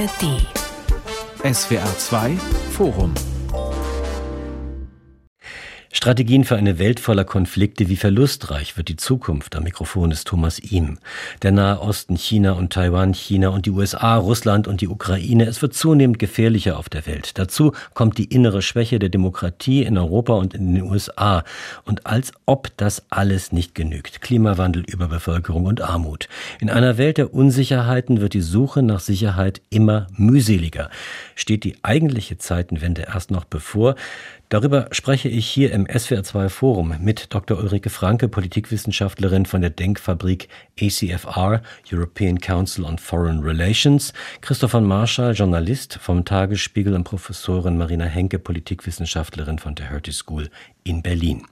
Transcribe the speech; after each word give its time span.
ARD. 0.00 0.24
SWR 1.44 1.92
2 1.98 2.36
Forum 2.72 3.29
Strategien 6.00 6.44
für 6.44 6.56
eine 6.56 6.78
Welt 6.78 6.98
voller 6.98 7.26
Konflikte, 7.26 7.90
wie 7.90 7.96
verlustreich 7.96 8.78
wird 8.78 8.88
die 8.88 8.96
Zukunft? 8.96 9.54
Am 9.54 9.64
Mikrofon 9.64 10.10
ist 10.10 10.26
Thomas 10.26 10.58
Ihm. 10.58 10.96
Der 11.42 11.52
Nahe 11.52 11.78
Osten, 11.78 12.16
China 12.16 12.52
und 12.52 12.72
Taiwan, 12.72 13.12
China 13.12 13.50
und 13.50 13.66
die 13.66 13.70
USA, 13.70 14.16
Russland 14.16 14.66
und 14.66 14.80
die 14.80 14.88
Ukraine. 14.88 15.44
Es 15.44 15.60
wird 15.60 15.74
zunehmend 15.74 16.18
gefährlicher 16.18 16.78
auf 16.78 16.88
der 16.88 17.06
Welt. 17.06 17.32
Dazu 17.38 17.72
kommt 17.92 18.16
die 18.16 18.24
innere 18.24 18.62
Schwäche 18.62 18.98
der 18.98 19.10
Demokratie 19.10 19.82
in 19.82 19.98
Europa 19.98 20.32
und 20.32 20.54
in 20.54 20.74
den 20.74 20.84
USA. 20.84 21.44
Und 21.84 22.06
als 22.06 22.32
ob 22.46 22.74
das 22.78 23.02
alles 23.10 23.52
nicht 23.52 23.74
genügt. 23.74 24.22
Klimawandel, 24.22 24.84
Überbevölkerung 24.86 25.66
und 25.66 25.82
Armut. 25.82 26.30
In 26.60 26.70
einer 26.70 26.96
Welt 26.96 27.18
der 27.18 27.34
Unsicherheiten 27.34 28.22
wird 28.22 28.32
die 28.32 28.40
Suche 28.40 28.82
nach 28.82 29.00
Sicherheit 29.00 29.60
immer 29.68 30.06
mühseliger. 30.16 30.88
Steht 31.34 31.62
die 31.64 31.76
eigentliche 31.82 32.38
Zeitenwende 32.38 33.02
erst 33.02 33.30
noch 33.30 33.44
bevor? 33.44 33.96
Darüber 34.50 34.88
spreche 34.90 35.28
ich 35.28 35.46
hier 35.46 35.70
im 35.70 35.86
SWR2 35.86 36.48
Forum 36.48 36.96
mit 36.98 37.32
Dr. 37.32 37.56
Ulrike 37.56 37.88
Franke, 37.88 38.26
Politikwissenschaftlerin 38.26 39.46
von 39.46 39.60
der 39.60 39.70
Denkfabrik 39.70 40.48
ACFR, 40.76 41.62
European 41.92 42.40
Council 42.40 42.84
on 42.84 42.98
Foreign 42.98 43.44
Relations, 43.44 44.12
Christopher 44.40 44.80
Marschall, 44.80 45.34
Journalist 45.34 46.00
vom 46.02 46.24
Tagesspiegel 46.24 46.94
und 46.94 47.04
Professorin 47.04 47.78
Marina 47.78 48.06
Henke, 48.06 48.40
Politikwissenschaftlerin 48.40 49.60
von 49.60 49.76
der 49.76 49.88
Hertie 49.88 50.10
School 50.10 50.50
in 50.90 51.02
Berlin. 51.02 51.42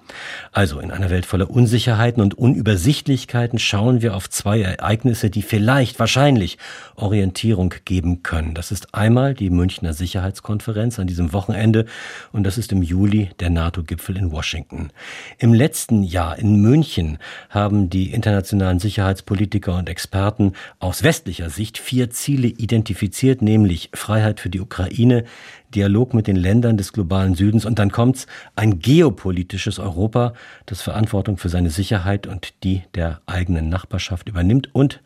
Also 0.52 0.80
in 0.80 0.90
einer 0.90 1.10
Welt 1.10 1.24
voller 1.24 1.50
Unsicherheiten 1.50 2.22
und 2.22 2.36
Unübersichtlichkeiten 2.36 3.58
schauen 3.58 4.02
wir 4.02 4.14
auf 4.14 4.28
zwei 4.28 4.60
Ereignisse, 4.60 5.30
die 5.30 5.42
vielleicht, 5.42 5.98
wahrscheinlich 5.98 6.58
Orientierung 6.96 7.74
geben 7.84 8.22
können. 8.22 8.54
Das 8.54 8.72
ist 8.72 8.94
einmal 8.94 9.34
die 9.34 9.50
Münchner 9.50 9.92
Sicherheitskonferenz 9.92 10.98
an 10.98 11.06
diesem 11.06 11.32
Wochenende 11.32 11.86
und 12.32 12.44
das 12.44 12.58
ist 12.58 12.72
im 12.72 12.82
Juli 12.82 13.30
der 13.38 13.50
NATO-Gipfel 13.50 14.16
in 14.16 14.32
Washington. 14.32 14.90
Im 15.38 15.54
letzten 15.54 16.02
Jahr 16.02 16.38
in 16.38 16.60
München 16.60 17.18
haben 17.48 17.88
die 17.88 18.12
internationalen 18.12 18.80
Sicherheitspolitiker 18.80 19.76
und 19.76 19.88
Experten 19.88 20.54
aus 20.80 21.02
westlicher 21.02 21.50
Sicht 21.50 21.78
vier 21.78 22.10
Ziele 22.10 22.48
identifiziert, 22.48 23.40
nämlich 23.42 23.90
Freiheit 23.94 24.40
für 24.40 24.50
die 24.50 24.60
Ukraine, 24.60 25.24
Dialog 25.74 26.14
mit 26.14 26.26
den 26.26 26.36
Ländern 26.36 26.76
des 26.76 26.92
globalen 26.92 27.34
Südens 27.34 27.64
und 27.64 27.78
dann 27.78 27.90
kommt's 27.90 28.26
ein 28.56 28.78
geopolitisches 28.78 29.78
Europa, 29.78 30.32
das 30.66 30.82
Verantwortung 30.82 31.38
für 31.38 31.48
seine 31.48 31.70
Sicherheit 31.70 32.26
und 32.26 32.54
die 32.64 32.82
der 32.94 33.20
eigenen 33.26 33.68
Nachbarschaft 33.68 34.28
übernimmt 34.28 34.74
und 34.74 35.00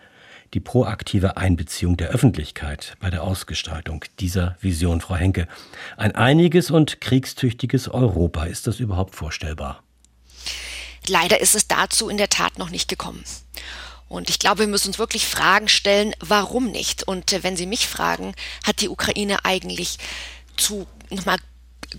die 0.54 0.60
proaktive 0.60 1.36
Einbeziehung 1.36 1.96
der 1.96 2.10
Öffentlichkeit 2.10 2.94
bei 3.00 3.10
der 3.10 3.22
Ausgestaltung 3.22 4.04
dieser 4.20 4.56
Vision, 4.60 5.00
Frau 5.00 5.16
Henke. 5.16 5.48
Ein 5.96 6.14
einiges 6.14 6.70
und 6.70 7.00
kriegstüchtiges 7.00 7.88
Europa, 7.88 8.44
ist 8.44 8.66
das 8.66 8.78
überhaupt 8.78 9.14
vorstellbar? 9.14 9.82
Leider 11.08 11.40
ist 11.40 11.54
es 11.54 11.66
dazu 11.68 12.08
in 12.08 12.18
der 12.18 12.28
Tat 12.28 12.58
noch 12.58 12.70
nicht 12.70 12.88
gekommen. 12.88 13.24
Und 14.08 14.28
ich 14.28 14.38
glaube, 14.38 14.60
wir 14.60 14.66
müssen 14.66 14.88
uns 14.88 14.98
wirklich 14.98 15.26
Fragen 15.26 15.68
stellen, 15.68 16.14
warum 16.20 16.70
nicht? 16.70 17.02
Und 17.08 17.32
äh, 17.32 17.42
wenn 17.42 17.56
Sie 17.56 17.66
mich 17.66 17.88
fragen, 17.88 18.34
hat 18.62 18.82
die 18.82 18.90
Ukraine 18.90 19.44
eigentlich 19.44 19.96
zu 20.56 20.86
nochmal 21.10 21.38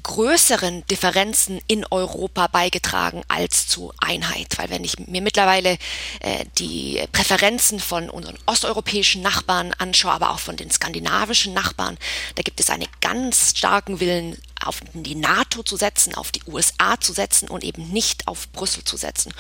größeren 0.02 0.86
Differenzen 0.88 1.60
in 1.68 1.86
Europa 1.86 2.48
beigetragen 2.48 3.22
als 3.28 3.68
zu 3.68 3.94
Einheit. 4.00 4.58
Weil 4.58 4.70
wenn 4.70 4.84
ich 4.84 4.98
mir 5.00 5.22
mittlerweile 5.22 5.78
äh, 6.20 6.46
die 6.58 7.04
Präferenzen 7.12 7.80
von 7.80 8.10
unseren 8.10 8.38
osteuropäischen 8.46 9.22
Nachbarn 9.22 9.74
anschaue, 9.78 10.14
aber 10.14 10.32
auch 10.32 10.40
von 10.40 10.56
den 10.56 10.72
skandinavischen 10.72 11.54
Nachbarn, 11.54 11.98
da 12.36 12.42
gibt 12.42 12.60
es 12.60 12.70
einen 12.70 12.88
ganz 13.02 13.54
starken 13.58 14.00
Willen, 14.00 14.38
auf 14.68 14.82
die 14.94 15.16
NATO 15.16 15.64
zu 15.64 15.76
setzen, 15.78 16.16
auf 16.16 16.32
die 16.32 16.42
USA 16.48 17.00
zu 17.00 17.14
setzen 17.14 17.50
und 17.50 17.64
eben 17.64 17.90
nicht 17.90 18.28
auf 18.28 18.50
Brüssel 18.52 18.84
zu 18.84 18.98
setzen. 18.98 19.34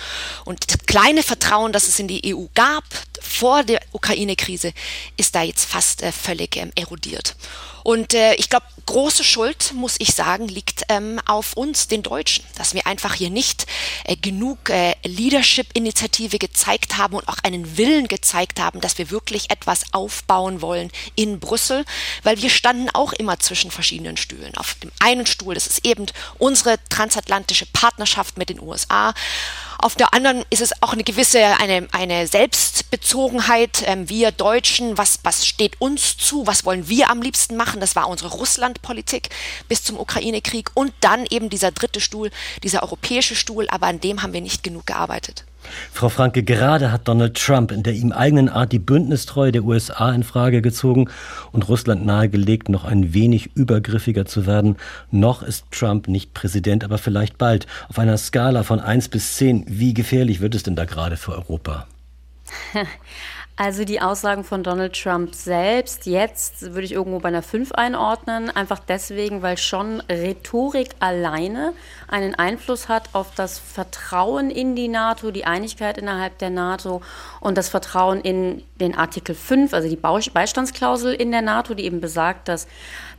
Und 0.46 0.72
das 0.72 0.86
kleine 0.86 1.24
Vertrauen, 1.24 1.74
das 1.74 1.88
es 1.88 2.00
in 2.00 2.08
die 2.08 2.36
EU 2.36 2.46
gab 2.54 2.84
vor 3.22 3.64
der 3.64 3.82
Ukraine-Krise, 3.92 4.74
ist 5.18 5.36
da 5.36 5.44
jetzt 5.44 5.66
fast 5.66 6.02
äh, 6.02 6.12
völlig 6.12 6.56
ähm, 6.58 6.72
erodiert. 6.76 7.36
Und 7.84 8.14
äh, 8.14 8.34
ich 8.36 8.50
glaube, 8.50 8.66
große 8.86 9.24
Schuld, 9.24 9.74
muss 9.74 9.96
ich 10.00 10.14
sagen, 10.14 10.48
liegt 10.48 10.84
ähm, 10.90 11.20
auf 11.26 11.54
uns, 11.54 11.88
den 11.88 12.02
Deutschen, 12.02 12.44
dass 12.56 12.74
wir 12.74 12.88
einfach 12.88 13.14
hier 13.14 13.30
nicht 13.30 13.68
äh, 14.06 14.16
genug 14.16 14.70
äh, 14.70 14.96
Leadership-Initiative 15.04 16.40
gezeigt 16.40 16.98
haben 16.98 17.16
und 17.16 17.28
auch 17.28 17.38
einen 17.44 17.78
Willen 17.78 18.08
gezeigt 18.08 18.60
haben, 18.60 18.80
dass 18.80 18.98
wir 18.98 19.12
wirklich 19.12 19.50
etwas 19.52 19.94
aufbauen 19.94 20.62
wollen 20.62 20.92
in 21.16 21.40
Brüssel, 21.40 21.84
weil 22.24 22.42
wir 22.42 22.50
standen 22.50 22.90
auch 22.90 23.12
immer 23.14 23.40
zwischen 23.40 23.70
verschiedenen 23.70 24.16
Stühlen. 24.16 24.56
Auf 24.56 24.76
dem 24.76 24.92
einen 25.00 25.13
Stuhl, 25.26 25.54
das 25.54 25.68
ist 25.68 25.86
eben 25.86 26.06
unsere 26.38 26.78
transatlantische 26.90 27.66
Partnerschaft 27.68 28.38
mit 28.38 28.50
den 28.50 28.60
USA. 28.60 29.14
Auf 29.78 29.96
der 29.96 30.14
anderen 30.14 30.46
ist 30.50 30.62
es 30.62 30.72
auch 30.82 30.94
eine 30.94 31.04
gewisse, 31.04 31.40
eine, 31.60 31.88
eine 31.92 32.26
Selbstbezogenheit. 32.28 33.84
Ähm, 33.86 34.08
wir 34.10 34.32
Deutschen, 34.32 34.98
was, 34.98 35.20
was 35.24 35.46
steht 35.46 35.82
uns 35.82 36.18
zu? 36.18 36.48
Was 36.48 36.64
wollen 36.64 36.88
wir 36.88 37.10
am 37.10 37.22
liebsten 37.22 37.58
machen? 37.58 37.82
Das 37.82 37.96
war 37.96 38.08
unsere 38.08 38.32
Russlandpolitik 38.32 39.30
bis 39.68 39.84
zum 39.84 40.00
Ukraine-Krieg. 40.00 40.72
Und 40.74 40.94
dann 41.02 41.26
eben 41.30 41.50
dieser 41.50 41.72
dritte 41.72 42.00
Stuhl, 42.00 42.32
dieser 42.64 42.84
europäische 42.84 43.36
Stuhl. 43.36 43.68
Aber 43.70 43.88
an 43.88 44.00
dem 44.00 44.24
haben 44.24 44.34
wir 44.34 44.42
nicht 44.42 44.64
genug 44.64 44.86
gearbeitet. 44.86 45.44
Frau 45.92 46.10
Franke, 46.10 46.44
gerade 46.44 46.92
hat 46.92 47.08
Donald 47.08 47.36
Trump 47.38 47.72
in 47.72 47.84
der 47.84 47.94
ihm 47.94 48.12
eigenen 48.12 48.50
Art 48.50 48.72
die 48.72 48.80
Bündnistreue 48.80 49.52
der 49.52 49.64
USA 49.64 50.12
in 50.12 50.24
Frage 50.24 50.62
gezogen 50.62 51.10
und 51.52 51.68
Russland 51.70 52.06
nahegelegt, 52.06 52.70
noch 52.70 52.86
ein 52.86 53.14
wenig 53.14 53.56
übergriffiger 53.56 54.26
zu 54.26 54.46
werden. 54.46 54.78
Noch 55.12 55.44
ist 55.44 55.66
Trump 55.72 56.08
nicht 56.08 56.34
Präsident, 56.34 56.84
aber 56.84 56.98
vielleicht 56.98 57.38
bald. 57.38 57.68
Auf 57.90 58.00
einer 58.00 58.18
Skala 58.18 58.64
von 58.64 58.80
1 58.80 59.10
bis 59.10 59.36
10, 59.38 59.66
wie 59.68 59.94
gefährlich 59.94 60.42
wird 60.42 60.56
es 60.56 60.64
denn 60.64 60.76
da 60.76 60.86
gerade 60.86 61.18
für 61.18 61.34
Europa? 61.34 61.88
Also 63.56 63.86
die 63.86 64.02
Aussagen 64.02 64.44
von 64.44 64.64
Donald 64.64 65.00
Trump 65.00 65.36
selbst, 65.36 66.08
jetzt 66.08 66.74
würde 66.74 66.86
ich 66.86 66.94
irgendwo 66.94 67.20
bei 67.20 67.28
einer 67.28 67.44
5 67.44 67.72
einordnen, 67.74 68.50
einfach 68.50 68.80
deswegen, 68.80 69.44
weil 69.44 69.60
schon 69.60 70.02
Rhetorik 70.10 70.90
alleine 71.00 71.74
einen 72.08 72.34
Einfluss 72.34 72.90
hat 72.90 73.10
auf 73.14 73.36
das 73.36 73.60
Vertrauen 73.60 74.50
in 74.50 74.76
die 74.76 74.88
NATO, 74.88 75.30
die 75.30 75.46
Einigkeit 75.46 76.00
innerhalb 76.00 76.40
der 76.40 76.50
NATO 76.50 77.04
und 77.42 77.56
das 77.56 77.70
Vertrauen 77.70 78.22
in 78.22 78.64
den 78.84 78.96
Artikel 78.96 79.36
5, 79.36 79.74
also 79.74 79.90
die 79.90 79.96
Beistandsklausel 79.96 81.14
in 81.14 81.32
der 81.32 81.42
NATO, 81.42 81.74
die 81.74 81.86
eben 81.86 82.02
besagt, 82.02 82.48
dass 82.48 82.68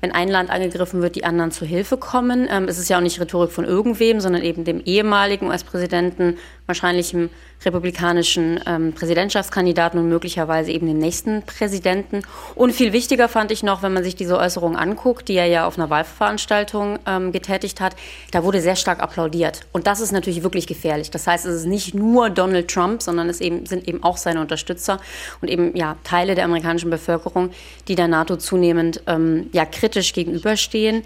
wenn 0.04 0.12
ein 0.12 0.28
Land 0.28 0.50
angegriffen 0.50 1.00
wird, 1.00 1.16
die 1.16 1.25
anderen 1.25 1.50
zu 1.50 1.64
Hilfe 1.64 1.97
kommen. 1.97 2.47
Ähm, 2.50 2.69
es 2.69 2.78
ist 2.78 2.91
ja 2.91 2.98
auch 2.98 3.02
nicht 3.02 3.19
Rhetorik 3.19 3.50
von 3.50 3.64
irgendwem, 3.64 4.20
sondern 4.20 4.42
eben 4.42 4.64
dem 4.64 4.82
ehemaligen 4.84 5.47
US-Präsidenten, 5.48 6.36
wahrscheinlich 6.66 7.14
im 7.14 7.30
republikanischen 7.64 8.60
ähm, 8.66 8.92
Präsidentschaftskandidaten 8.92 9.98
und 9.98 10.08
möglicherweise 10.08 10.70
eben 10.72 10.86
den 10.86 10.98
nächsten 10.98 11.42
Präsidenten. 11.42 12.22
Und 12.54 12.72
viel 12.72 12.92
wichtiger 12.92 13.28
fand 13.28 13.50
ich 13.50 13.62
noch, 13.62 13.82
wenn 13.82 13.94
man 13.94 14.04
sich 14.04 14.14
diese 14.14 14.38
Äußerungen 14.38 14.76
anguckt, 14.76 15.28
die 15.28 15.34
er 15.34 15.46
ja 15.46 15.66
auf 15.66 15.78
einer 15.78 15.88
Wahlveranstaltung 15.88 16.98
ähm, 17.06 17.32
getätigt 17.32 17.81
hat, 17.81 17.96
da 18.32 18.44
wurde 18.44 18.60
sehr 18.60 18.76
stark 18.76 19.00
applaudiert. 19.00 19.62
Und 19.72 19.86
das 19.86 20.00
ist 20.00 20.12
natürlich 20.12 20.42
wirklich 20.42 20.66
gefährlich. 20.66 21.10
Das 21.10 21.26
heißt, 21.26 21.46
es 21.46 21.54
ist 21.56 21.66
nicht 21.66 21.94
nur 21.94 22.28
Donald 22.28 22.69
Trump, 22.69 23.02
sondern 23.02 23.31
es 23.31 23.41
eben, 23.41 23.64
sind 23.64 23.88
eben 23.88 24.02
auch 24.02 24.19
seine 24.19 24.41
Unterstützer 24.41 25.00
und 25.41 25.48
eben 25.54 25.76
ja, 25.76 25.97
Teile 26.04 26.34
der 26.34 26.44
amerikanischen 26.44 26.91
Bevölkerung, 26.91 27.50
die 27.88 27.94
der 27.94 28.09
NATO 28.09 28.37
zunehmend 28.37 29.03
ähm, 29.06 29.48
ja, 29.53 29.65
kritisch 29.65 30.12
gegenüberstehen. 30.12 31.03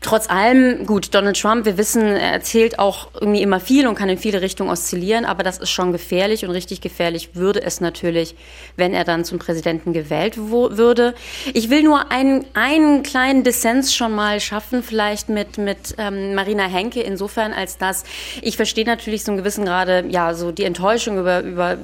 Trotz 0.00 0.28
allem, 0.28 0.84
gut, 0.86 1.14
Donald 1.14 1.40
Trump, 1.40 1.64
wir 1.64 1.78
wissen, 1.78 2.02
er 2.02 2.32
erzählt 2.32 2.78
auch 2.78 3.08
irgendwie 3.14 3.42
immer 3.42 3.60
viel 3.60 3.86
und 3.86 3.94
kann 3.94 4.08
in 4.08 4.18
viele 4.18 4.42
Richtungen 4.42 4.70
oszillieren, 4.70 5.24
aber 5.24 5.42
das 5.42 5.58
ist 5.58 5.70
schon 5.70 5.92
gefährlich 5.92 6.44
und 6.44 6.50
richtig 6.50 6.80
gefährlich 6.80 7.30
würde 7.34 7.62
es 7.62 7.80
natürlich, 7.80 8.34
wenn 8.76 8.92
er 8.92 9.04
dann 9.04 9.24
zum 9.24 9.38
Präsidenten 9.38 9.92
gewählt 9.92 10.36
würde. 10.36 11.14
Ich 11.54 11.70
will 11.70 11.82
nur 11.82 12.10
einen, 12.10 12.44
einen 12.54 13.02
kleinen 13.02 13.44
Dissens 13.44 13.94
schon 13.94 14.12
mal 14.12 14.40
schaffen, 14.40 14.82
vielleicht 14.82 15.28
mit, 15.28 15.58
mit 15.58 15.94
ähm, 15.98 16.34
Marina 16.34 16.64
Henke, 16.64 17.00
insofern 17.00 17.52
als 17.52 17.78
dass 17.78 18.04
ich 18.40 18.56
verstehe 18.56 18.84
natürlich 18.84 19.22
so 19.24 19.30
einen 19.30 19.38
gewissen 19.38 19.64
Grade, 19.64 20.04
ja, 20.08 20.34
so 20.34 20.50
die 20.50 20.64
Enttäuschung 20.64 21.18
über, 21.18 21.40
über 21.42 21.78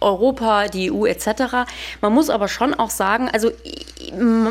Europa, 0.00 0.68
die 0.68 0.90
EU 0.90 1.06
etc. 1.06 1.29
Man 2.00 2.12
muss 2.12 2.30
aber 2.30 2.48
schon 2.48 2.74
auch 2.74 2.90
sagen, 2.90 3.28
also 3.32 3.50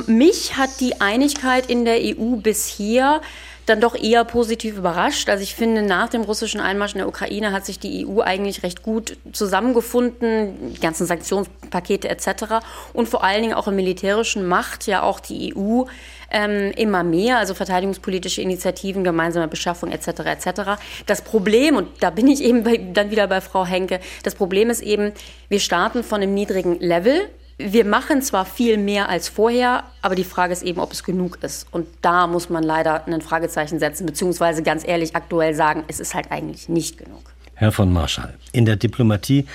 mich 0.07 0.57
hat 0.57 0.79
die 0.79 1.01
Einigkeit 1.01 1.69
in 1.69 1.85
der 1.85 1.97
EU 1.99 2.37
bis 2.37 2.65
hier 2.65 3.21
dann 3.69 3.81
doch 3.81 3.95
eher 3.95 4.25
positiv 4.25 4.77
überrascht. 4.77 5.29
Also 5.29 5.43
ich 5.43 5.53
finde, 5.53 5.83
nach 5.83 6.09
dem 6.09 6.23
russischen 6.23 6.59
Einmarsch 6.59 6.93
in 6.93 6.99
der 6.99 7.07
Ukraine 7.07 7.51
hat 7.51 7.65
sich 7.65 7.79
die 7.79 8.05
EU 8.05 8.21
eigentlich 8.21 8.63
recht 8.63 8.81
gut 8.81 9.17
zusammengefunden, 9.31 10.73
die 10.73 10.79
ganzen 10.79 11.05
Sanktionspakete 11.05 12.09
etc. 12.09 12.65
Und 12.93 13.07
vor 13.07 13.23
allen 13.23 13.43
Dingen 13.43 13.53
auch 13.53 13.67
im 13.67 13.75
militärischen 13.75 14.47
Macht 14.47 14.87
ja 14.87 15.03
auch 15.03 15.19
die 15.19 15.55
EU 15.55 15.83
ähm, 16.31 16.71
immer 16.75 17.03
mehr, 17.03 17.37
also 17.37 17.53
verteidigungspolitische 17.53 18.41
Initiativen, 18.41 19.03
gemeinsame 19.03 19.47
Beschaffung 19.47 19.91
etc. 19.91 20.07
etc. 20.25 20.61
Das 21.05 21.21
Problem, 21.21 21.75
und 21.75 21.87
da 21.99 22.09
bin 22.09 22.27
ich 22.27 22.43
eben 22.43 22.63
bei, 22.63 22.77
dann 22.77 23.11
wieder 23.11 23.27
bei 23.27 23.41
Frau 23.41 23.65
Henke, 23.65 23.99
das 24.23 24.35
Problem 24.35 24.69
ist 24.69 24.81
eben, 24.81 25.11
wir 25.49 25.59
starten 25.59 26.03
von 26.03 26.21
einem 26.21 26.33
niedrigen 26.33 26.79
Level 26.79 27.29
wir 27.59 27.83
machen 27.83 28.21
zwar 28.21 28.45
viel 28.45 28.77
mehr 28.77 29.09
als 29.09 29.27
vorher, 29.27 29.83
aber 30.01 30.15
die 30.15 30.23
Frage 30.23 30.53
ist 30.53 30.63
eben, 30.63 30.79
ob 30.79 30.93
es 30.93 31.03
genug 31.03 31.39
ist. 31.43 31.67
Und 31.71 31.87
da 32.01 32.25
muss 32.25 32.49
man 32.49 32.63
leider 32.63 33.05
ein 33.05 33.21
Fragezeichen 33.21 33.79
setzen, 33.79 34.05
beziehungsweise 34.05 34.63
ganz 34.63 34.87
ehrlich 34.87 35.13
aktuell 35.13 35.53
sagen, 35.53 35.83
es 35.89 35.99
ist 35.99 36.15
halt 36.15 36.31
eigentlich 36.31 36.69
nicht 36.69 36.97
genug. 36.97 37.33
Herr 37.55 37.73
von 37.73 37.91
Marschall, 37.91 38.35
in 38.53 38.63
der 38.63 38.77
Diplomatie 38.77 39.45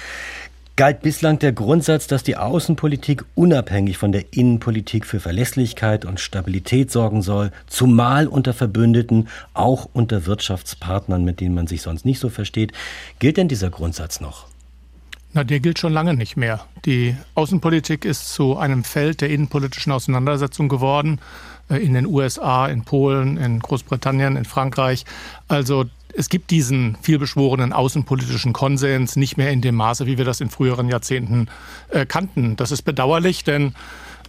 galt 0.76 1.02
bislang 1.02 1.38
der 1.38 1.52
Grundsatz, 1.52 2.06
dass 2.08 2.24
die 2.24 2.36
Außenpolitik 2.36 3.24
unabhängig 3.34 3.96
von 3.96 4.10
der 4.10 4.32
Innenpolitik 4.32 5.06
für 5.06 5.20
Verlässlichkeit 5.20 6.04
und 6.04 6.18
Stabilität 6.18 6.90
sorgen 6.90 7.22
soll, 7.22 7.52
zumal 7.66 8.26
unter 8.26 8.52
Verbündeten, 8.52 9.28
auch 9.52 9.88
unter 9.92 10.26
Wirtschaftspartnern, 10.26 11.24
mit 11.24 11.40
denen 11.40 11.54
man 11.54 11.68
sich 11.68 11.82
sonst 11.82 12.04
nicht 12.04 12.18
so 12.18 12.28
versteht. 12.28 12.72
Gilt 13.20 13.36
denn 13.36 13.48
dieser 13.48 13.70
Grundsatz 13.70 14.20
noch? 14.20 14.53
Na, 15.34 15.42
der 15.42 15.58
gilt 15.58 15.81
schon 15.81 15.92
lange 15.92 16.14
nicht 16.14 16.36
mehr. 16.36 16.64
Die 16.84 17.16
Außenpolitik 17.34 18.04
ist 18.04 18.32
zu 18.32 18.56
einem 18.56 18.84
Feld 18.84 19.20
der 19.20 19.31
innenpolitischen 19.31 19.92
Auseinandersetzung 19.92 20.69
geworden. 20.69 21.20
Äh, 21.69 21.78
in 21.78 21.94
den 21.94 22.06
USA, 22.06 22.66
in 22.66 22.84
Polen, 22.84 23.36
in 23.36 23.58
Großbritannien, 23.58 24.36
in 24.36 24.44
Frankreich. 24.44 25.04
Also 25.48 25.86
es 26.16 26.28
gibt 26.28 26.50
diesen 26.50 26.96
vielbeschworenen 27.02 27.72
außenpolitischen 27.72 28.52
Konsens 28.52 29.16
nicht 29.16 29.36
mehr 29.36 29.50
in 29.50 29.60
dem 29.60 29.75
Maße, 29.75 30.06
wie 30.06 30.19
wir 30.19 30.25
das 30.25 30.40
in 30.40 30.50
früheren 30.50 30.88
Jahrzehnten 30.88 31.48
äh, 31.88 32.06
kannten. 32.06 32.54
Das 32.54 32.70
ist 32.70 32.82
bedauerlich, 32.82 33.42
denn 33.42 33.75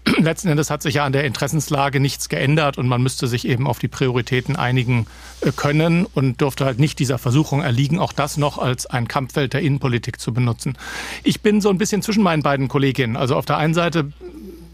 letzten 0.19 0.49
Endes 0.49 0.69
hat 0.69 0.81
sich 0.81 0.95
ja 0.95 1.05
an 1.05 1.13
der 1.13 1.23
Interessenslage 1.23 1.99
nichts 1.99 2.29
geändert 2.29 2.77
und 2.77 2.87
man 2.87 3.01
müsste 3.01 3.27
sich 3.27 3.47
eben 3.47 3.67
auf 3.67 3.79
die 3.79 3.87
Prioritäten 3.87 4.55
einigen 4.55 5.07
äh, 5.41 5.51
können 5.51 6.05
und 6.05 6.41
dürfte 6.41 6.65
halt 6.65 6.79
nicht 6.79 6.99
dieser 6.99 7.17
Versuchung 7.17 7.61
erliegen, 7.61 7.99
auch 7.99 8.13
das 8.13 8.37
noch 8.37 8.57
als 8.57 8.85
ein 8.85 9.07
Kampffeld 9.07 9.53
der 9.53 9.61
Innenpolitik 9.61 10.19
zu 10.19 10.33
benutzen. 10.33 10.77
Ich 11.23 11.41
bin 11.41 11.61
so 11.61 11.69
ein 11.69 11.77
bisschen 11.77 12.01
zwischen 12.01 12.23
meinen 12.23 12.43
beiden 12.43 12.67
Kolleginnen. 12.67 13.17
Also 13.17 13.35
auf 13.35 13.45
der 13.45 13.57
einen 13.57 13.73
Seite 13.73 14.11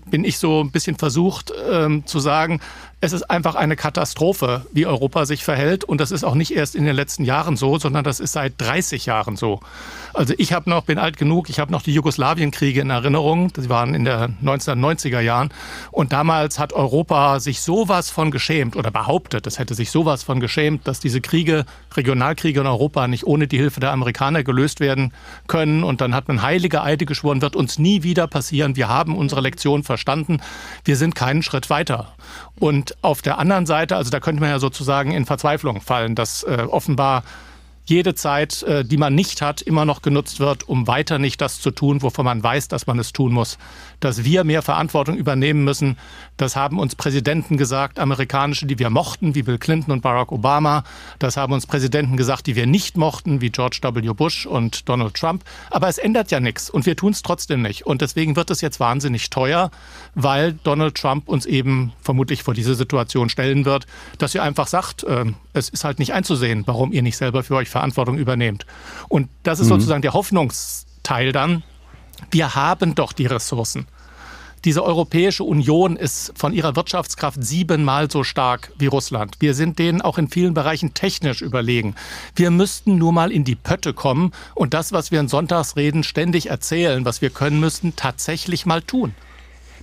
bin 0.10 0.26
ich 0.26 0.38
so 0.38 0.62
ein 0.62 0.72
bisschen 0.72 0.98
versucht 0.98 1.54
ähm, 1.72 2.06
zu 2.06 2.20
sagen, 2.20 2.60
es 3.04 3.14
ist 3.14 3.24
einfach 3.24 3.56
eine 3.56 3.76
Katastrophe, 3.76 4.68
wie 4.72 4.86
Europa 4.86 5.26
sich 5.26 5.44
verhält. 5.44 5.84
Und 5.84 6.00
das 6.00 6.12
ist 6.12 6.24
auch 6.24 6.36
nicht 6.36 6.52
erst 6.52 6.76
in 6.76 6.86
den 6.86 6.96
letzten 6.96 7.24
Jahren 7.24 7.58
so, 7.58 7.80
sondern 7.80 8.04
das 8.04 8.20
ist 8.20 8.34
seit 8.34 8.54
30 8.60 9.08
Jahren 9.08 9.36
so. 9.36 9.60
Also 10.14 10.36
ich 10.38 10.54
habe 10.54 10.70
noch, 10.70 10.84
bin 10.84 11.00
alt 11.00 11.18
genug, 11.18 11.50
ich 11.50 11.60
habe 11.60 11.72
noch 11.72 11.82
die 11.82 11.94
Jugoslawienkriege 11.96 12.80
in 12.80 12.92
Erinnerung. 12.92 13.52
Die 13.54 13.70
waren 13.70 13.96
in 13.96 14.06
der 14.06 14.30
1990er 14.44 15.20
Jahren. 15.20 15.50
Und 15.90 16.14
damals 16.14 16.60
hat 16.60 16.74
Europa 16.74 17.40
sich 17.40 17.62
sowas 17.62 18.12
von 18.12 18.30
geschämt 18.30 18.76
oder 18.76 18.92
behauptet, 18.92 19.48
es 19.48 19.58
hätte 19.58 19.74
sich 19.74 19.90
sowas 19.90 20.22
von 20.22 20.40
geschämt, 20.40 20.88
dass 20.88 21.00
diese 21.00 21.22
Kriege, 21.22 21.66
Regionalkriege 21.96 22.60
in 22.60 22.68
Europa 22.68 23.08
nicht 23.08 23.26
ohne 23.26 23.48
die 23.48 23.58
Hilfe 23.58 23.80
der 23.80 23.94
Amerikaner 23.94 24.44
gelöst 24.44 24.80
werden 24.80 25.12
können. 25.48 25.84
Und 25.84 26.02
dann 26.02 26.14
hat 26.14 26.28
man 26.28 26.44
heilige 26.44 26.84
Eide 26.84 27.08
geschworen, 27.08 27.42
wird 27.42 27.56
uns 27.56 27.80
nie 27.80 28.04
wieder 28.04 28.28
passieren. 28.28 28.76
Wir 28.76 28.90
haben 28.90 29.18
unsere 29.18 29.42
Lektion 29.42 29.82
verstanden. 29.82 30.40
Wir 30.86 30.98
sind 30.98 31.16
keinen 31.16 31.42
Schritt 31.42 31.72
weiter. 31.72 32.14
Und 32.62 32.96
auf 33.02 33.24
der 33.24 33.40
anderen 33.40 33.66
Seite, 33.66 33.96
also 33.96 34.12
da 34.12 34.20
könnte 34.20 34.40
man 34.40 34.52
ja 34.52 34.60
sozusagen 34.60 35.14
in 35.14 35.26
Verzweiflung 35.26 35.82
fallen, 35.82 36.14
dass 36.14 36.44
äh, 36.44 36.68
offenbar 36.70 37.24
jede 37.86 38.14
Zeit, 38.14 38.62
äh, 38.62 38.86
die 38.86 38.98
man 38.98 39.16
nicht 39.16 39.42
hat, 39.42 39.64
immer 39.64 39.84
noch 39.84 40.04
genutzt 40.04 40.40
wird, 40.40 40.70
um 40.70 40.86
weiter 40.86 41.18
nicht 41.18 41.42
das 41.42 41.60
zu 41.60 41.72
tun, 41.72 42.04
wovon 42.04 42.24
man 42.24 42.44
weiß, 42.44 42.68
dass 42.68 42.86
man 42.86 43.00
es 43.00 43.14
tun 43.14 43.34
muss. 43.34 43.58
Dass 44.02 44.26
wir 44.26 44.44
mehr 44.44 44.62
Verantwortung 44.62 45.16
übernehmen 45.16 45.64
müssen, 45.64 45.98
das 46.36 46.56
haben 46.56 46.80
uns 46.80 46.96
Präsidenten 46.96 47.56
gesagt, 47.56 48.00
amerikanische, 48.00 48.66
die 48.66 48.80
wir 48.80 48.90
mochten, 48.90 49.36
wie 49.36 49.44
Bill 49.44 49.58
Clinton 49.58 49.92
und 49.92 50.02
Barack 50.02 50.32
Obama. 50.32 50.84
Das 51.20 51.38
haben 51.38 51.54
uns 51.54 51.68
Präsidenten 51.68 52.18
gesagt, 52.18 52.48
die 52.48 52.56
wir 52.56 52.66
nicht 52.66 52.98
mochten, 52.98 53.42
wie 53.42 53.52
George 53.52 53.80
W. 53.82 54.14
Bush 54.14 54.46
und 54.46 54.90
Donald 54.90 55.14
Trump. 55.14 55.44
Aber 55.70 55.88
es 55.88 55.98
ändert 55.98 56.32
ja 56.32 56.40
nichts 56.40 56.70
und 56.70 56.86
wir 56.86 56.98
tun 56.98 57.14
es 57.14 57.22
trotzdem 57.22 57.62
nicht. 57.62 57.86
Und 57.86 58.02
deswegen 58.02 58.36
wird 58.36 58.52
es 58.52 58.60
jetzt 58.60 58.80
wahnsinnig 58.80 59.30
teuer, 59.30 59.72
weil 60.16 60.54
Donald 60.64 60.96
Trump 60.96 61.30
uns 61.30 61.46
eben 61.46 61.94
vermutlich 62.02 62.44
vor 62.44 62.54
diese 62.54 62.76
Situation 62.76 63.30
stellen 63.30 63.66
wird, 63.66 63.86
dass 64.18 64.36
er 64.36 64.44
einfach 64.44 64.68
sagt, 64.68 65.04
äh, 65.04 65.26
es 65.54 65.70
ist 65.70 65.84
halt 65.84 66.00
nicht 66.00 66.14
einzusehen, 66.14 66.64
warum 66.66 66.92
ihr 66.92 67.02
nicht 67.02 67.18
selber 67.18 67.44
für 67.44 67.56
euch 67.56 67.70
Verantwortung 67.70 68.18
übernehmt. 68.18 68.66
Und 69.08 69.30
das 69.44 69.60
ist 69.60 69.68
mhm. 69.68 69.74
sozusagen 69.74 70.02
der 70.02 70.14
Hoffnungsteil 70.14 71.32
dann. 71.32 71.64
Wir 72.30 72.56
haben 72.56 72.96
doch 72.96 73.14
die 73.14 73.26
Ressourcen. 73.26 73.88
Diese 74.64 74.84
Europäische 74.84 75.44
Union 75.44 75.96
ist 75.96 76.34
von 76.36 76.54
ihrer 76.54 76.76
Wirtschaftskraft 76.76 77.44
siebenmal 77.44 78.12
so 78.12 78.24
stark 78.24 78.72
wie 78.78 78.86
Russland. 78.86 79.38
Wir 79.40 79.56
sind 79.56 79.80
denen 79.80 80.04
auch 80.04 80.20
in 80.20 80.28
vielen 80.28 80.54
Bereichen 80.54 80.94
technisch 80.94 81.42
überlegen. 81.42 81.96
Wir 82.36 82.52
müssten 82.52 83.00
nur 83.00 83.12
mal 83.12 83.32
in 83.32 83.44
die 83.44 83.56
Pötte 83.56 83.94
kommen 83.94 84.34
und 84.54 84.76
das, 84.76 84.92
was 84.92 85.10
wir 85.10 85.20
in 85.20 85.28
Sonntagsreden 85.28 86.04
ständig 86.04 86.52
erzählen, 86.52 87.06
was 87.06 87.24
wir 87.24 87.32
können 87.32 87.60
müssten, 87.60 87.96
tatsächlich 87.96 88.68
mal 88.68 88.84
tun. 88.84 89.16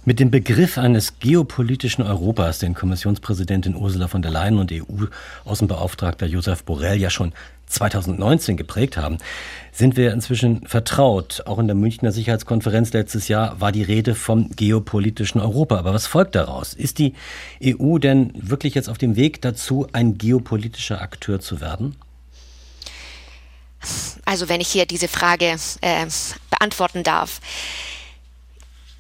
Mit 0.05 0.21
dem 0.21 0.31
Begriff 0.31 0.79
eines 0.79 1.19
geopolitischen 1.19 2.05
Europas, 2.05 2.61
den 2.61 2.75
Kommissionspräsidentin 2.75 3.75
Ursula 3.75 4.07
von 4.07 4.23
der 4.23 4.31
Leyen 4.31 4.59
und 4.59 4.73
EU-Außenbeauftragter 4.73 6.27
Josef 6.27 6.63
Borrell 6.63 7.01
ja 7.01 7.11
schon 7.11 7.33
2019 7.69 8.56
geprägt 8.56 8.97
haben, 8.97 9.19
sind 9.73 9.97
wir 9.97 10.12
inzwischen 10.12 10.67
vertraut. 10.67 11.43
Auch 11.47 11.59
in 11.59 11.67
der 11.67 11.76
Münchner 11.76 12.12
Sicherheitskonferenz 12.12 12.93
letztes 12.93 13.29
Jahr 13.29 13.61
war 13.61 13.73
die 13.73 13.82
Rede 13.82 14.15
vom 14.15 14.50
geopolitischen 14.50 15.41
Europa. 15.41 15.79
Aber 15.79 15.94
was 15.94 16.06
folgt 16.06 16.35
daraus? 16.35 16.75
Ist 16.75 16.99
die 16.99 17.15
EU 17.65 17.99
denn 17.99 18.32
wirklich 18.35 18.75
jetzt 18.75 18.88
auf 18.88 18.99
dem 18.99 19.17
Weg 19.17 19.43
dazu, 19.43 19.87
ein 19.93 20.19
geopolitischer 20.19 21.00
Akteur 21.00 21.41
zu 21.41 21.61
werden? 21.61 21.97
Also 24.25 24.49
wenn 24.49 24.61
ich 24.61 24.69
hier 24.69 24.87
diese 24.87 25.09
Frage 25.09 25.56
äh, 25.81 26.06
beantworten 26.50 27.03
darf 27.03 27.41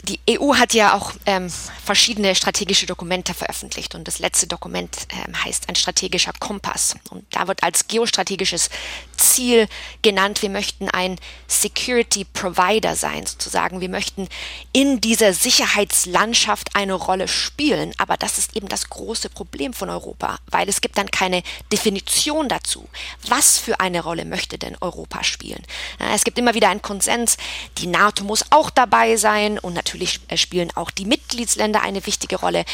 die 0.02 0.20
EU 0.30 0.54
hat 0.54 0.74
ja 0.74 0.94
auch 0.94 1.12
ähm, 1.26 1.50
verschiedene 1.84 2.34
strategische 2.34 2.86
Dokumente 2.86 3.34
veröffentlicht 3.34 3.94
und 3.94 4.06
das 4.06 4.20
letzte 4.20 4.46
Dokument 4.46 4.96
ähm, 5.10 5.44
heißt 5.44 5.68
ein 5.68 5.74
strategischer 5.74 6.32
Kompass. 6.38 6.94
Und 7.10 7.24
da 7.32 7.48
wird 7.48 7.64
als 7.64 7.88
geostrategisches 7.88 8.70
Ziel 9.16 9.66
genannt, 10.02 10.40
wir 10.42 10.50
möchten 10.50 10.88
ein 10.88 11.18
Security 11.48 12.24
Provider 12.24 12.94
sein, 12.94 13.26
sozusagen. 13.26 13.80
Wir 13.80 13.88
möchten 13.88 14.28
in 14.72 15.00
dieser 15.00 15.32
Sicherheitslandschaft 15.32 16.76
eine 16.76 16.94
Rolle 16.94 17.26
spielen. 17.26 17.92
Aber 17.98 18.16
das 18.16 18.38
ist 18.38 18.56
eben 18.56 18.68
das 18.68 18.90
große 18.90 19.28
Problem 19.30 19.72
von 19.72 19.90
Europa, 19.90 20.38
weil 20.46 20.68
es 20.68 20.80
gibt 20.80 20.96
dann 20.96 21.10
keine 21.10 21.42
Definition 21.72 22.48
dazu. 22.48 22.88
Was 23.26 23.58
für 23.58 23.80
eine 23.80 24.02
Rolle 24.02 24.24
möchte 24.24 24.58
denn 24.58 24.76
Europa 24.80 25.24
spielen? 25.24 25.64
Es 25.98 26.22
gibt 26.22 26.38
immer 26.38 26.54
wieder 26.54 26.68
einen 26.68 26.82
Konsens, 26.82 27.36
die 27.78 27.88
NATO 27.88 28.22
muss 28.22 28.44
auch 28.50 28.70
dabei 28.70 29.16
sein 29.16 29.58
und 29.58 29.74
natürlich 29.74 29.87
äh, 29.94 30.36
spielen 30.36 30.70
auch 30.74 30.90
die 30.90 31.04
Mitgliedsländer 31.04 31.82
eine 31.82 32.06
wichtige 32.06 32.36
Rolle. 32.36 32.64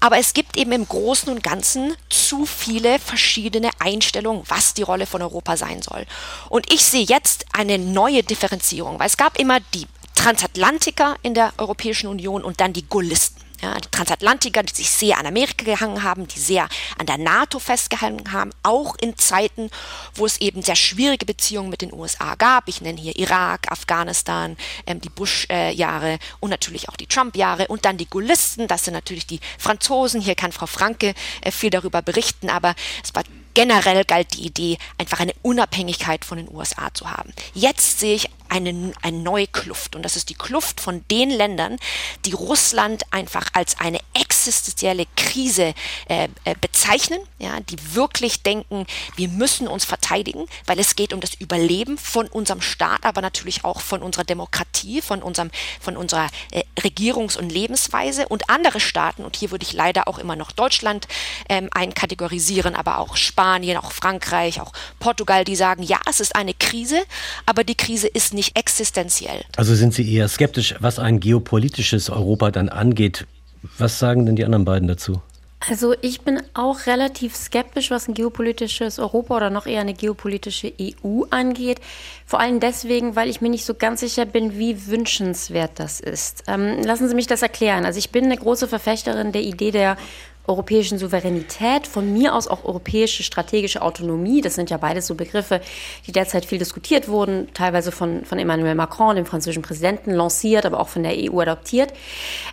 Aber 0.00 0.18
es 0.18 0.34
gibt 0.34 0.56
eben 0.56 0.72
im 0.72 0.86
Großen 0.86 1.30
und 1.30 1.42
Ganzen 1.42 1.94
zu 2.10 2.46
viele 2.46 2.98
verschiedene 2.98 3.70
Einstellungen, 3.78 4.42
was 4.48 4.74
die 4.74 4.82
Rolle 4.82 5.06
von 5.06 5.22
Europa 5.22 5.56
sein 5.56 5.82
soll. 5.82 6.06
Und 6.48 6.72
ich 6.72 6.84
sehe 6.84 7.04
jetzt 7.04 7.46
eine 7.52 7.78
neue 7.78 8.22
Differenzierung, 8.22 8.98
weil 8.98 9.06
es 9.06 9.16
gab 9.16 9.38
immer 9.38 9.60
die 9.72 9.86
Transatlantiker 10.14 11.16
in 11.22 11.34
der 11.34 11.52
Europäischen 11.58 12.08
Union 12.08 12.44
und 12.44 12.60
dann 12.60 12.72
die 12.72 12.86
Gullisten. 12.86 13.43
Ja, 13.62 13.78
die 13.78 13.88
Transatlantiker, 13.90 14.62
die 14.62 14.74
sich 14.74 14.90
sehr 14.90 15.18
an 15.18 15.26
Amerika 15.26 15.64
gehangen 15.64 16.02
haben, 16.02 16.26
die 16.26 16.38
sehr 16.38 16.68
an 16.98 17.06
der 17.06 17.18
NATO 17.18 17.58
festgehalten 17.58 18.32
haben, 18.32 18.50
auch 18.62 18.96
in 18.96 19.16
Zeiten, 19.16 19.70
wo 20.14 20.26
es 20.26 20.40
eben 20.40 20.62
sehr 20.62 20.76
schwierige 20.76 21.24
Beziehungen 21.24 21.70
mit 21.70 21.80
den 21.80 21.92
USA 21.92 22.34
gab. 22.34 22.68
Ich 22.68 22.80
nenne 22.80 23.00
hier 23.00 23.16
Irak, 23.16 23.70
Afghanistan, 23.70 24.56
ähm, 24.86 25.00
die 25.00 25.08
Bush-Jahre 25.08 26.14
äh, 26.14 26.18
und 26.40 26.50
natürlich 26.50 26.88
auch 26.88 26.96
die 26.96 27.06
Trump-Jahre 27.06 27.68
und 27.68 27.84
dann 27.84 27.96
die 27.96 28.08
Gullisten, 28.08 28.66
das 28.66 28.84
sind 28.84 28.94
natürlich 28.94 29.26
die 29.26 29.40
Franzosen. 29.58 30.20
Hier 30.20 30.34
kann 30.34 30.52
Frau 30.52 30.66
Franke 30.66 31.14
äh, 31.40 31.50
viel 31.50 31.70
darüber 31.70 32.02
berichten, 32.02 32.50
aber 32.50 32.74
es 33.02 33.14
war 33.14 33.22
generell 33.54 34.04
galt 34.04 34.34
die 34.34 34.46
Idee, 34.46 34.78
einfach 34.98 35.20
eine 35.20 35.34
Unabhängigkeit 35.42 36.24
von 36.24 36.38
den 36.38 36.52
USA 36.52 36.92
zu 36.92 37.10
haben. 37.10 37.32
Jetzt 37.54 38.00
sehe 38.00 38.16
ich 38.16 38.28
eine, 38.48 38.92
eine 39.02 39.18
neue 39.18 39.46
Kluft. 39.46 39.96
Und 39.96 40.02
das 40.02 40.16
ist 40.16 40.28
die 40.30 40.34
Kluft 40.34 40.80
von 40.80 41.04
den 41.10 41.30
Ländern, 41.30 41.78
die 42.24 42.32
Russland 42.32 43.02
einfach 43.10 43.48
als 43.52 43.78
eine 43.80 43.98
existenzielle 44.46 45.06
Krise 45.16 45.74
äh, 46.08 46.28
äh, 46.44 46.54
bezeichnen, 46.60 47.18
ja, 47.38 47.60
die 47.60 47.76
wirklich 47.94 48.42
denken, 48.42 48.86
wir 49.16 49.28
müssen 49.28 49.66
uns 49.66 49.84
verteidigen, 49.84 50.46
weil 50.66 50.78
es 50.78 50.94
geht 50.94 51.12
um 51.12 51.20
das 51.20 51.34
Überleben 51.34 51.98
von 51.98 52.28
unserem 52.28 52.60
Staat, 52.60 53.04
aber 53.04 53.20
natürlich 53.20 53.64
auch 53.64 53.80
von 53.80 54.02
unserer 54.02 54.24
Demokratie, 54.24 55.02
von, 55.02 55.22
unserem, 55.22 55.50
von 55.80 55.96
unserer 55.96 56.28
äh, 56.52 56.62
Regierungs- 56.80 57.36
und 57.36 57.50
Lebensweise. 57.50 58.28
Und 58.28 58.48
andere 58.48 58.80
Staaten, 58.80 59.24
und 59.24 59.36
hier 59.36 59.50
würde 59.50 59.64
ich 59.64 59.72
leider 59.72 60.06
auch 60.06 60.18
immer 60.18 60.36
noch 60.36 60.52
Deutschland 60.52 61.08
ähm, 61.48 61.68
einkategorisieren, 61.72 62.76
aber 62.76 62.98
auch 62.98 63.16
Spanien, 63.16 63.76
auch 63.78 63.90
Frankreich, 63.90 64.60
auch 64.60 64.72
Portugal, 65.00 65.44
die 65.44 65.56
sagen, 65.56 65.82
ja, 65.82 65.98
es 66.08 66.20
ist 66.20 66.36
eine 66.36 66.54
Krise, 66.54 67.02
aber 67.46 67.64
die 67.64 67.74
Krise 67.74 68.06
ist 68.06 68.32
nicht 68.32 68.44
nicht 68.44 68.56
existenziell. 68.56 69.44
Also 69.56 69.74
sind 69.74 69.94
Sie 69.94 70.12
eher 70.12 70.28
skeptisch, 70.28 70.74
was 70.80 70.98
ein 70.98 71.20
geopolitisches 71.20 72.10
Europa 72.10 72.50
dann 72.50 72.68
angeht. 72.68 73.26
Was 73.78 73.98
sagen 73.98 74.26
denn 74.26 74.36
die 74.36 74.44
anderen 74.44 74.64
beiden 74.64 74.88
dazu? 74.88 75.20
Also 75.68 75.94
ich 76.02 76.20
bin 76.20 76.42
auch 76.52 76.86
relativ 76.86 77.34
skeptisch, 77.34 77.90
was 77.90 78.06
ein 78.06 78.14
geopolitisches 78.14 78.98
Europa 78.98 79.36
oder 79.36 79.50
noch 79.50 79.66
eher 79.66 79.80
eine 79.80 79.94
geopolitische 79.94 80.72
EU 80.78 81.22
angeht. 81.30 81.80
Vor 82.26 82.40
allem 82.40 82.60
deswegen, 82.60 83.16
weil 83.16 83.30
ich 83.30 83.40
mir 83.40 83.48
nicht 83.48 83.64
so 83.64 83.72
ganz 83.72 84.00
sicher 84.00 84.26
bin, 84.26 84.58
wie 84.58 84.88
wünschenswert 84.88 85.72
das 85.76 86.00
ist. 86.00 86.44
Ähm, 86.48 86.82
lassen 86.82 87.08
Sie 87.08 87.14
mich 87.14 87.28
das 87.28 87.40
erklären. 87.40 87.86
Also 87.86 87.98
ich 87.98 88.10
bin 88.10 88.26
eine 88.26 88.36
große 88.36 88.68
Verfechterin 88.68 89.32
der 89.32 89.42
Idee 89.42 89.70
der 89.70 89.96
europäischen 90.46 90.98
Souveränität, 90.98 91.86
von 91.86 92.12
mir 92.12 92.34
aus 92.34 92.48
auch 92.48 92.64
europäische 92.64 93.22
strategische 93.22 93.82
Autonomie. 93.82 94.40
Das 94.40 94.54
sind 94.54 94.70
ja 94.70 94.76
beides 94.76 95.06
so 95.06 95.14
Begriffe, 95.14 95.60
die 96.06 96.12
derzeit 96.12 96.44
viel 96.44 96.58
diskutiert 96.58 97.08
wurden, 97.08 97.48
teilweise 97.54 97.92
von, 97.92 98.24
von 98.24 98.38
Emmanuel 98.38 98.74
Macron, 98.74 99.16
dem 99.16 99.26
französischen 99.26 99.62
Präsidenten, 99.62 100.10
lanciert, 100.10 100.66
aber 100.66 100.80
auch 100.80 100.88
von 100.88 101.02
der 101.02 101.12
EU 101.16 101.40
adoptiert. 101.40 101.92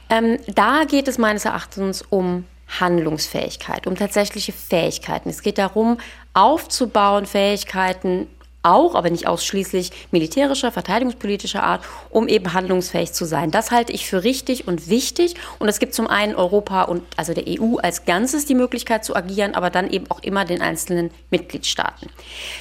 Ähm, 0.10 0.38
da 0.48 0.84
geht 0.86 1.08
es 1.08 1.18
meines 1.18 1.46
Erachtens 1.46 2.04
um 2.10 2.46
Handlungsfähigkeit, 2.80 3.86
um 3.88 3.96
tatsächliche 3.96 4.54
Fähigkeiten. 4.54 5.30
Es 5.30 5.42
geht 5.42 5.58
darum, 5.58 5.98
aufzubauen 6.34 7.26
Fähigkeiten, 7.26 8.28
auch, 8.64 8.96
aber 8.96 9.10
nicht 9.10 9.28
ausschließlich 9.28 9.92
militärischer, 10.12 10.72
verteidigungspolitischer 10.72 11.64
Art, 11.64 11.84
um 12.10 12.28
eben 12.28 12.54
handlungsfähig 12.54 13.14
zu 13.14 13.26
sein. 13.26 13.52
Das 13.52 13.72
halte 13.72 13.92
ich 13.92 14.08
für 14.08 14.24
richtig 14.24 14.68
und 14.68 14.90
wichtig. 14.90 15.36
Und 15.60 15.68
es 15.68 15.80
gibt 15.80 15.94
zum 15.94 16.08
einen 16.08 16.36
Europa 16.36 16.84
und 16.84 17.04
also 17.18 17.34
der 17.34 17.46
EU 17.48 17.78
als 17.78 18.06
Ganzes 18.06 18.46
die 18.46 18.56
Möglichkeit 18.56 19.06
zu 19.06 19.16
agieren, 19.16 19.56
aber 19.56 19.70
dann 19.70 19.90
eben 19.90 20.10
auch 20.10 20.22
immer 20.24 20.46
den 20.46 20.62
einzelnen 20.62 21.12
Mitgliedstaaten. 21.30 22.10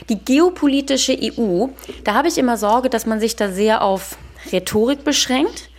Die 0.08 0.18
geopolitische 0.18 1.18
EU, 1.20 1.66
da 2.04 2.14
habe 2.14 2.28
ich 2.28 2.38
immer 2.38 2.56
Sorge, 2.56 2.90
dass 2.90 3.06
man 3.06 3.20
sich 3.20 3.36
da 3.36 3.50
sehr 3.50 3.82
auf 3.82 4.16
Rhetorik 4.52 5.04
beschränkt 5.04 5.69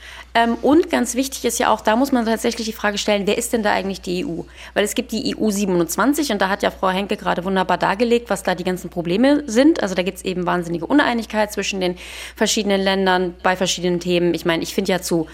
und 0.62 0.90
ganz 0.90 1.16
wichtig 1.16 1.44
ist 1.44 1.60
ja 1.60 1.74
auch, 1.74 1.82
da 1.82 1.98
muss 1.98 2.14
man 2.14 2.26
tatsächlich 2.26 2.66
die 2.66 2.74
Frage 2.74 2.98
stellen, 2.98 3.28
wer 3.28 3.38
ist 3.38 3.52
denn 3.52 3.64
da 3.64 3.74
eigentlich 3.74 4.00
die 4.02 4.26
EU? 4.26 4.44
Weil 4.74 4.86
es 4.86 4.96
gibt 4.96 5.12
die 5.12 5.36
EU 5.36 5.50
27 5.50 6.32
und 6.32 6.42
da 6.42 6.48
hat 6.48 6.64
ja 6.64 6.72
Frau 6.72 6.90
Henke 6.90 7.18
gerade 7.18 7.44
wunderbar 7.44 7.78
dargelegt, 7.78 8.30
was 8.30 8.42
da 8.42 8.56
die 8.56 8.64
ganzen 8.64 8.90
Probleme 8.90 9.44
sind. 9.48 9.84
Also 9.84 9.94
da 9.94 10.04
gibt 10.04 10.20
es 10.20 10.24
eben 10.24 10.46
wahnsinnige 10.46 10.86
Uneinigkeit 10.86 11.52
zwischen 11.52 11.82
den 11.82 11.98
verschiedenen 12.36 12.80
Ländern 12.80 13.36
bei 13.44 13.58
verschiedenen 13.58 14.00
Themen. 14.00 14.34
Ich 14.34 14.46
meine, 14.46 14.64
ich 14.64 14.74
finde 14.74 14.94
ja 14.94 15.02
zu 15.02 15.28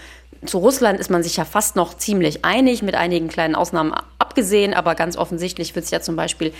zu 0.44 0.58
Russland 0.58 1.00
ist 1.00 1.10
man 1.10 1.22
sich 1.22 1.36
ja 1.36 1.44
fast 1.44 1.76
noch 1.76 1.94
ziemlich 1.94 2.44
einig, 2.44 2.82
mit 2.82 2.94
einigen 2.94 3.28
kleinen 3.28 3.54
Ausnahmen 3.54 3.92
abgesehen, 4.18 4.72
aber 4.72 4.94
ganz 4.94 5.16
offensichtlich 5.16 5.74
wird 5.74 5.84
es 5.84 5.90
ja 5.90 6.00
zum 6.00 6.14
Beispiel 6.14 6.52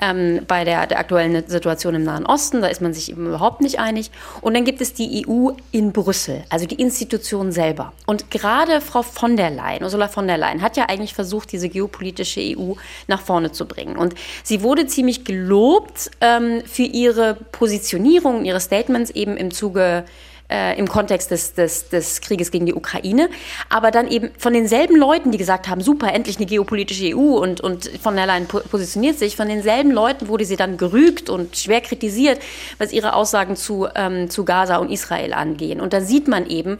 ähm, 0.00 0.40
bei 0.48 0.64
der, 0.64 0.86
der 0.86 0.98
aktuellen 0.98 1.46
Situation 1.48 1.94
im 1.94 2.02
Nahen 2.02 2.26
Osten, 2.26 2.60
da 2.60 2.66
ist 2.66 2.80
man 2.80 2.92
sich 2.92 3.10
eben 3.10 3.26
überhaupt 3.26 3.60
nicht 3.60 3.78
einig. 3.78 4.10
Und 4.40 4.54
dann 4.54 4.64
gibt 4.64 4.80
es 4.80 4.94
die 4.94 5.26
EU 5.26 5.50
in 5.70 5.92
Brüssel, 5.92 6.42
also 6.48 6.66
die 6.66 6.76
Institution 6.76 7.52
selber. 7.52 7.92
Und 8.06 8.30
gerade 8.30 8.80
Frau 8.80 9.02
von 9.02 9.36
der 9.36 9.50
Leyen, 9.50 9.84
Ursula 9.84 10.08
von 10.08 10.26
der 10.26 10.38
Leyen, 10.38 10.62
hat 10.62 10.76
ja 10.76 10.88
eigentlich 10.88 11.14
versucht, 11.14 11.52
diese 11.52 11.68
geopolitische 11.68 12.40
EU 12.40 12.74
nach 13.06 13.20
vorne 13.20 13.52
zu 13.52 13.66
bringen. 13.66 13.96
Und 13.96 14.14
sie 14.42 14.62
wurde 14.62 14.86
ziemlich 14.86 15.24
gelobt 15.24 16.10
ähm, 16.20 16.62
für 16.66 16.82
ihre 16.82 17.34
Positionierung, 17.52 18.44
ihre 18.44 18.60
Statements 18.60 19.10
eben 19.10 19.36
im 19.36 19.52
Zuge 19.52 20.04
äh, 20.04 20.29
im 20.50 20.88
Kontext 20.88 21.30
des, 21.30 21.54
des, 21.54 21.88
des 21.88 22.20
Krieges 22.20 22.50
gegen 22.50 22.66
die 22.66 22.74
Ukraine, 22.74 23.28
aber 23.68 23.90
dann 23.90 24.08
eben 24.08 24.30
von 24.38 24.52
denselben 24.52 24.96
Leuten, 24.96 25.30
die 25.30 25.38
gesagt 25.38 25.68
haben, 25.68 25.80
super, 25.80 26.12
endlich 26.12 26.36
eine 26.38 26.46
geopolitische 26.46 27.16
EU 27.16 27.38
und, 27.38 27.60
und 27.60 27.90
von 28.02 28.16
der 28.16 28.26
Leyen 28.26 28.46
positioniert 28.46 29.18
sich, 29.18 29.36
von 29.36 29.48
denselben 29.48 29.90
Leuten 29.90 30.28
wurde 30.28 30.44
sie 30.44 30.56
dann 30.56 30.76
gerügt 30.76 31.30
und 31.30 31.56
schwer 31.56 31.80
kritisiert, 31.80 32.40
was 32.78 32.92
ihre 32.92 33.14
Aussagen 33.14 33.56
zu, 33.56 33.86
ähm, 33.94 34.30
zu 34.30 34.44
Gaza 34.44 34.76
und 34.76 34.90
Israel 34.90 35.32
angehen. 35.32 35.80
Und 35.80 35.92
da 35.92 36.00
sieht 36.00 36.28
man 36.28 36.46
eben, 36.46 36.78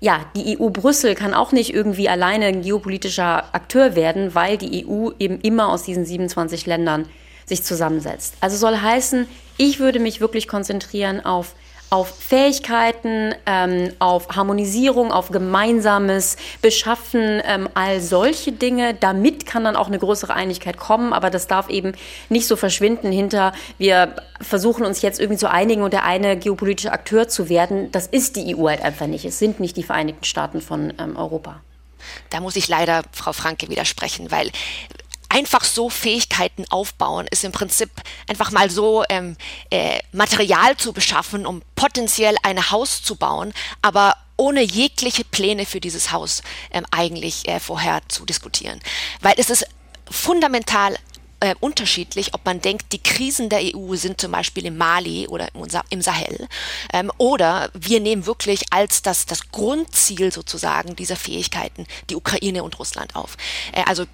ja, 0.00 0.20
die 0.36 0.58
EU 0.58 0.68
Brüssel 0.68 1.14
kann 1.14 1.34
auch 1.34 1.52
nicht 1.52 1.74
irgendwie 1.74 2.08
alleine 2.08 2.46
ein 2.46 2.62
geopolitischer 2.62 3.52
Akteur 3.52 3.96
werden, 3.96 4.34
weil 4.34 4.56
die 4.56 4.86
EU 4.86 5.10
eben 5.18 5.40
immer 5.40 5.68
aus 5.68 5.82
diesen 5.82 6.04
27 6.04 6.66
Ländern 6.66 7.06
sich 7.46 7.64
zusammensetzt. 7.64 8.34
Also 8.40 8.56
soll 8.56 8.76
heißen, 8.76 9.26
ich 9.56 9.80
würde 9.80 9.98
mich 9.98 10.20
wirklich 10.20 10.46
konzentrieren 10.46 11.24
auf 11.24 11.54
auf 11.90 12.14
Fähigkeiten, 12.18 13.34
ähm, 13.46 13.92
auf 13.98 14.28
Harmonisierung, 14.28 15.12
auf 15.12 15.30
gemeinsames 15.30 16.36
Beschaffen, 16.60 17.40
ähm, 17.44 17.68
all 17.74 18.00
solche 18.00 18.52
Dinge. 18.52 18.94
Damit 18.94 19.46
kann 19.46 19.64
dann 19.64 19.76
auch 19.76 19.86
eine 19.86 19.98
größere 19.98 20.34
Einigkeit 20.34 20.76
kommen, 20.76 21.12
aber 21.12 21.30
das 21.30 21.46
darf 21.46 21.68
eben 21.68 21.92
nicht 22.28 22.46
so 22.46 22.56
verschwinden 22.56 23.10
hinter, 23.10 23.52
wir 23.78 24.16
versuchen 24.40 24.84
uns 24.84 25.02
jetzt 25.02 25.18
irgendwie 25.18 25.38
zu 25.38 25.50
einigen 25.50 25.82
und 25.82 25.92
der 25.92 26.04
eine 26.04 26.36
geopolitische 26.36 26.92
Akteur 26.92 27.28
zu 27.28 27.48
werden. 27.48 27.90
Das 27.90 28.06
ist 28.06 28.36
die 28.36 28.56
EU 28.56 28.68
halt 28.68 28.82
einfach 28.82 29.06
nicht. 29.06 29.24
Es 29.24 29.38
sind 29.38 29.60
nicht 29.60 29.76
die 29.76 29.82
Vereinigten 29.82 30.24
Staaten 30.24 30.60
von 30.60 30.92
ähm, 30.98 31.16
Europa. 31.16 31.60
Da 32.30 32.40
muss 32.40 32.56
ich 32.56 32.68
leider 32.68 33.02
Frau 33.12 33.32
Franke 33.32 33.68
widersprechen, 33.68 34.30
weil 34.30 34.50
einfach 35.28 35.64
so 35.64 35.90
Fähigkeiten 35.90 36.64
aufbauen, 36.70 37.26
ist 37.30 37.44
im 37.44 37.52
Prinzip 37.52 37.90
einfach 38.28 38.50
mal 38.50 38.70
so 38.70 39.04
ähm, 39.08 39.36
äh, 39.70 39.98
Material 40.12 40.76
zu 40.76 40.92
beschaffen, 40.92 41.46
um 41.46 41.62
potenziell 41.76 42.36
ein 42.42 42.70
Haus 42.70 43.02
zu 43.02 43.16
bauen, 43.16 43.52
aber 43.82 44.16
ohne 44.36 44.62
jegliche 44.62 45.24
Pläne 45.24 45.66
für 45.66 45.80
dieses 45.80 46.12
Haus 46.12 46.42
ähm, 46.70 46.86
eigentlich 46.90 47.46
äh, 47.48 47.60
vorher 47.60 48.00
zu 48.08 48.24
diskutieren. 48.24 48.80
Weil 49.20 49.34
es 49.36 49.50
ist 49.50 49.66
fundamental 50.10 50.96
äh, 51.40 51.54
unterschiedlich, 51.60 52.34
ob 52.34 52.44
man 52.44 52.60
denkt, 52.60 52.92
die 52.92 53.02
Krisen 53.02 53.48
der 53.48 53.60
EU 53.62 53.94
sind 53.94 54.20
zum 54.20 54.32
Beispiel 54.32 54.66
im 54.66 54.76
Mali 54.76 55.28
oder 55.28 55.48
im 55.90 56.02
Sahel, 56.02 56.48
ähm, 56.92 57.12
oder 57.18 57.70
wir 57.74 58.00
nehmen 58.00 58.26
wirklich 58.26 58.64
als 58.70 59.02
das, 59.02 59.26
das 59.26 59.50
Grundziel 59.52 60.32
sozusagen 60.32 60.96
dieser 60.96 61.16
Fähigkeiten 61.16 61.86
die 62.10 62.16
Ukraine 62.16 62.64
und 62.64 62.78
Russland 62.78 63.14
auf. 63.14 63.36
Äh, 63.72 63.82
also 63.86 64.04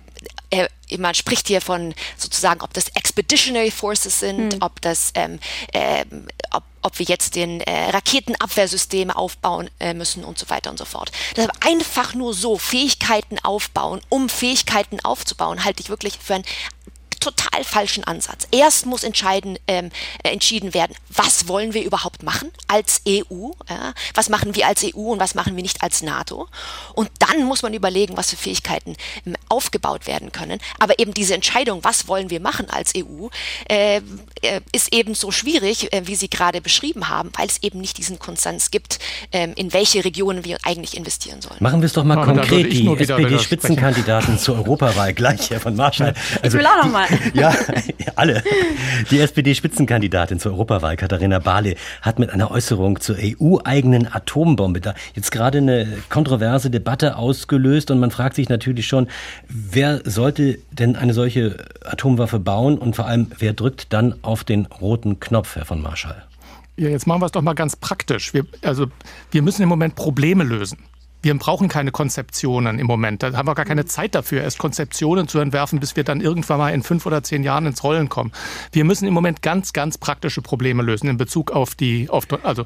äh, 0.50 0.68
man 0.98 1.14
spricht 1.14 1.48
hier 1.48 1.60
von 1.60 1.94
sozusagen, 2.16 2.60
ob 2.60 2.72
das 2.72 2.88
Expeditionary 2.90 3.70
Forces 3.70 4.20
sind, 4.20 4.54
mhm. 4.54 4.58
ob 4.60 4.80
das, 4.80 5.12
ähm, 5.14 5.38
äh, 5.72 6.04
ob, 6.52 6.62
ob 6.82 6.98
wir 6.98 7.06
jetzt 7.06 7.34
den 7.34 7.60
äh, 7.62 7.90
Raketenabwehrsysteme 7.90 9.16
aufbauen 9.16 9.70
äh, 9.80 9.94
müssen 9.94 10.24
und 10.24 10.38
so 10.38 10.48
weiter 10.50 10.70
und 10.70 10.78
so 10.78 10.84
fort. 10.84 11.10
Deshalb 11.36 11.52
einfach 11.66 12.14
nur 12.14 12.34
so 12.34 12.58
Fähigkeiten 12.58 13.38
aufbauen, 13.42 14.00
um 14.08 14.28
Fähigkeiten 14.28 15.00
aufzubauen, 15.00 15.64
halte 15.64 15.82
ich 15.82 15.88
wirklich 15.88 16.18
für 16.18 16.34
ein 16.34 16.44
total 17.24 17.64
falschen 17.64 18.04
Ansatz. 18.04 18.46
Erst 18.50 18.86
muss 18.86 19.04
entscheiden, 19.04 19.58
ähm, 19.66 19.90
äh, 20.22 20.30
entschieden 20.30 20.74
werden, 20.74 20.94
was 21.08 21.48
wollen 21.48 21.74
wir 21.74 21.84
überhaupt 21.84 22.22
machen 22.22 22.50
als 22.68 23.00
EU, 23.08 23.50
ja? 23.68 23.94
was 24.14 24.28
machen 24.28 24.54
wir 24.54 24.66
als 24.66 24.84
EU 24.84 25.12
und 25.12 25.20
was 25.20 25.34
machen 25.34 25.56
wir 25.56 25.62
nicht 25.62 25.82
als 25.82 26.02
NATO. 26.02 26.48
Und 26.94 27.10
dann 27.18 27.44
muss 27.44 27.62
man 27.62 27.74
überlegen, 27.74 28.16
was 28.16 28.30
für 28.30 28.36
Fähigkeiten 28.36 28.96
ähm, 29.26 29.34
aufgebaut 29.48 30.06
werden 30.06 30.32
können. 30.32 30.60
Aber 30.78 30.98
eben 30.98 31.14
diese 31.14 31.34
Entscheidung, 31.34 31.82
was 31.82 32.08
wollen 32.08 32.30
wir 32.30 32.40
machen 32.40 32.68
als 32.70 32.92
EU, 32.96 33.28
äh, 33.68 33.96
äh, 33.96 34.60
ist 34.72 34.92
eben 34.92 35.14
so 35.14 35.30
schwierig, 35.30 35.92
äh, 35.92 36.06
wie 36.06 36.16
Sie 36.16 36.28
gerade 36.28 36.60
beschrieben 36.60 37.08
haben, 37.08 37.30
weil 37.36 37.46
es 37.46 37.62
eben 37.62 37.80
nicht 37.80 37.98
diesen 37.98 38.18
Konsens 38.18 38.70
gibt, 38.70 38.98
ähm, 39.32 39.52
in 39.56 39.72
welche 39.72 40.04
Regionen 40.04 40.44
wir 40.44 40.58
eigentlich 40.62 40.96
investieren 40.96 41.40
sollen. 41.40 41.56
Machen 41.60 41.80
wir 41.80 41.86
es 41.86 41.92
doch 41.92 42.04
mal 42.04 42.18
Aber 42.18 42.26
konkret. 42.26 42.72
Die 42.72 42.86
SPD-Spitzenkandidaten 42.86 44.38
zur 44.38 44.56
Europawahl 44.56 45.14
gleich, 45.14 45.50
Herr 45.50 45.60
von 45.60 45.74
Marschall. 45.74 46.14
Also, 46.42 46.58
ich 46.58 46.64
will 46.64 46.66
auch 46.66 46.84
noch 46.84 46.92
mal. 46.92 47.06
ja, 47.34 47.54
alle. 48.16 48.42
Die 49.10 49.20
SPD-Spitzenkandidatin 49.20 50.38
zur 50.38 50.52
Europawahl, 50.52 50.96
Katharina 50.96 51.38
Barley, 51.38 51.76
hat 52.02 52.18
mit 52.18 52.30
einer 52.30 52.50
Äußerung 52.50 53.00
zur 53.00 53.16
EU-eigenen 53.18 54.12
Atombombe 54.12 54.80
da 54.80 54.94
jetzt 55.14 55.30
gerade 55.30 55.58
eine 55.58 55.86
kontroverse 56.08 56.70
Debatte 56.70 57.16
ausgelöst 57.16 57.90
und 57.90 57.98
man 57.98 58.10
fragt 58.10 58.36
sich 58.36 58.48
natürlich 58.48 58.86
schon, 58.86 59.08
wer 59.48 60.00
sollte 60.04 60.58
denn 60.70 60.96
eine 60.96 61.14
solche 61.14 61.56
Atomwaffe 61.84 62.38
bauen 62.38 62.78
und 62.78 62.96
vor 62.96 63.06
allem, 63.06 63.28
wer 63.38 63.52
drückt 63.52 63.92
dann 63.92 64.14
auf 64.22 64.44
den 64.44 64.66
roten 64.66 65.20
Knopf, 65.20 65.56
Herr 65.56 65.64
von 65.64 65.82
Marschall? 65.82 66.24
Ja, 66.76 66.88
jetzt 66.88 67.06
machen 67.06 67.22
wir 67.22 67.26
es 67.26 67.32
doch 67.32 67.42
mal 67.42 67.54
ganz 67.54 67.76
praktisch. 67.76 68.34
Wir, 68.34 68.46
also, 68.62 68.86
wir 69.30 69.42
müssen 69.42 69.62
im 69.62 69.68
Moment 69.68 69.94
Probleme 69.94 70.42
lösen 70.42 70.78
wir 71.24 71.34
brauchen 71.38 71.68
keine 71.68 71.90
Konzeptionen 71.90 72.78
im 72.78 72.86
Moment. 72.86 73.22
Da 73.22 73.32
haben 73.32 73.48
wir 73.48 73.54
gar 73.54 73.64
keine 73.64 73.82
mhm. 73.82 73.88
Zeit 73.88 74.14
dafür, 74.14 74.42
erst 74.42 74.58
Konzeptionen 74.58 75.26
zu 75.26 75.38
entwerfen, 75.38 75.80
bis 75.80 75.96
wir 75.96 76.04
dann 76.04 76.20
irgendwann 76.20 76.58
mal 76.58 76.70
in 76.72 76.82
fünf 76.82 77.06
oder 77.06 77.22
zehn 77.22 77.42
Jahren 77.42 77.66
ins 77.66 77.82
Rollen 77.82 78.08
kommen. 78.08 78.32
Wir 78.72 78.84
müssen 78.84 79.08
im 79.08 79.14
Moment 79.14 79.42
ganz, 79.42 79.72
ganz 79.72 79.98
praktische 79.98 80.42
Probleme 80.42 80.82
lösen 80.82 81.08
in 81.08 81.16
Bezug 81.16 81.50
auf 81.50 81.74
die, 81.74 82.08
auf, 82.10 82.26
also 82.42 82.64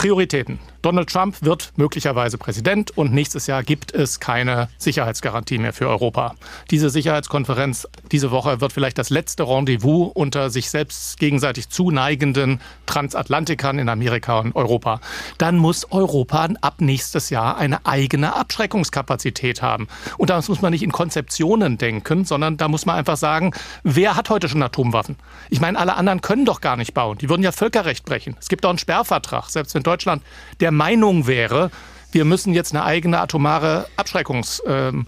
Prioritäten. 0.00 0.58
Donald 0.80 1.10
Trump 1.10 1.36
wird 1.42 1.74
möglicherweise 1.76 2.38
Präsident 2.38 2.96
und 2.96 3.12
nächstes 3.12 3.46
Jahr 3.46 3.62
gibt 3.62 3.92
es 3.92 4.18
keine 4.18 4.70
Sicherheitsgarantie 4.78 5.58
mehr 5.58 5.74
für 5.74 5.88
Europa. 5.88 6.36
Diese 6.70 6.88
Sicherheitskonferenz 6.88 7.86
diese 8.10 8.30
Woche 8.30 8.62
wird 8.62 8.72
vielleicht 8.72 8.96
das 8.96 9.10
letzte 9.10 9.46
Rendezvous 9.46 10.10
unter 10.14 10.48
sich 10.48 10.70
selbst 10.70 11.18
gegenseitig 11.18 11.68
zuneigenden 11.68 12.62
Transatlantikern 12.86 13.78
in 13.78 13.90
Amerika 13.90 14.38
und 14.38 14.56
Europa. 14.56 15.02
Dann 15.36 15.58
muss 15.58 15.92
Europa 15.92 16.48
ab 16.62 16.80
nächstes 16.80 17.28
Jahr 17.28 17.58
eine 17.58 17.84
eigene 17.84 18.34
Abschreckungskapazität 18.34 19.60
haben. 19.60 19.86
Und 20.16 20.30
das 20.30 20.48
muss 20.48 20.62
man 20.62 20.72
nicht 20.72 20.82
in 20.82 20.92
Konzeptionen 20.92 21.76
denken, 21.76 22.24
sondern 22.24 22.56
da 22.56 22.68
muss 22.68 22.86
man 22.86 22.96
einfach 22.96 23.18
sagen, 23.18 23.52
wer 23.82 24.16
hat 24.16 24.30
heute 24.30 24.48
schon 24.48 24.62
Atomwaffen? 24.62 25.16
Ich 25.50 25.60
meine, 25.60 25.78
alle 25.78 25.96
anderen 25.96 26.22
können 26.22 26.46
doch 26.46 26.62
gar 26.62 26.78
nicht 26.78 26.94
bauen. 26.94 27.18
Die 27.18 27.28
würden 27.28 27.42
ja 27.42 27.52
Völkerrecht 27.52 28.06
brechen. 28.06 28.34
Es 28.40 28.48
gibt 28.48 28.64
auch 28.64 28.70
einen 28.70 28.78
Sperrvertrag, 28.78 29.50
selbst 29.50 29.74
wenn 29.74 29.82
Deutschland 29.90 30.22
der 30.60 30.70
Meinung 30.70 31.26
wäre, 31.26 31.70
wir 32.12 32.24
müssen 32.24 32.54
jetzt 32.54 32.74
eine 32.74 32.84
eigene 32.84 33.20
atomare 33.20 33.86
Abschreckungsmöglichkeit 33.96 35.06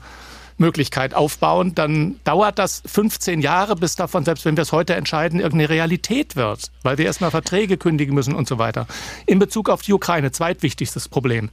Möglichkeit 0.63 1.15
aufbauen, 1.15 1.75
dann 1.75 2.17
dauert 2.25 2.59
das 2.59 2.83
15 2.87 3.41
Jahre, 3.41 3.77
bis 3.77 3.97
davon, 3.97 4.25
selbst 4.25 4.45
wenn 4.45 4.57
wir 4.57 4.63
es 4.63 4.73
heute 4.73 4.95
entscheiden, 4.95 5.41
irgendeine 5.41 5.69
Realität 5.69 6.37
wird, 6.37 6.71
weil 6.83 6.97
wir 6.97 7.05
erstmal 7.05 7.31
Verträge 7.31 7.77
kündigen 7.77 8.15
müssen 8.15 8.35
und 8.35 8.49
so 8.49 8.59
weiter. 8.59 8.87
In 9.27 9.39
Bezug 9.39 9.69
auf 9.69 9.83
die 9.83 9.93
Ukraine, 9.93 10.31
zweitwichtigstes 10.31 11.09
Problem. 11.09 11.51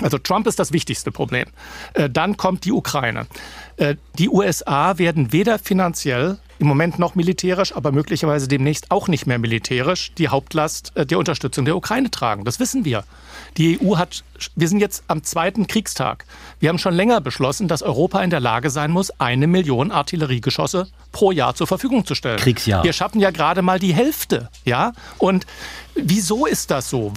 Also 0.00 0.18
Trump 0.18 0.46
ist 0.46 0.58
das 0.58 0.72
wichtigste 0.72 1.10
Problem. 1.12 1.46
Äh, 1.94 2.08
dann 2.08 2.36
kommt 2.36 2.64
die 2.64 2.72
Ukraine. 2.72 3.26
Äh, 3.76 3.96
die 4.18 4.28
USA 4.28 4.98
werden 4.98 5.32
weder 5.32 5.58
finanziell 5.58 6.38
im 6.62 6.68
Moment 6.68 7.00
noch 7.00 7.16
militärisch, 7.16 7.74
aber 7.74 7.90
möglicherweise 7.90 8.46
demnächst 8.46 8.92
auch 8.92 9.08
nicht 9.08 9.26
mehr 9.26 9.40
militärisch 9.40 10.12
die 10.16 10.28
Hauptlast 10.28 10.92
äh, 10.94 11.04
der 11.04 11.18
Unterstützung 11.18 11.64
der 11.64 11.76
Ukraine 11.76 12.08
tragen. 12.08 12.44
Das 12.44 12.60
wissen 12.60 12.84
wir. 12.84 13.02
Die 13.56 13.80
EU 13.82 13.96
hat, 13.96 14.22
wir 14.54 14.68
sind 14.68 14.78
jetzt 14.78 15.02
am 15.08 15.24
zweiten 15.24 15.66
Kriegstag. 15.66 16.24
Wir 16.60 16.68
haben 16.68 16.78
schon 16.78 16.94
länger 16.94 17.20
beschlossen, 17.20 17.66
dass 17.66 17.82
Europa 17.82 18.22
in 18.22 18.30
der 18.30 18.38
Lage 18.38 18.70
sein 18.70 18.92
muss, 18.92 19.10
eine 19.18 19.48
Million 19.48 19.90
Artilleriegeschosse 19.90 20.86
pro 21.10 21.32
Jahr 21.32 21.56
zur 21.56 21.66
Verfügung 21.66 22.06
zu 22.06 22.14
stellen. 22.14 22.38
Kriegsjahr. 22.38 22.84
Wir 22.84 22.92
schaffen 22.92 23.20
ja 23.20 23.32
gerade 23.32 23.62
mal 23.62 23.80
die 23.80 23.92
Hälfte, 23.92 24.48
ja? 24.64 24.92
Und 25.18 25.46
wieso 25.96 26.46
ist 26.46 26.70
das 26.70 26.88
so? 26.88 27.12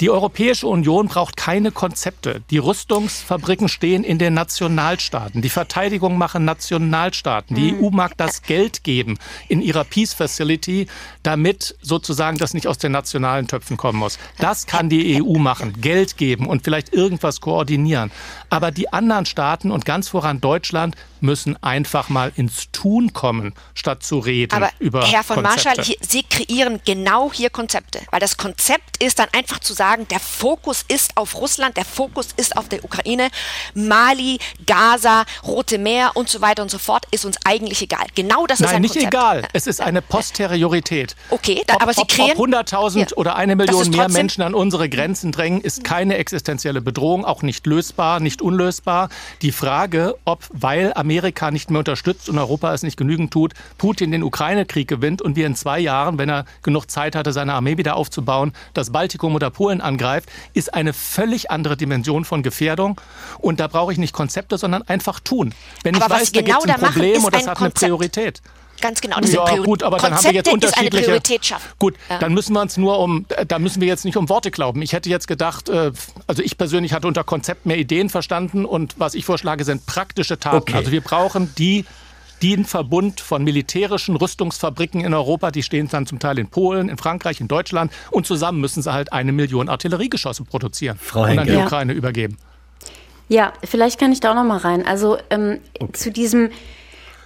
Die 0.00 0.10
Europäische 0.10 0.68
Union 0.68 1.08
braucht 1.08 1.36
keine 1.36 1.72
Konzepte. 1.72 2.40
Die 2.50 2.58
Rüstungsfabriken 2.58 3.68
stehen 3.68 4.04
in 4.04 4.18
den 4.18 4.32
Nationalstaaten. 4.32 5.42
Die 5.42 5.48
Verteidigung 5.48 6.16
machen 6.16 6.44
Nationalstaaten. 6.44 7.56
Die 7.56 7.74
EU 7.74 7.90
mag 7.90 8.16
das 8.16 8.42
Geld 8.42 8.84
geben 8.84 9.18
in 9.48 9.60
ihrer 9.60 9.82
Peace 9.82 10.14
Facility, 10.14 10.86
damit 11.24 11.74
sozusagen 11.82 12.38
das 12.38 12.54
nicht 12.54 12.68
aus 12.68 12.78
den 12.78 12.92
nationalen 12.92 13.48
Töpfen 13.48 13.76
kommen 13.76 13.98
muss. 13.98 14.20
Das 14.38 14.68
kann 14.68 14.88
die 14.88 15.20
EU 15.20 15.38
machen. 15.38 15.80
Geld 15.80 16.16
geben 16.16 16.46
und 16.46 16.62
vielleicht 16.62 16.92
irgendwas 16.92 17.40
koordinieren. 17.40 18.12
Aber 18.50 18.70
die 18.70 18.92
anderen 18.92 19.26
Staaten 19.26 19.72
und 19.72 19.84
ganz 19.84 20.08
voran 20.08 20.40
Deutschland 20.40 20.94
müssen 21.20 21.60
einfach 21.60 22.08
mal 22.08 22.30
ins 22.36 22.70
Tun 22.70 23.12
kommen, 23.12 23.52
statt 23.74 24.04
zu 24.04 24.20
reden 24.20 24.54
Aber 24.54 24.70
über 24.78 25.04
Herr 25.04 25.24
von 25.24 25.42
Konzepte. 25.42 25.68
Marschall, 25.68 25.84
hier, 25.84 25.96
Sie 26.00 26.22
kreieren 26.22 26.78
genau 26.84 27.32
hier 27.32 27.50
Konzepte, 27.50 28.00
weil 28.12 28.20
das 28.20 28.36
Konzept 28.36 29.02
ist 29.02 29.18
dann 29.18 29.28
einfach 29.32 29.58
zu 29.58 29.74
sagen, 29.74 29.87
der 29.96 30.20
Fokus 30.20 30.84
ist 30.88 31.16
auf 31.16 31.34
Russland, 31.36 31.76
der 31.76 31.84
Fokus 31.84 32.28
ist 32.36 32.56
auf 32.56 32.68
der 32.68 32.84
Ukraine, 32.84 33.28
Mali, 33.74 34.38
Gaza, 34.66 35.24
Rote 35.46 35.78
Meer 35.78 36.12
und 36.14 36.28
so 36.28 36.40
weiter 36.40 36.62
und 36.62 36.70
so 36.70 36.78
fort 36.78 37.04
ist 37.10 37.24
uns 37.24 37.36
eigentlich 37.44 37.82
egal. 37.82 38.06
Genau 38.14 38.46
das 38.46 38.60
ist 38.60 38.66
Nein, 38.66 38.76
ein 38.76 38.82
nicht 38.82 38.92
Konzept. 38.94 39.14
egal. 39.14 39.48
Es 39.52 39.66
ist 39.66 39.80
eine 39.80 40.02
Posteriorität. 40.02 41.16
Okay, 41.30 41.62
da, 41.66 41.74
Ob, 41.74 41.82
aber 41.82 41.94
Sie 41.94 42.02
ob, 42.02 42.08
kreieren 42.08 42.38
ob 42.38 42.46
100.000 42.48 42.98
Ja. 42.98 43.06
oder 43.16 43.36
eine 43.36 43.56
Million 43.56 43.82
ist 43.82 43.90
mehr 43.94 44.08
Menschen 44.08 44.42
an 44.42 44.54
unsere 44.54 44.88
Grenzen 44.88 45.32
drängen, 45.32 45.60
ist 45.60 45.84
keine 45.84 46.16
existenzielle 46.16 46.80
Bedrohung, 46.80 47.24
auch 47.24 47.42
nicht 47.42 47.66
lösbar, 47.66 48.20
nicht 48.20 48.42
unlösbar. 48.42 49.08
Die 49.42 49.52
Frage, 49.52 50.16
ob, 50.24 50.44
weil 50.52 50.92
Amerika 50.94 51.50
nicht 51.50 51.70
mehr 51.70 51.78
unterstützt 51.80 52.28
und 52.28 52.38
Europa 52.38 52.72
es 52.74 52.82
nicht 52.82 52.96
genügend 52.96 53.32
tut, 53.32 53.54
Putin 53.78 54.12
den 54.12 54.22
Ukraine-Krieg 54.22 54.88
gewinnt 54.88 55.22
und 55.22 55.36
wir 55.36 55.46
in 55.46 55.54
zwei 55.54 55.78
Jahren, 55.78 56.18
wenn 56.18 56.28
er 56.28 56.44
genug 56.62 56.90
Zeit 56.90 57.14
hatte, 57.16 57.32
seine 57.32 57.54
Armee 57.54 57.76
wieder 57.76 57.96
aufzubauen, 57.96 58.52
das 58.74 58.90
Baltikum 58.90 59.34
oder 59.34 59.50
Polen 59.50 59.77
angreift, 59.80 60.28
ist 60.54 60.74
eine 60.74 60.92
völlig 60.92 61.50
andere 61.50 61.76
Dimension 61.76 62.24
von 62.24 62.42
Gefährdung. 62.42 63.00
Und 63.38 63.60
da 63.60 63.66
brauche 63.66 63.92
ich 63.92 63.98
nicht 63.98 64.12
Konzepte, 64.12 64.58
sondern 64.58 64.82
einfach 64.82 65.20
tun. 65.20 65.54
Wenn 65.82 65.94
Aber 65.96 66.04
ich 66.06 66.10
was 66.10 66.20
weiß, 66.20 66.26
Sie 66.28 66.32
da 66.32 66.40
gibt 66.40 66.62
genau 66.62 66.74
es 66.76 66.82
ein 66.82 66.92
Problem 66.92 67.12
ist 67.14 67.24
und 67.24 67.34
das 67.34 67.42
ein 67.44 67.48
hat 67.50 67.56
eine 67.58 67.66
Konzept. 67.70 67.80
Priorität. 67.80 68.42
Ganz 68.80 69.00
genau. 69.00 69.18
Das 69.18 69.32
Ja, 69.32 69.44
sind 69.44 69.54
Priori- 69.56 69.66
gut, 69.66 69.82
aber 69.82 69.96
dann 69.98 70.14
haben 70.14 70.22
wir 70.22 70.32
jetzt 70.32 70.48
Konzepte 70.48 70.66
ist 70.68 70.74
eine 70.76 70.84
unterschiedliche. 70.86 71.04
Priorität 71.06 71.46
schaffen. 71.46 71.68
Gut, 71.80 71.94
Ja. 72.08 72.18
dann 72.18 72.32
müssen 72.32 72.52
wir 72.52 72.60
uns 72.60 72.76
nur 72.76 73.00
um, 73.00 73.26
da 73.48 73.58
müssen 73.58 73.80
wir 73.80 73.88
jetzt 73.88 74.04
nicht 74.04 74.16
um 74.16 74.28
Worte 74.28 74.52
glauben. 74.52 74.82
Ich 74.82 74.92
hätte 74.92 75.10
jetzt 75.10 75.26
gedacht, 75.26 75.68
äh, 75.68 75.90
also 76.28 76.42
ich 76.44 76.56
persönlich 76.56 76.92
hatte 76.92 77.08
unter 77.08 77.24
Konzept 77.24 77.66
mehr 77.66 77.76
Ideen 77.76 78.08
verstanden 78.08 78.64
und 78.64 78.94
was 78.96 79.14
ich 79.14 79.24
vorschlage, 79.24 79.64
sind 79.64 79.84
praktische 79.86 80.38
Taten. 80.38 80.58
Okay. 80.58 80.74
Also 80.76 80.92
wir 80.92 81.00
brauchen 81.00 81.52
die 81.58 81.86
den 82.42 82.64
Verbund 82.64 83.20
von 83.20 83.42
militärischen 83.44 84.16
Rüstungsfabriken 84.16 85.00
in 85.00 85.14
Europa, 85.14 85.50
die 85.50 85.62
stehen 85.62 85.88
dann 85.88 86.06
zum 86.06 86.18
Teil 86.18 86.38
in 86.38 86.48
Polen, 86.48 86.88
in 86.88 86.96
Frankreich, 86.96 87.40
in 87.40 87.48
Deutschland 87.48 87.92
und 88.10 88.26
zusammen 88.26 88.60
müssen 88.60 88.82
sie 88.82 88.92
halt 88.92 89.12
eine 89.12 89.32
Million 89.32 89.68
Artilleriegeschosse 89.68 90.44
produzieren 90.44 90.98
Frau 90.98 91.22
und 91.22 91.38
an 91.38 91.46
die. 91.46 91.52
Ja. 91.52 91.64
Ukraine 91.64 91.92
übergeben. 91.92 92.36
Ja, 93.28 93.52
vielleicht 93.62 94.00
kann 94.00 94.12
ich 94.12 94.20
da 94.20 94.30
auch 94.30 94.34
noch 94.34 94.44
mal 94.44 94.58
rein. 94.58 94.86
Also 94.86 95.18
ähm, 95.30 95.60
zu 95.92 96.10
diesem 96.10 96.50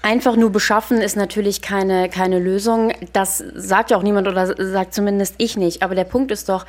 einfach 0.02 0.36
nur 0.36 0.50
beschaffen 0.50 1.00
ist 1.00 1.16
natürlich 1.16 1.62
keine, 1.62 2.08
keine 2.08 2.40
Lösung. 2.40 2.92
Das 3.12 3.38
sagt 3.54 3.90
ja 3.90 3.96
auch 3.96 4.02
niemand 4.02 4.26
oder 4.26 4.46
sagt 4.46 4.94
zumindest 4.94 5.36
ich 5.38 5.56
nicht. 5.56 5.82
Aber 5.82 5.94
der 5.94 6.04
Punkt 6.04 6.32
ist 6.32 6.48
doch, 6.48 6.66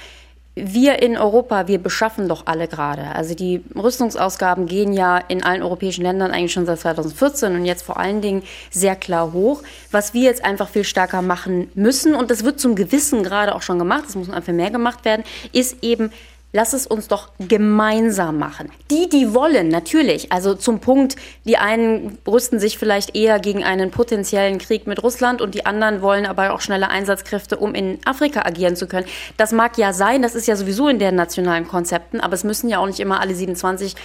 wir 0.56 1.02
in 1.02 1.18
Europa, 1.18 1.68
wir 1.68 1.80
beschaffen 1.80 2.28
doch 2.28 2.46
alle 2.46 2.68
gerade. 2.68 3.08
Also 3.16 3.34
die 3.34 3.64
Rüstungsausgaben 3.76 4.68
gehen 4.68 4.94
ja 4.94 5.18
in 5.18 5.44
allen 5.44 5.64
europäischen 5.64 6.04
Ländern 6.04 6.32
eigentlich 6.32 6.54
schon 6.54 6.68
seit 6.68 6.80
2014 6.80 7.56
und 7.56 7.66
jetzt 7.66 7.82
vor 7.82 7.98
allen 7.98 8.22
Dingen 8.22 8.44
sehr 8.70 8.96
klar 8.96 9.34
hoch. 9.34 9.64
Was 9.90 10.14
wir 10.14 10.22
jetzt 10.22 10.46
einfach 10.46 10.70
viel 10.70 10.84
stärker 10.84 11.24
machen 11.24 11.72
müssen, 11.74 12.14
und 12.14 12.30
das 12.30 12.44
wird 12.44 12.60
zum 12.60 12.76
Gewissen 12.76 13.24
gerade 13.24 13.56
auch 13.56 13.64
schon 13.64 13.80
gemacht, 13.80 14.04
das 14.06 14.16
muss 14.16 14.30
einfach 14.30 14.54
mehr 14.54 14.70
gemacht 14.70 15.06
werden, 15.06 15.24
ist 15.54 15.84
eben 15.84 16.12
Lass 16.56 16.74
es 16.74 16.86
uns 16.86 17.08
doch 17.08 17.30
gemeinsam 17.40 18.38
machen. 18.38 18.72
Die, 18.92 19.10
die 19.10 19.34
wollen, 19.34 19.70
natürlich. 19.70 20.32
Also 20.32 20.54
zum 20.54 20.80
Punkt, 20.80 21.16
die 21.46 21.58
einen 21.58 22.20
rüsten 22.28 22.60
sich 22.60 22.78
vielleicht 22.78 23.16
eher 23.16 23.40
gegen 23.40 23.64
einen 23.64 23.90
potenziellen 23.90 24.60
Krieg 24.60 24.86
mit 24.86 25.02
Russland 25.02 25.42
und 25.42 25.56
die 25.56 25.66
anderen 25.66 26.04
wollen 26.04 26.28
aber 26.28 26.54
auch 26.54 26.62
schnelle 26.62 26.92
Einsatzkräfte, 26.92 27.58
um 27.58 27.74
in 27.74 27.98
Afrika 28.06 28.44
agieren 28.46 28.76
zu 28.76 28.86
können. 28.86 29.08
Das 29.36 29.52
mag 29.52 29.80
ja 29.80 29.94
sein, 29.94 30.22
das 30.22 30.36
ist 30.36 30.48
ja 30.48 30.56
sowieso 30.56 30.88
in 30.88 31.00
den 31.00 31.16
nationalen 31.16 31.68
Konzepten, 31.68 32.20
aber 32.20 32.36
es 32.36 32.44
müssen 32.44 32.70
ja 32.70 32.78
auch 32.78 32.86
nicht 32.86 33.00
immer 33.00 33.20
alle 33.20 33.34
27 33.34 33.96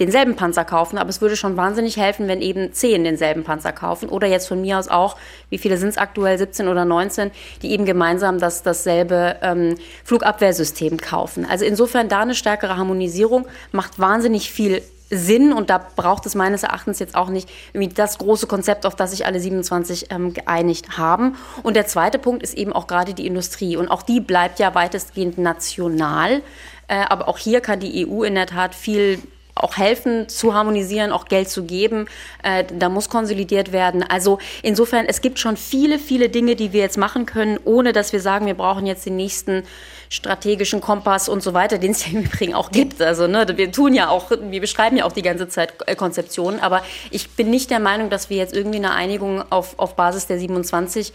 denselben 0.00 0.34
Panzer 0.34 0.64
kaufen, 0.64 0.98
aber 0.98 1.10
es 1.10 1.20
würde 1.20 1.36
schon 1.36 1.56
wahnsinnig 1.56 1.96
helfen, 1.96 2.26
wenn 2.26 2.40
eben 2.40 2.72
zehn 2.72 3.04
denselben 3.04 3.44
Panzer 3.44 3.72
kaufen 3.72 4.08
oder 4.08 4.26
jetzt 4.26 4.48
von 4.48 4.60
mir 4.60 4.78
aus 4.78 4.88
auch, 4.88 5.16
wie 5.50 5.58
viele 5.58 5.76
sind 5.76 5.90
es 5.90 5.98
aktuell, 5.98 6.38
17 6.38 6.68
oder 6.68 6.84
19, 6.84 7.30
die 7.62 7.72
eben 7.72 7.84
gemeinsam 7.84 8.38
das, 8.38 8.62
dasselbe 8.62 9.36
ähm, 9.42 9.76
Flugabwehrsystem 10.04 10.96
kaufen. 10.96 11.46
Also 11.48 11.64
insofern 11.64 12.08
da 12.08 12.20
eine 12.20 12.34
stärkere 12.34 12.76
Harmonisierung 12.76 13.46
macht 13.72 13.98
wahnsinnig 13.98 14.50
viel 14.50 14.82
Sinn 15.10 15.52
und 15.52 15.70
da 15.70 15.84
braucht 15.96 16.24
es 16.26 16.36
meines 16.36 16.62
Erachtens 16.62 17.00
jetzt 17.00 17.16
auch 17.16 17.28
nicht 17.28 17.50
irgendwie 17.72 17.92
das 17.92 18.18
große 18.18 18.46
Konzept, 18.46 18.86
auf 18.86 18.94
das 18.94 19.10
sich 19.10 19.26
alle 19.26 19.40
27 19.40 20.06
ähm, 20.10 20.32
geeinigt 20.32 20.96
haben. 20.96 21.36
Und 21.64 21.74
der 21.74 21.86
zweite 21.86 22.18
Punkt 22.18 22.42
ist 22.44 22.54
eben 22.54 22.72
auch 22.72 22.86
gerade 22.86 23.12
die 23.12 23.26
Industrie 23.26 23.76
und 23.76 23.88
auch 23.88 24.02
die 24.02 24.20
bleibt 24.20 24.60
ja 24.60 24.74
weitestgehend 24.74 25.36
national, 25.36 26.42
äh, 26.86 27.04
aber 27.08 27.28
auch 27.28 27.38
hier 27.38 27.60
kann 27.60 27.80
die 27.80 28.06
EU 28.06 28.22
in 28.22 28.36
der 28.36 28.46
Tat 28.46 28.74
viel 28.74 29.20
auch 29.62 29.76
helfen 29.76 30.28
zu 30.28 30.54
harmonisieren, 30.54 31.12
auch 31.12 31.26
Geld 31.26 31.48
zu 31.48 31.64
geben. 31.64 32.06
Äh, 32.42 32.64
da 32.72 32.88
muss 32.88 33.08
konsolidiert 33.08 33.72
werden. 33.72 34.02
Also 34.02 34.38
insofern, 34.62 35.06
es 35.06 35.20
gibt 35.20 35.38
schon 35.38 35.56
viele, 35.56 35.98
viele 35.98 36.28
Dinge, 36.28 36.56
die 36.56 36.72
wir 36.72 36.80
jetzt 36.80 36.98
machen 36.98 37.26
können, 37.26 37.58
ohne 37.64 37.92
dass 37.92 38.12
wir 38.12 38.20
sagen, 38.20 38.46
wir 38.46 38.54
brauchen 38.54 38.86
jetzt 38.86 39.06
den 39.06 39.16
nächsten 39.16 39.64
strategischen 40.10 40.80
Kompass 40.80 41.28
und 41.28 41.42
so 41.42 41.54
weiter, 41.54 41.78
den 41.78 41.92
es 41.92 42.04
ja 42.04 42.18
im 42.18 42.24
Übrigen 42.24 42.54
auch 42.54 42.70
gibt. 42.72 43.00
Also 43.00 43.28
ne, 43.28 43.46
wir 43.56 43.70
tun 43.70 43.94
ja 43.94 44.08
auch, 44.08 44.30
wir 44.30 44.60
beschreiben 44.60 44.96
ja 44.96 45.04
auch 45.04 45.12
die 45.12 45.22
ganze 45.22 45.48
Zeit 45.48 45.74
äh, 45.86 45.94
Konzeptionen, 45.94 46.60
aber 46.60 46.82
ich 47.10 47.30
bin 47.30 47.48
nicht 47.48 47.70
der 47.70 47.78
Meinung, 47.78 48.10
dass 48.10 48.28
wir 48.28 48.36
jetzt 48.36 48.54
irgendwie 48.54 48.78
eine 48.78 48.92
Einigung 48.92 49.44
auf, 49.50 49.78
auf 49.78 49.94
Basis 49.94 50.26
der 50.26 50.38
27 50.38 51.12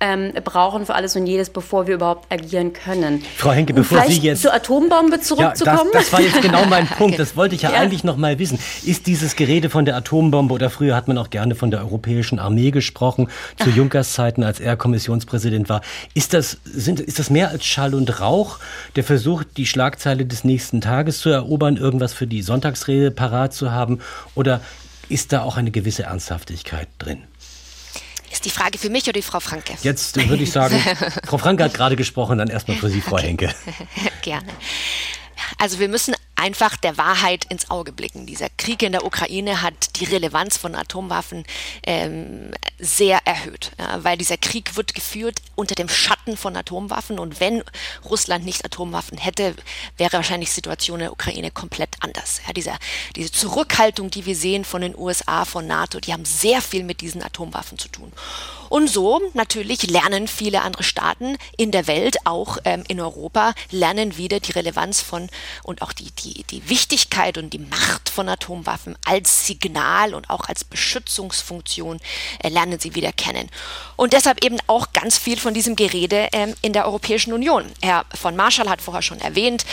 ähm, 0.00 0.32
brauchen 0.44 0.86
für 0.86 0.94
alles 0.94 1.16
und 1.16 1.26
jedes, 1.26 1.50
bevor 1.50 1.86
wir 1.86 1.94
überhaupt 1.96 2.30
agieren 2.32 2.72
können. 2.72 3.22
Frau 3.36 3.50
Henke, 3.52 3.74
bevor 3.74 4.02
Sie 4.06 4.18
jetzt- 4.20 4.42
zur 4.42 4.54
Atombombe 4.54 5.12
Ja, 5.12 5.16
das, 5.18 5.26
zurückzukommen. 5.26 5.90
das 5.92 6.12
war 6.12 6.20
jetzt 6.20 6.40
genau 6.40 6.64
mein 6.66 6.86
Punkt. 6.98 7.18
Das 7.18 7.36
wollte 7.36 7.54
ich 7.54 7.62
ja, 7.62 7.72
Ja. 7.72 7.78
eigentlich 7.80 8.04
noch 8.04 8.16
mal 8.16 8.38
wissen. 8.38 8.58
Ist 8.84 9.06
dieses 9.06 9.34
Gerede 9.36 9.70
von 9.70 9.84
der 9.84 9.96
Atombombe 9.96 10.54
oder 10.54 10.70
früher 10.70 10.94
hat 10.94 11.08
man 11.08 11.18
auch 11.18 11.30
gerne 11.30 11.54
von 11.54 11.70
der 11.70 11.80
europäischen 11.80 12.38
Armee 12.38 12.70
gesprochen, 12.70 13.28
zu 13.62 13.70
Junkers 13.70 14.12
Zeiten, 14.12 14.42
als 14.44 14.60
er 14.60 14.76
Kommissionspräsident 14.76 15.68
war. 15.68 15.80
Ist 16.14 16.32
das, 16.34 16.58
sind, 16.64 17.00
ist 17.00 17.18
das 17.18 17.30
mehr 17.30 17.48
als 17.50 17.64
Schall 17.64 17.94
und 17.94 18.20
Rauch, 18.20 18.58
der 18.96 19.04
versucht, 19.04 19.56
die 19.56 19.66
Schlagzeile 19.66 20.26
des 20.26 20.44
nächsten 20.44 20.80
Tages 20.80 21.18
zu 21.18 21.28
erobern, 21.30 21.76
irgendwas 21.76 22.12
für 22.12 22.26
die 22.26 22.42
Sonntagsrede 22.42 23.10
parat 23.10 23.52
zu 23.52 23.72
haben? 23.72 23.98
Oder 24.34 24.60
ist 25.08 25.32
da 25.32 25.42
auch 25.42 25.56
eine 25.56 25.70
gewisse 25.70 26.04
Ernsthaftigkeit 26.04 26.86
drin? 26.98 27.22
Ist 28.38 28.44
die 28.44 28.50
Frage 28.50 28.78
für 28.78 28.88
mich 28.88 29.02
oder 29.02 29.14
die 29.14 29.22
Frau 29.22 29.40
Franke? 29.40 29.74
Jetzt 29.82 30.14
würde 30.14 30.44
ich 30.44 30.52
sagen, 30.52 30.80
Frau 31.26 31.38
Franke 31.38 31.64
hat 31.64 31.74
gerade 31.74 31.96
gesprochen, 31.96 32.38
dann 32.38 32.46
erstmal 32.46 32.76
für 32.76 32.88
Sie, 32.88 33.00
Frau 33.00 33.18
Henke. 33.18 33.52
Gerne. 34.22 34.46
Also 35.58 35.80
wir 35.80 35.88
müssen 35.88 36.14
einfach 36.38 36.76
der 36.76 36.96
Wahrheit 36.96 37.44
ins 37.48 37.70
Auge 37.70 37.92
blicken. 37.92 38.26
Dieser 38.26 38.48
Krieg 38.56 38.82
in 38.82 38.92
der 38.92 39.04
Ukraine 39.04 39.60
hat 39.60 40.00
die 40.00 40.04
Relevanz 40.04 40.56
von 40.56 40.74
Atomwaffen 40.74 41.44
ähm, 41.84 42.52
sehr 42.78 43.20
erhöht, 43.24 43.72
ja, 43.78 44.02
weil 44.04 44.16
dieser 44.16 44.36
Krieg 44.36 44.76
wird 44.76 44.94
geführt 44.94 45.42
unter 45.56 45.74
dem 45.74 45.88
Schatten 45.88 46.36
von 46.36 46.56
Atomwaffen 46.56 47.18
und 47.18 47.40
wenn 47.40 47.62
Russland 48.04 48.44
nicht 48.44 48.64
Atomwaffen 48.64 49.18
hätte, 49.18 49.54
wäre 49.96 50.12
wahrscheinlich 50.12 50.50
die 50.50 50.54
Situation 50.54 51.00
in 51.00 51.04
der 51.04 51.12
Ukraine 51.12 51.50
komplett 51.50 51.96
anders. 52.00 52.40
Ja, 52.46 52.52
dieser, 52.52 52.78
diese 53.16 53.32
Zurückhaltung, 53.32 54.10
die 54.10 54.24
wir 54.24 54.36
sehen 54.36 54.64
von 54.64 54.80
den 54.80 54.96
USA, 54.96 55.44
von 55.44 55.66
NATO, 55.66 55.98
die 55.98 56.12
haben 56.12 56.24
sehr 56.24 56.62
viel 56.62 56.84
mit 56.84 57.00
diesen 57.00 57.22
Atomwaffen 57.22 57.78
zu 57.78 57.88
tun. 57.88 58.12
Und 58.68 58.88
so 58.88 59.20
natürlich 59.34 59.90
lernen 59.90 60.28
viele 60.28 60.62
andere 60.62 60.82
Staaten 60.82 61.36
in 61.56 61.70
der 61.70 61.86
Welt, 61.86 62.16
auch 62.24 62.58
ähm, 62.64 62.84
in 62.88 63.00
Europa, 63.00 63.54
lernen 63.70 64.16
wieder 64.16 64.40
die 64.40 64.52
Relevanz 64.52 65.00
von 65.00 65.28
und 65.62 65.82
auch 65.82 65.92
die, 65.92 66.10
die 66.12 66.44
die, 66.44 66.68
Wichtigkeit 66.68 67.38
und 67.38 67.52
die 67.52 67.58
Macht 67.58 68.08
von 68.08 68.28
Atomwaffen 68.28 68.96
als 69.04 69.46
Signal 69.46 70.14
und 70.14 70.30
auch 70.30 70.48
als 70.48 70.64
Beschützungsfunktion 70.64 72.00
äh, 72.42 72.48
lernen 72.48 72.78
sie 72.78 72.94
wieder 72.94 73.12
kennen. 73.12 73.50
Und 73.96 74.12
deshalb 74.12 74.44
eben 74.44 74.58
auch 74.66 74.92
ganz 74.92 75.18
viel 75.18 75.38
von 75.38 75.54
diesem 75.54 75.76
Gerede 75.76 76.28
ähm, 76.32 76.54
in 76.62 76.72
der 76.72 76.86
Europäischen 76.86 77.32
Union. 77.32 77.64
Herr 77.82 78.04
von 78.14 78.36
Marschall 78.36 78.68
hat 78.68 78.82
vorher 78.82 79.02
schon 79.02 79.20
erwähnt, 79.20 79.64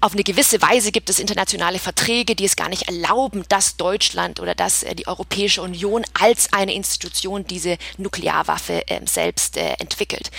auf 0.00 0.12
eine 0.12 0.22
gewisse 0.22 0.62
Weise 0.62 0.92
gibt 0.92 1.10
es 1.10 1.18
internationale 1.18 1.78
Verträge, 1.78 2.36
die 2.36 2.44
es 2.44 2.56
gar 2.56 2.68
nicht 2.68 2.88
erlauben, 2.88 3.44
dass 3.48 3.76
Deutschland 3.76 4.38
oder 4.38 4.54
dass 4.54 4.82
äh, 4.82 4.94
die 4.94 5.08
Europäische 5.08 5.62
Union 5.62 6.04
als 6.18 6.52
eine 6.52 6.74
Institution 6.74 7.44
diese 7.44 7.78
Nuklearwaffe 7.96 8.86
äh, 8.88 9.00
selbst 9.06 9.56
äh, 9.56 9.74
entwickelt. 9.78 10.30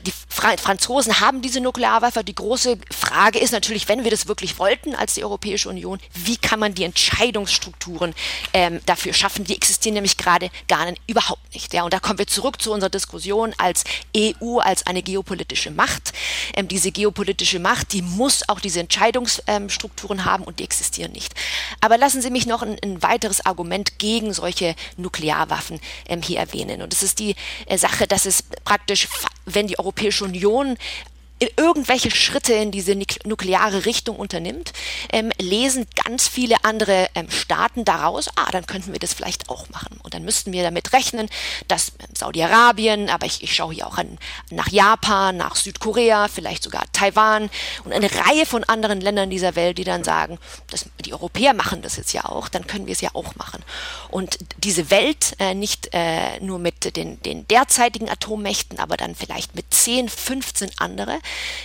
Die 0.00 0.12
Franzosen 0.56 1.20
haben 1.20 1.42
diese 1.42 1.60
Nuklearwaffe. 1.60 2.24
Die 2.24 2.34
große 2.34 2.78
Frage 2.90 3.38
ist 3.38 3.52
natürlich, 3.52 3.88
wenn 3.88 4.04
wir 4.04 4.10
das 4.10 4.26
wirklich 4.26 4.58
wollten 4.58 4.94
als 4.94 5.14
die 5.14 5.22
Europäische 5.22 5.68
Union, 5.68 5.98
wie 6.14 6.38
kann 6.38 6.58
man 6.58 6.74
die 6.74 6.84
Entscheidungsstrukturen 6.84 8.14
ähm, 8.54 8.80
dafür 8.86 9.12
schaffen? 9.12 9.44
Die 9.44 9.54
existieren 9.54 9.94
nämlich 9.94 10.16
gerade 10.16 10.50
gar 10.66 10.86
nicht, 10.86 11.00
überhaupt 11.06 11.52
nicht. 11.52 11.74
Ja, 11.74 11.84
und 11.84 11.92
da 11.92 12.00
kommen 12.00 12.18
wir 12.18 12.26
zurück 12.26 12.62
zu 12.62 12.72
unserer 12.72 12.88
Diskussion 12.88 13.54
als 13.58 13.84
EU, 14.16 14.58
als 14.58 14.86
eine 14.86 15.02
geopolitische 15.02 15.70
Macht. 15.70 16.12
Ähm, 16.54 16.68
diese 16.68 16.90
geopolitische 16.90 17.58
Macht, 17.58 17.92
die 17.92 18.00
muss 18.00 18.48
auch 18.48 18.60
diese 18.60 18.80
Entscheidungsstrukturen 18.80 20.20
ähm, 20.20 20.24
haben 20.24 20.44
und 20.44 20.58
die 20.58 20.64
existieren 20.64 21.12
nicht. 21.12 21.34
Aber 21.80 21.98
lassen 21.98 22.22
Sie 22.22 22.30
mich 22.30 22.46
noch 22.46 22.62
ein, 22.62 22.78
ein 22.82 23.02
weiteres 23.02 23.44
Argument 23.44 23.98
gegen 23.98 24.32
solche 24.32 24.74
Nuklearwaffen 24.96 25.80
ähm, 26.08 26.22
hier 26.22 26.38
erwähnen. 26.38 26.80
Und 26.80 26.92
das 26.94 27.02
ist 27.02 27.18
die 27.18 27.36
äh, 27.66 27.76
Sache, 27.76 28.06
dass 28.06 28.24
es 28.24 28.42
praktisch, 28.64 29.08
wenn 29.44 29.66
die 29.66 29.78
Europäische 29.82 30.24
Union 30.24 30.76
irgendwelche 31.56 32.10
Schritte 32.10 32.54
in 32.54 32.70
diese 32.70 32.96
nukleare 33.24 33.84
Richtung 33.84 34.16
unternimmt, 34.16 34.72
ähm, 35.12 35.32
lesen 35.40 35.86
ganz 36.04 36.28
viele 36.28 36.64
andere 36.64 37.08
ähm, 37.14 37.30
Staaten 37.30 37.84
daraus, 37.84 38.28
ah, 38.36 38.50
dann 38.52 38.66
könnten 38.66 38.92
wir 38.92 39.00
das 39.00 39.12
vielleicht 39.12 39.48
auch 39.48 39.68
machen. 39.70 39.98
Und 40.02 40.14
dann 40.14 40.24
müssten 40.24 40.52
wir 40.52 40.62
damit 40.62 40.92
rechnen, 40.92 41.28
dass 41.68 41.92
ähm, 41.98 42.11
Saudi-Arabien, 42.22 43.10
aber 43.10 43.26
ich, 43.26 43.42
ich 43.42 43.54
schaue 43.54 43.74
hier 43.74 43.86
auch 43.86 43.98
an, 43.98 44.16
nach 44.50 44.68
Japan, 44.68 45.36
nach 45.36 45.56
Südkorea, 45.56 46.28
vielleicht 46.28 46.62
sogar 46.62 46.84
Taiwan 46.92 47.50
und 47.84 47.92
eine 47.92 48.08
Reihe 48.12 48.46
von 48.46 48.62
anderen 48.64 49.00
Ländern 49.00 49.28
dieser 49.28 49.56
Welt, 49.56 49.78
die 49.78 49.84
dann 49.84 50.04
sagen, 50.04 50.38
das, 50.70 50.86
die 51.04 51.12
Europäer 51.12 51.52
machen 51.52 51.82
das 51.82 51.96
jetzt 51.96 52.12
ja 52.12 52.24
auch, 52.26 52.48
dann 52.48 52.66
können 52.68 52.86
wir 52.86 52.92
es 52.92 53.00
ja 53.00 53.10
auch 53.14 53.34
machen. 53.34 53.64
Und 54.08 54.38
diese 54.58 54.90
Welt, 54.90 55.34
äh, 55.40 55.54
nicht 55.54 55.88
äh, 55.92 56.38
nur 56.40 56.60
mit 56.60 56.96
den, 56.96 57.20
den 57.22 57.48
derzeitigen 57.48 58.08
Atommächten, 58.08 58.78
aber 58.78 58.96
dann 58.96 59.16
vielleicht 59.16 59.56
mit 59.56 59.74
10, 59.74 60.08
15 60.08 60.70
andere, 60.76 61.18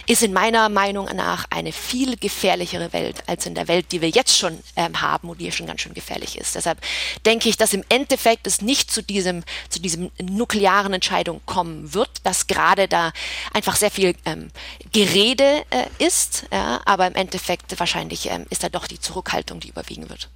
ist 0.08 0.24
in 0.24 0.34
meiner 0.34 0.70
Meinung 0.70 1.06
nach 1.15 1.46
eine 1.52 1.72
viel 1.72 2.17
gefährlichere 2.17 2.93
Welt 2.93 3.24
als 3.28 3.46
in 3.46 3.54
der 3.54 3.67
Welt, 3.67 3.91
die 3.91 4.02
wir 4.02 4.10
jetzt 4.10 4.36
schon 4.36 4.58
ähm, 4.76 5.02
haben 5.02 5.30
und 5.30 5.39
die 5.39 5.52
schon 5.52 5.67
ganz 5.67 5.82
schön 5.82 5.93
gefährlich 5.93 6.38
ist. 6.38 6.56
Deshalb 6.56 6.80
denke 7.28 7.48
ich, 7.48 7.58
dass 7.58 7.74
im 7.74 7.84
Endeffekt 7.89 8.48
es 8.48 8.62
nicht 8.62 8.89
zu 8.89 9.04
diesem, 9.04 9.43
zu 9.70 9.80
diesem 9.80 10.10
nuklearen 10.48 10.94
Entscheidung 10.94 11.42
kommen 11.46 11.94
wird, 11.94 12.10
dass 12.24 12.48
gerade 12.48 12.88
da 12.88 13.12
einfach 13.54 13.76
sehr 13.76 13.92
viel 13.92 14.16
ähm, 14.26 14.48
Gerede 14.94 15.44
äh, 15.70 16.06
ist, 16.06 16.48
ja, 16.52 16.80
aber 16.86 17.08
im 17.08 17.16
Endeffekt 17.16 17.78
wahrscheinlich 17.80 18.30
ähm, 18.30 18.46
ist 18.50 18.64
da 18.64 18.70
doch 18.70 18.88
die 18.88 19.00
Zurückhaltung, 19.00 19.60
die 19.60 19.70
überwiegen 19.70 20.10
wird. 20.10 20.30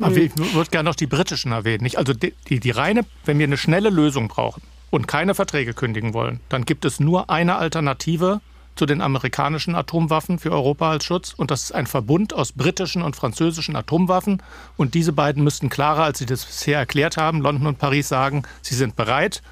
Aber 0.00 0.16
ich 0.16 0.32
würde 0.36 0.70
gerne 0.70 0.88
noch 0.88 0.96
die 0.96 1.06
britischen 1.06 1.52
erwähnen. 1.52 1.82
Nicht? 1.82 1.98
Also 1.98 2.14
die, 2.14 2.34
die, 2.48 2.60
die 2.60 2.70
reine, 2.70 3.04
wenn 3.26 3.38
wir 3.38 3.46
eine 3.46 3.58
schnelle 3.58 3.90
Lösung 3.90 4.28
brauchen 4.28 4.62
und 4.90 5.06
keine 5.06 5.34
Verträge 5.34 5.74
kündigen 5.74 6.14
wollen, 6.14 6.40
dann 6.48 6.64
gibt 6.64 6.84
es 6.86 6.98
nur 6.98 7.28
eine 7.28 7.56
Alternative 7.56 8.40
zu 8.74 8.86
den 8.86 9.00
amerikanischen 9.00 9.74
Atomwaffen 9.74 10.38
für 10.38 10.50
Europa 10.50 10.90
als 10.90 11.04
Schutz. 11.04 11.34
Und 11.34 11.50
das 11.50 11.64
ist 11.64 11.72
ein 11.72 11.86
Verbund 11.86 12.34
aus 12.34 12.52
britischen 12.52 13.02
und 13.02 13.16
französischen 13.16 13.76
Atomwaffen. 13.76 14.42
Und 14.76 14.94
diese 14.94 15.12
beiden 15.12 15.44
müssten 15.44 15.68
klarer, 15.68 16.04
als 16.04 16.18
sie 16.18 16.26
das 16.26 16.44
bisher 16.44 16.78
erklärt 16.78 17.16
haben, 17.16 17.40
London 17.40 17.66
und 17.66 17.78
Paris 17.78 18.08
sagen, 18.08 18.42
sie 18.62 18.74
sind 18.74 18.96
bereit, 18.96 19.42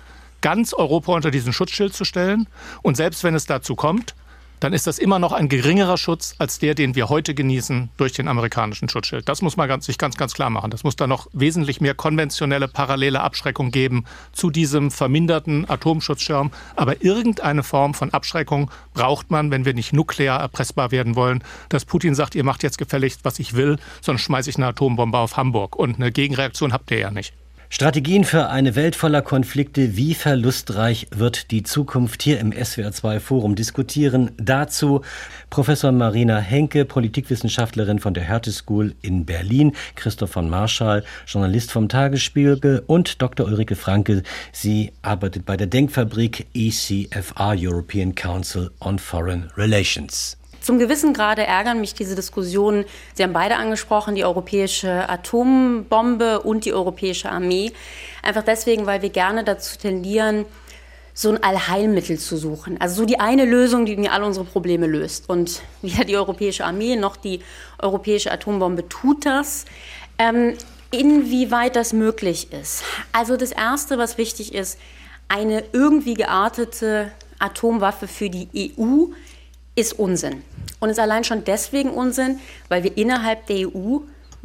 ganz 0.41 0.73
Europa 0.73 1.13
unter 1.13 1.31
diesen 1.31 1.53
Schutzschild 1.53 1.95
zu 1.95 2.05
stellen. 2.05 2.49
Und 2.83 2.97
selbst 2.97 3.25
wenn 3.25 3.35
es 3.35 3.47
dazu 3.47 3.77
kommt, 3.77 4.15
dann 4.61 4.75
ist 4.75 4.87
das 4.87 4.99
immer 4.99 5.19
noch 5.19 5.33
ein 5.33 5.49
geringerer 5.49 5.97
Schutz 5.97 6.35
als 6.39 6.59
der, 6.59 6.75
den 6.75 6.95
wir 6.95 7.09
heute 7.09 7.35
genießen 7.35 7.91
durch 7.97 8.13
den 8.13 8.29
amerikanischen 8.29 8.89
Schutzschild. 8.89 9.29
Das 9.29 9.43
muss 9.43 9.57
man 9.57 9.69
ganz, 9.69 9.87
sich 9.87 9.99
ganz, 9.99 10.17
ganz 10.17 10.35
klar 10.35 10.51
machen. 10.51 10.71
Das 10.71 10.85
muss 10.85 10.97
da 10.97 11.07
noch 11.07 11.27
wesentlich 11.33 11.81
mehr 11.81 11.95
konventionelle 11.95 12.69
parallele 12.69 13.21
Abschreckung 13.21 13.71
geben 13.71 14.05
zu 14.33 14.51
diesem 14.51 14.91
verminderten 14.91 15.69
Atomschutzschirm. 15.69 16.51
Aber 16.77 17.03
irgendeine 17.03 17.63
Form 17.63 17.95
von 17.95 18.13
Abschreckung 18.13 18.71
braucht 18.93 19.31
man, 19.31 19.51
wenn 19.51 19.65
wir 19.65 19.75
nicht 19.75 19.93
nuklear 19.93 20.39
erpressbar 20.39 20.91
werden 20.91 21.17
wollen. 21.17 21.43
Dass 21.71 21.87
Putin 21.87 22.15
sagt, 22.15 22.35
ihr 22.35 22.45
macht 22.45 22.63
jetzt 22.63 22.79
gefälligst, 22.79 23.25
was 23.25 23.39
ich 23.39 23.55
will, 23.55 23.79
sonst 24.03 24.21
schmeiße 24.21 24.51
ich 24.51 24.57
eine 24.57 24.67
Atombombe 24.67 25.19
auf 25.19 25.37
Hamburg. 25.37 25.77
Und 25.77 25.97
eine 25.97 26.13
Gegenreaktion 26.13 26.73
habt 26.73 26.91
ihr 26.91 26.99
ja 26.99 27.11
nicht. 27.11 27.35
Strategien 27.73 28.25
für 28.25 28.49
eine 28.49 28.75
Welt 28.75 28.97
voller 28.97 29.23
Konflikte. 29.23 29.97
Wie 29.97 30.15
verlustreich 30.15 31.07
wird 31.15 31.53
die 31.53 31.63
Zukunft 31.63 32.21
hier 32.21 32.41
im 32.41 32.51
SWR2 32.51 33.21
Forum 33.21 33.55
diskutieren? 33.55 34.33
Dazu 34.39 35.03
Professor 35.51 35.93
Marina 35.93 36.39
Henke, 36.39 36.85
Politikwissenschaftlerin 36.85 38.01
von 38.01 38.13
der 38.13 38.25
Hertie 38.25 38.51
School 38.51 38.97
in 39.03 39.25
Berlin, 39.25 39.77
Christoph 39.95 40.33
von 40.33 40.51
Marschall, 40.51 41.05
Journalist 41.29 41.71
vom 41.71 41.89
Tagesspiegel 41.89 42.83
und 42.89 43.23
Dr. 43.23 43.47
Ulrike 43.47 43.77
Franke. 43.77 44.25
Sie 44.51 44.91
arbeitet 45.03 45.47
bei 45.47 45.57
der 45.57 45.69
Denkfabrik 45.69 46.49
ECFR, 46.53 47.55
European 47.57 48.17
Council 48.17 48.73
on 48.81 48.99
Foreign 48.99 49.49
Relations. 49.57 50.40
Zum 50.61 50.79
gewissen 50.79 51.15
Grade 51.15 51.47
ärgern 51.47 51.81
mich 51.81 51.95
diese 51.95 52.15
Diskussionen. 52.15 52.85
Sie 53.15 53.23
haben 53.23 53.33
beide 53.33 53.57
angesprochen, 53.57 54.15
die 54.15 54.25
europäische 54.25 55.09
Atombombe 55.09 56.41
und 56.41 56.65
die 56.65 56.73
europäische 56.73 57.31
Armee. 57.31 57.73
Einfach 58.23 58.43
deswegen, 58.43 58.87
weil 58.87 59.03
wir 59.03 59.11
gerne 59.11 59.43
dazu 59.43 59.79
tendieren, 59.79 60.45
so 61.15 61.31
ein 61.31 61.43
Allheilmittel 61.43 62.19
zu 62.19 62.37
suchen. 62.37 62.81
Also 62.81 62.97
so 62.97 63.05
die 63.05 63.21
eine 63.21 63.45
Lösung, 63.45 63.85
die 63.85 63.97
mir 63.97 64.13
all 64.13 64.23
unsere 64.23 64.45
Probleme 64.45 64.87
löst. 64.87 65.29
Und 65.29 65.63
weder 65.83 66.05
die 66.05 66.17
europäische 66.17 66.65
Armee 66.65 66.97
noch 66.97 67.17
die 67.17 67.41
europäische 67.79 68.31
Atombombe 68.31 68.89
tut 68.89 69.27
das. 69.27 69.65
Ähm, 70.19 70.57
inwieweit 70.91 71.77
das 71.77 71.93
möglich 71.93 72.53
ist. 72.53 72.83
Also 73.13 73.37
das 73.37 73.53
Erste, 73.53 73.97
was 73.97 74.19
wichtig 74.19 74.55
ist, 74.55 74.79
eine 75.29 75.65
irgendwie 75.73 76.15
geartete 76.15 77.13
Atomwaffe 77.39 78.09
für 78.09 78.29
die 78.29 78.75
EU 78.79 79.07
ist 79.75 79.99
Unsinn. 79.99 80.43
Und 80.81 80.91
ist 80.91 80.99
allein 80.99 81.25
schon 81.25 81.45
deswegen 81.45 81.91
Unsinn, 81.91 82.39
weil 82.69 82.85
wir 82.85 82.97
innerhalb 82.97 83.47
der 83.47 83.69
EU 83.69 83.99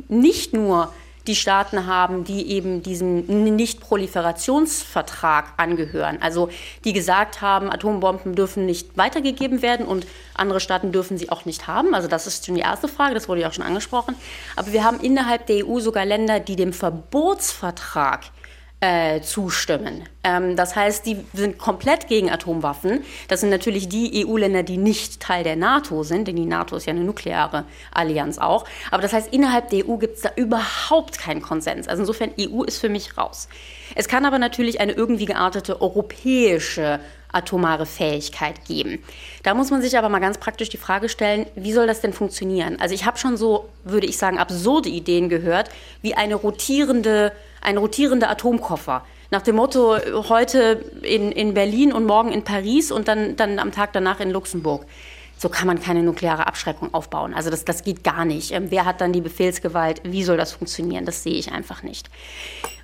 nicht 0.07 0.53
nur 0.53 0.91
die 1.27 1.35
Staaten 1.35 1.87
haben, 1.87 2.23
die 2.23 2.51
eben 2.51 2.83
diesem 2.83 3.25
Nichtproliferationsvertrag 3.55 5.53
angehören. 5.57 6.19
Also 6.21 6.49
die 6.83 6.93
gesagt 6.93 7.41
haben, 7.41 7.71
Atombomben 7.71 8.35
dürfen 8.35 8.65
nicht 8.67 8.95
weitergegeben 8.97 9.61
werden 9.61 9.85
und 9.87 10.07
andere 10.35 10.59
Staaten 10.59 10.91
dürfen 10.91 11.17
sie 11.17 11.29
auch 11.29 11.45
nicht 11.45 11.67
haben. 11.67 11.95
Also 11.95 12.07
das 12.07 12.27
ist 12.27 12.45
schon 12.45 12.55
die 12.55 12.61
erste 12.61 12.87
Frage, 12.87 13.15
das 13.15 13.27
wurde 13.27 13.41
ja 13.41 13.49
auch 13.49 13.53
schon 13.53 13.65
angesprochen. 13.65 14.15
Aber 14.55 14.71
wir 14.71 14.83
haben 14.83 14.99
innerhalb 14.99 15.47
der 15.47 15.67
EU 15.67 15.79
sogar 15.79 16.05
Länder, 16.05 16.39
die 16.39 16.55
dem 16.55 16.73
Verbotsvertrag 16.73 18.25
äh, 18.85 19.21
zustimmen. 19.21 20.03
Ähm, 20.23 20.55
das 20.55 20.75
heißt, 20.75 21.07
die 21.07 21.17
sind 21.33 21.57
komplett 21.57 22.07
gegen 22.07 22.29
Atomwaffen. 22.29 23.03
Das 23.29 23.41
sind 23.41 23.49
natürlich 23.49 23.89
die 23.89 24.23
EU-Länder, 24.27 24.61
die 24.61 24.77
nicht 24.77 25.19
Teil 25.19 25.43
der 25.43 25.55
NATO 25.55 26.03
sind, 26.03 26.27
denn 26.27 26.35
die 26.35 26.45
NATO 26.45 26.75
ist 26.75 26.85
ja 26.85 26.93
eine 26.93 27.03
nukleare 27.03 27.65
Allianz 27.91 28.37
auch. 28.37 28.65
Aber 28.91 29.01
das 29.01 29.11
heißt, 29.11 29.33
innerhalb 29.33 29.71
der 29.71 29.89
EU 29.89 29.97
gibt 29.97 30.17
es 30.17 30.21
da 30.21 30.29
überhaupt 30.35 31.17
keinen 31.17 31.41
Konsens. 31.41 31.87
Also 31.87 32.03
insofern, 32.03 32.29
EU 32.39 32.61
ist 32.61 32.77
für 32.77 32.89
mich 32.89 33.17
raus. 33.17 33.47
Es 33.95 34.07
kann 34.07 34.23
aber 34.23 34.37
natürlich 34.37 34.79
eine 34.79 34.91
irgendwie 34.91 35.25
geartete 35.25 35.81
europäische 35.81 36.99
atomare 37.31 37.85
Fähigkeit 37.85 38.65
geben. 38.65 39.03
Da 39.43 39.55
muss 39.55 39.71
man 39.71 39.81
sich 39.81 39.97
aber 39.97 40.09
mal 40.09 40.19
ganz 40.19 40.37
praktisch 40.37 40.69
die 40.69 40.77
Frage 40.77 41.09
stellen, 41.09 41.47
wie 41.55 41.73
soll 41.73 41.87
das 41.87 42.01
denn 42.01 42.13
funktionieren? 42.13 42.79
Also 42.79 42.93
ich 42.93 43.05
habe 43.05 43.17
schon 43.17 43.35
so, 43.35 43.67
würde 43.83 44.07
ich 44.07 44.17
sagen, 44.17 44.37
absurde 44.37 44.89
Ideen 44.89 45.27
gehört, 45.27 45.69
wie 46.01 46.13
eine 46.13 46.35
rotierende, 46.35 47.33
ein 47.65 47.77
rotierender 47.77 48.29
Atomkoffer. 48.29 49.03
Nach 49.31 49.41
dem 49.41 49.55
Motto, 49.55 49.97
heute 50.29 50.85
in, 51.01 51.31
in 51.31 51.53
Berlin 51.53 51.91
und 51.91 52.05
morgen 52.05 52.31
in 52.31 52.43
Paris 52.43 52.91
und 52.91 53.07
dann, 53.07 53.35
dann 53.35 53.59
am 53.59 53.71
Tag 53.71 53.91
danach 53.93 54.19
in 54.19 54.31
Luxemburg. 54.31 54.85
So 55.37 55.49
kann 55.49 55.67
man 55.67 55.81
keine 55.81 56.01
nukleare 56.03 56.47
Abschreckung 56.47 56.93
aufbauen. 56.93 57.33
Also 57.33 57.49
das, 57.49 57.65
das 57.65 57.83
geht 57.83 58.03
gar 58.03 58.23
nicht. 58.23 58.51
Ähm, 58.51 58.71
wer 58.71 58.85
hat 58.85 59.01
dann 59.01 59.11
die 59.11 59.21
Befehlsgewalt? 59.21 60.01
Wie 60.03 60.23
soll 60.23 60.37
das 60.37 60.53
funktionieren? 60.53 61.05
Das 61.05 61.23
sehe 61.23 61.33
ich 61.33 61.51
einfach 61.51 61.83
nicht. 61.83 62.09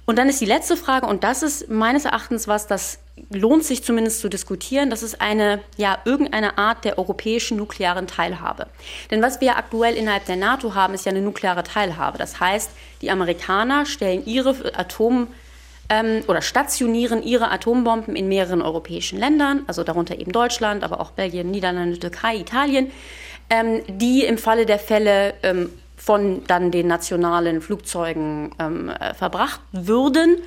Und 0.05 0.17
dann 0.17 0.27
ist 0.27 0.41
die 0.41 0.45
letzte 0.45 0.75
Frage, 0.75 1.05
und 1.05 1.23
das 1.23 1.43
ist 1.43 1.69
meines 1.69 2.05
Erachtens 2.05 2.47
was, 2.47 2.67
das 2.67 2.99
lohnt 3.29 3.63
sich 3.63 3.83
zumindest 3.83 4.21
zu 4.21 4.29
diskutieren, 4.29 4.89
das 4.89 5.03
ist 5.03 5.21
eine, 5.21 5.61
ja, 5.77 5.99
irgendeine 6.05 6.57
Art 6.57 6.85
der 6.85 6.97
europäischen 6.97 7.57
nuklearen 7.57 8.07
Teilhabe. 8.07 8.67
Denn 9.09 9.21
was 9.21 9.41
wir 9.41 9.57
aktuell 9.57 9.95
innerhalb 9.95 10.25
der 10.25 10.37
NATO 10.37 10.73
haben, 10.75 10.93
ist 10.93 11.05
ja 11.05 11.11
eine 11.11 11.21
nukleare 11.21 11.63
Teilhabe. 11.63 12.17
Das 12.17 12.39
heißt, 12.39 12.71
die 13.01 13.11
Amerikaner 13.11 13.85
stellen 13.85 14.25
ihre 14.25 14.55
Atom- 14.75 15.27
ähm, 15.89 16.23
oder 16.27 16.41
stationieren 16.41 17.21
ihre 17.23 17.51
Atombomben 17.51 18.15
in 18.15 18.27
mehreren 18.27 18.61
europäischen 18.61 19.19
Ländern, 19.19 19.63
also 19.67 19.83
darunter 19.83 20.17
eben 20.17 20.31
Deutschland, 20.31 20.83
aber 20.83 21.01
auch 21.01 21.11
Belgien, 21.11 21.51
Niederlande, 21.51 21.99
Türkei, 21.99 22.37
Italien. 22.37 22.91
ähm, 23.51 23.81
die 23.87 24.23
im 24.23 24.37
Falle 24.37 24.65
der 24.65 24.79
Fälle 24.79 25.35
ähm, 25.43 25.69
von 25.97 26.43
dann 26.47 26.71
den 26.71 26.87
nationalen 26.87 27.61
Flugzeugen 27.61 28.55
ähm, 28.57 28.89
äh, 28.89 29.13
verbracht 29.13 29.59
würden. 29.71 30.37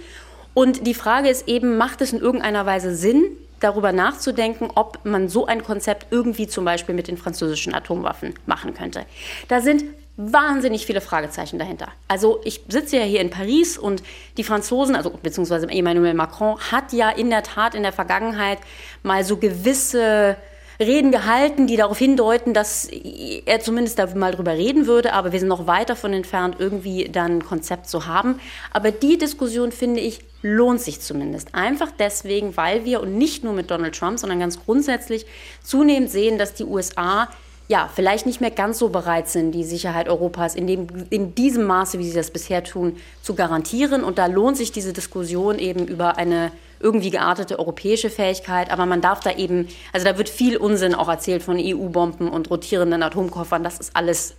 Und 0.54 0.86
die 0.86 0.94
Frage 0.94 1.28
ist 1.28 1.48
eben, 1.48 1.76
macht 1.76 2.00
es 2.00 2.12
in 2.12 2.20
irgendeiner 2.20 2.64
Weise 2.64 2.94
Sinn, 2.94 3.24
darüber 3.60 3.92
nachzudenken, 3.92 4.68
ob 4.74 5.04
man 5.04 5.28
so 5.28 5.46
ein 5.46 5.64
Konzept 5.64 6.08
irgendwie 6.10 6.46
zum 6.46 6.64
Beispiel 6.64 6.94
mit 6.94 7.08
den 7.08 7.16
französischen 7.16 7.74
Atomwaffen 7.74 8.34
machen 8.46 8.74
könnte. 8.74 9.06
Da 9.48 9.60
sind 9.60 9.84
wahnsinnig 10.16 10.86
viele 10.86 11.00
Fragezeichen 11.00 11.58
dahinter. 11.58 11.88
Also 12.06 12.40
ich 12.44 12.60
sitze 12.68 12.98
ja 12.98 13.02
hier 13.02 13.20
in 13.20 13.30
Paris 13.30 13.78
und 13.78 14.02
die 14.36 14.44
Franzosen, 14.44 14.94
also 14.94 15.10
beziehungsweise 15.10 15.68
Emmanuel 15.68 16.14
Macron, 16.14 16.58
hat 16.70 16.92
ja 16.92 17.10
in 17.10 17.30
der 17.30 17.42
Tat 17.42 17.74
in 17.74 17.82
der 17.82 17.92
Vergangenheit 17.92 18.58
mal 19.02 19.24
so 19.24 19.38
gewisse 19.38 20.36
Reden 20.80 21.10
gehalten, 21.10 21.66
die 21.66 21.76
darauf 21.76 21.98
hindeuten, 21.98 22.54
dass 22.54 22.86
er 22.86 23.60
zumindest 23.60 23.98
da 23.98 24.06
mal 24.14 24.32
drüber 24.32 24.52
reden 24.52 24.86
würde, 24.86 25.12
aber 25.12 25.32
wir 25.32 25.38
sind 25.38 25.48
noch 25.48 25.66
weit 25.66 25.90
davon 25.90 26.12
entfernt, 26.12 26.56
irgendwie 26.58 27.08
dann 27.08 27.38
ein 27.38 27.44
Konzept 27.44 27.88
zu 27.88 28.06
haben. 28.06 28.40
Aber 28.72 28.90
die 28.90 29.18
Diskussion, 29.18 29.72
finde 29.72 30.00
ich, 30.00 30.20
lohnt 30.42 30.80
sich 30.80 31.00
zumindest. 31.00 31.54
Einfach 31.54 31.90
deswegen, 31.98 32.56
weil 32.56 32.84
wir 32.84 33.00
und 33.00 33.16
nicht 33.16 33.44
nur 33.44 33.52
mit 33.52 33.70
Donald 33.70 33.98
Trump, 33.98 34.18
sondern 34.18 34.40
ganz 34.40 34.62
grundsätzlich 34.62 35.26
zunehmend 35.62 36.10
sehen, 36.10 36.38
dass 36.38 36.54
die 36.54 36.64
USA 36.64 37.28
ja, 37.66 37.88
vielleicht 37.92 38.26
nicht 38.26 38.40
mehr 38.40 38.50
ganz 38.50 38.78
so 38.78 38.90
bereit 38.90 39.28
sind, 39.28 39.52
die 39.52 39.64
Sicherheit 39.64 40.08
Europas 40.08 40.54
in, 40.54 40.66
dem, 40.66 40.86
in 41.08 41.34
diesem 41.34 41.64
Maße, 41.64 41.98
wie 41.98 42.08
sie 42.08 42.14
das 42.14 42.30
bisher 42.30 42.62
tun, 42.62 42.96
zu 43.22 43.34
garantieren. 43.34 44.04
Und 44.04 44.18
da 44.18 44.26
lohnt 44.26 44.58
sich 44.58 44.70
diese 44.70 44.92
Diskussion 44.92 45.58
eben 45.58 45.86
über 45.86 46.18
eine 46.18 46.52
irgendwie 46.80 47.10
geartete 47.10 47.58
europäische 47.58 48.10
Fähigkeit. 48.10 48.70
Aber 48.70 48.84
man 48.84 49.00
darf 49.00 49.20
da 49.20 49.30
eben, 49.32 49.68
also 49.94 50.06
da 50.06 50.18
wird 50.18 50.28
viel 50.28 50.58
Unsinn 50.58 50.94
auch 50.94 51.08
erzählt 51.08 51.42
von 51.42 51.56
EU-Bomben 51.58 52.28
und 52.28 52.50
rotierenden 52.50 53.02
Atomkoffern. 53.02 53.64
Das 53.64 53.78
ist 53.78 53.96
alles 53.96 54.34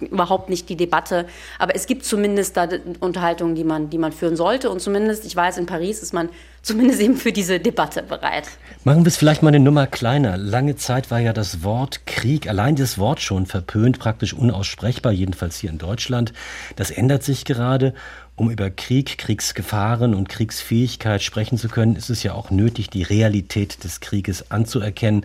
überhaupt 0.00 0.50
nicht 0.50 0.68
die 0.68 0.76
Debatte. 0.76 1.26
Aber 1.58 1.74
es 1.74 1.86
gibt 1.86 2.04
zumindest 2.04 2.56
da 2.56 2.68
Unterhaltungen, 3.00 3.54
die 3.54 3.64
man, 3.64 3.90
die 3.90 3.98
man 3.98 4.12
führen 4.12 4.36
sollte. 4.36 4.70
Und 4.70 4.80
zumindest, 4.80 5.24
ich 5.24 5.34
weiß, 5.34 5.58
in 5.58 5.66
Paris 5.66 6.02
ist 6.02 6.12
man 6.12 6.28
zumindest 6.62 7.00
eben 7.00 7.16
für 7.16 7.32
diese 7.32 7.60
Debatte 7.60 8.02
bereit. 8.02 8.48
Machen 8.84 9.04
wir 9.04 9.08
es 9.08 9.16
vielleicht 9.16 9.42
mal 9.42 9.48
eine 9.48 9.60
Nummer 9.60 9.86
kleiner. 9.86 10.36
Lange 10.36 10.76
Zeit 10.76 11.10
war 11.10 11.18
ja 11.18 11.32
das 11.32 11.62
Wort 11.62 12.06
Krieg, 12.06 12.48
allein 12.48 12.76
das 12.76 12.98
Wort 12.98 13.20
schon 13.20 13.46
verpönt, 13.46 13.98
praktisch 13.98 14.32
unaussprechbar, 14.32 15.12
jedenfalls 15.12 15.56
hier 15.58 15.70
in 15.70 15.78
Deutschland. 15.78 16.32
Das 16.76 16.90
ändert 16.90 17.22
sich 17.22 17.44
gerade. 17.44 17.94
Um 18.36 18.50
über 18.50 18.68
Krieg, 18.68 19.16
Kriegsgefahren 19.18 20.12
und 20.12 20.28
Kriegsfähigkeit 20.28 21.22
sprechen 21.22 21.56
zu 21.56 21.68
können, 21.68 21.94
ist 21.94 22.10
es 22.10 22.24
ja 22.24 22.34
auch 22.34 22.50
nötig, 22.50 22.90
die 22.90 23.04
Realität 23.04 23.84
des 23.84 24.00
Krieges 24.00 24.50
anzuerkennen. 24.50 25.24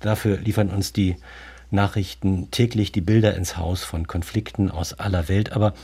Dafür 0.00 0.38
liefern 0.38 0.70
uns 0.70 0.94
die 0.94 1.16
Nachrichten 1.70 2.50
täglich 2.50 2.92
die 2.92 3.00
Bilder 3.00 3.34
ins 3.36 3.56
Haus 3.56 3.84
von 3.84 4.06
Konflikten 4.06 4.70
aus 4.70 4.94
aller 4.94 5.28
Welt. 5.28 5.52
Aber 5.52 5.74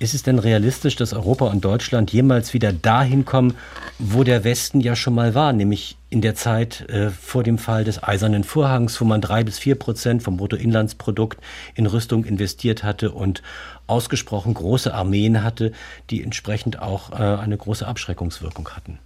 ist 0.00 0.14
es 0.14 0.22
denn 0.22 0.38
realistisch, 0.38 0.96
dass 0.96 1.12
Europa 1.12 1.46
und 1.46 1.64
Deutschland 1.64 2.12
jemals 2.12 2.52
wieder 2.52 2.72
dahin 2.72 3.24
kommen, 3.24 3.54
wo 3.98 4.24
der 4.24 4.44
Westen 4.44 4.80
ja 4.80 4.96
schon 4.96 5.14
mal 5.14 5.34
war, 5.34 5.52
nämlich 5.52 5.96
in 6.10 6.20
der 6.20 6.34
Zeit 6.34 6.88
äh, 6.90 7.10
vor 7.10 7.42
dem 7.42 7.58
Fall 7.58 7.84
des 7.84 8.02
Eisernen 8.02 8.44
Vorhangs, 8.44 9.00
wo 9.00 9.04
man 9.04 9.20
drei 9.20 9.44
bis 9.44 9.58
vier 9.58 9.76
Prozent 9.76 10.22
vom 10.22 10.36
Bruttoinlandsprodukt 10.36 11.38
in 11.74 11.86
Rüstung 11.86 12.24
investiert 12.24 12.82
hatte 12.82 13.12
und 13.12 13.42
ausgesprochen 13.86 14.54
große 14.54 14.92
Armeen 14.92 15.42
hatte, 15.42 15.72
die 16.10 16.22
entsprechend 16.22 16.80
auch 16.80 17.12
äh, 17.12 17.14
eine 17.14 17.56
große 17.56 17.86
Abschreckungswirkung 17.86 18.68
hatten? 18.70 18.98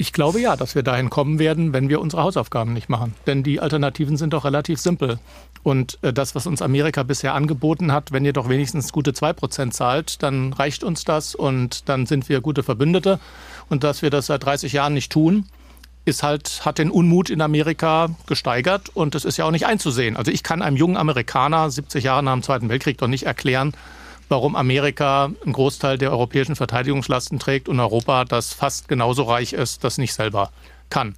Ich 0.00 0.14
glaube 0.14 0.40
ja, 0.40 0.56
dass 0.56 0.74
wir 0.74 0.82
dahin 0.82 1.10
kommen 1.10 1.38
werden, 1.38 1.74
wenn 1.74 1.90
wir 1.90 2.00
unsere 2.00 2.22
Hausaufgaben 2.22 2.72
nicht 2.72 2.88
machen. 2.88 3.12
Denn 3.26 3.42
die 3.42 3.60
Alternativen 3.60 4.16
sind 4.16 4.32
doch 4.32 4.46
relativ 4.46 4.80
simpel. 4.80 5.18
Und 5.62 5.98
äh, 6.00 6.14
das, 6.14 6.34
was 6.34 6.46
uns 6.46 6.62
Amerika 6.62 7.02
bisher 7.02 7.34
angeboten 7.34 7.92
hat, 7.92 8.10
wenn 8.10 8.24
ihr 8.24 8.32
doch 8.32 8.48
wenigstens 8.48 8.92
gute 8.92 9.10
2% 9.10 9.72
zahlt, 9.72 10.22
dann 10.22 10.54
reicht 10.54 10.84
uns 10.84 11.04
das 11.04 11.34
und 11.34 11.86
dann 11.90 12.06
sind 12.06 12.30
wir 12.30 12.40
gute 12.40 12.62
Verbündete. 12.62 13.20
Und 13.68 13.84
dass 13.84 14.00
wir 14.00 14.08
das 14.08 14.24
seit 14.24 14.42
30 14.42 14.72
Jahren 14.72 14.94
nicht 14.94 15.12
tun, 15.12 15.44
ist 16.06 16.22
halt, 16.22 16.62
hat 16.64 16.78
den 16.78 16.90
Unmut 16.90 17.28
in 17.28 17.42
Amerika 17.42 18.08
gesteigert 18.26 18.88
und 18.94 19.14
das 19.14 19.26
ist 19.26 19.36
ja 19.36 19.44
auch 19.44 19.50
nicht 19.50 19.66
einzusehen. 19.66 20.16
Also 20.16 20.30
ich 20.30 20.42
kann 20.42 20.62
einem 20.62 20.78
jungen 20.78 20.96
Amerikaner 20.96 21.70
70 21.70 22.04
Jahre 22.04 22.22
nach 22.22 22.32
dem 22.32 22.42
Zweiten 22.42 22.70
Weltkrieg 22.70 22.96
doch 22.96 23.06
nicht 23.06 23.24
erklären, 23.24 23.74
warum 24.30 24.56
Amerika 24.56 25.30
einen 25.44 25.52
Großteil 25.52 25.98
der 25.98 26.12
europäischen 26.12 26.56
Verteidigungslasten 26.56 27.38
trägt 27.38 27.68
und 27.68 27.80
Europa, 27.80 28.24
das 28.24 28.54
fast 28.54 28.88
genauso 28.88 29.24
reich 29.24 29.52
ist, 29.52 29.84
das 29.84 29.98
nicht 29.98 30.14
selber 30.14 30.50
kann. 30.88 31.14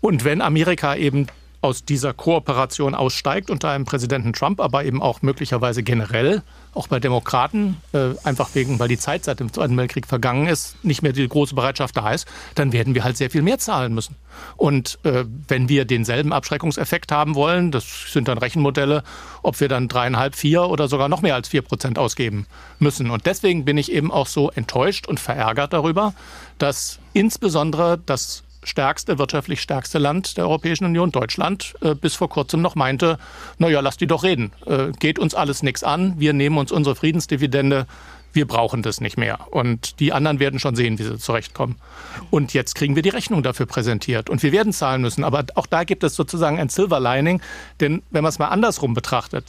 Und 0.00 0.24
wenn 0.24 0.42
Amerika 0.42 0.94
eben 0.94 1.28
aus 1.62 1.84
dieser 1.84 2.12
Kooperation 2.12 2.94
aussteigt 2.94 3.50
unter 3.50 3.70
einem 3.70 3.84
Präsidenten 3.84 4.32
Trump, 4.32 4.60
aber 4.60 4.84
eben 4.84 5.00
auch 5.00 5.22
möglicherweise 5.22 5.82
generell, 5.82 6.42
auch 6.76 6.88
bei 6.88 7.00
Demokraten, 7.00 7.76
äh, 7.92 8.10
einfach 8.22 8.50
wegen, 8.54 8.78
weil 8.78 8.88
die 8.88 8.98
Zeit 8.98 9.24
seit 9.24 9.40
dem 9.40 9.52
Zweiten 9.52 9.76
Weltkrieg 9.76 10.06
vergangen 10.06 10.46
ist, 10.46 10.82
nicht 10.84 11.02
mehr 11.02 11.12
die 11.12 11.26
große 11.26 11.54
Bereitschaft 11.54 11.96
da 11.96 12.12
ist, 12.12 12.26
dann 12.54 12.72
werden 12.72 12.94
wir 12.94 13.04
halt 13.04 13.16
sehr 13.16 13.30
viel 13.30 13.42
mehr 13.42 13.58
zahlen 13.58 13.94
müssen. 13.94 14.16
Und 14.56 14.98
äh, 15.04 15.24
wenn 15.48 15.68
wir 15.68 15.84
denselben 15.84 16.32
Abschreckungseffekt 16.32 17.10
haben 17.10 17.34
wollen, 17.34 17.70
das 17.70 18.12
sind 18.12 18.28
dann 18.28 18.38
Rechenmodelle, 18.38 19.02
ob 19.42 19.60
wir 19.60 19.68
dann 19.68 19.88
dreieinhalb, 19.88 20.34
vier 20.34 20.64
oder 20.64 20.88
sogar 20.88 21.08
noch 21.08 21.22
mehr 21.22 21.34
als 21.34 21.48
vier 21.48 21.62
Prozent 21.62 21.98
ausgeben 21.98 22.46
müssen. 22.78 23.10
Und 23.10 23.26
deswegen 23.26 23.64
bin 23.64 23.78
ich 23.78 23.90
eben 23.90 24.12
auch 24.12 24.26
so 24.26 24.50
enttäuscht 24.50 25.06
und 25.06 25.18
verärgert 25.18 25.72
darüber, 25.72 26.14
dass 26.58 26.98
insbesondere 27.12 27.98
das 28.04 28.42
stärkste, 28.66 29.18
wirtschaftlich 29.18 29.60
stärkste 29.60 29.98
Land 29.98 30.36
der 30.36 30.44
Europäischen 30.44 30.84
Union, 30.84 31.12
Deutschland, 31.12 31.74
äh, 31.80 31.94
bis 31.94 32.14
vor 32.14 32.28
kurzem 32.28 32.60
noch 32.60 32.74
meinte, 32.74 33.18
naja, 33.58 33.80
lass 33.80 33.96
die 33.96 34.06
doch 34.06 34.24
reden. 34.24 34.52
Äh, 34.66 34.92
geht 34.98 35.18
uns 35.18 35.34
alles 35.34 35.62
nichts 35.62 35.84
an. 35.84 36.14
Wir 36.18 36.32
nehmen 36.32 36.58
uns 36.58 36.72
unsere 36.72 36.96
Friedensdividende. 36.96 37.86
Wir 38.32 38.46
brauchen 38.46 38.82
das 38.82 39.00
nicht 39.00 39.16
mehr. 39.16 39.46
Und 39.50 39.98
die 39.98 40.12
anderen 40.12 40.40
werden 40.40 40.58
schon 40.58 40.76
sehen, 40.76 40.98
wie 40.98 41.04
sie 41.04 41.18
zurechtkommen. 41.18 41.76
Und 42.30 42.52
jetzt 42.52 42.74
kriegen 42.74 42.94
wir 42.94 43.02
die 43.02 43.08
Rechnung 43.08 43.42
dafür 43.42 43.64
präsentiert. 43.64 44.28
Und 44.28 44.42
wir 44.42 44.52
werden 44.52 44.74
zahlen 44.74 45.00
müssen. 45.00 45.24
Aber 45.24 45.44
auch 45.54 45.66
da 45.66 45.84
gibt 45.84 46.04
es 46.04 46.14
sozusagen 46.14 46.58
ein 46.58 46.68
Silver 46.68 47.00
Lining. 47.00 47.40
Denn 47.80 48.02
wenn 48.10 48.22
man 48.22 48.28
es 48.28 48.38
mal 48.38 48.48
andersrum 48.48 48.92
betrachtet, 48.92 49.46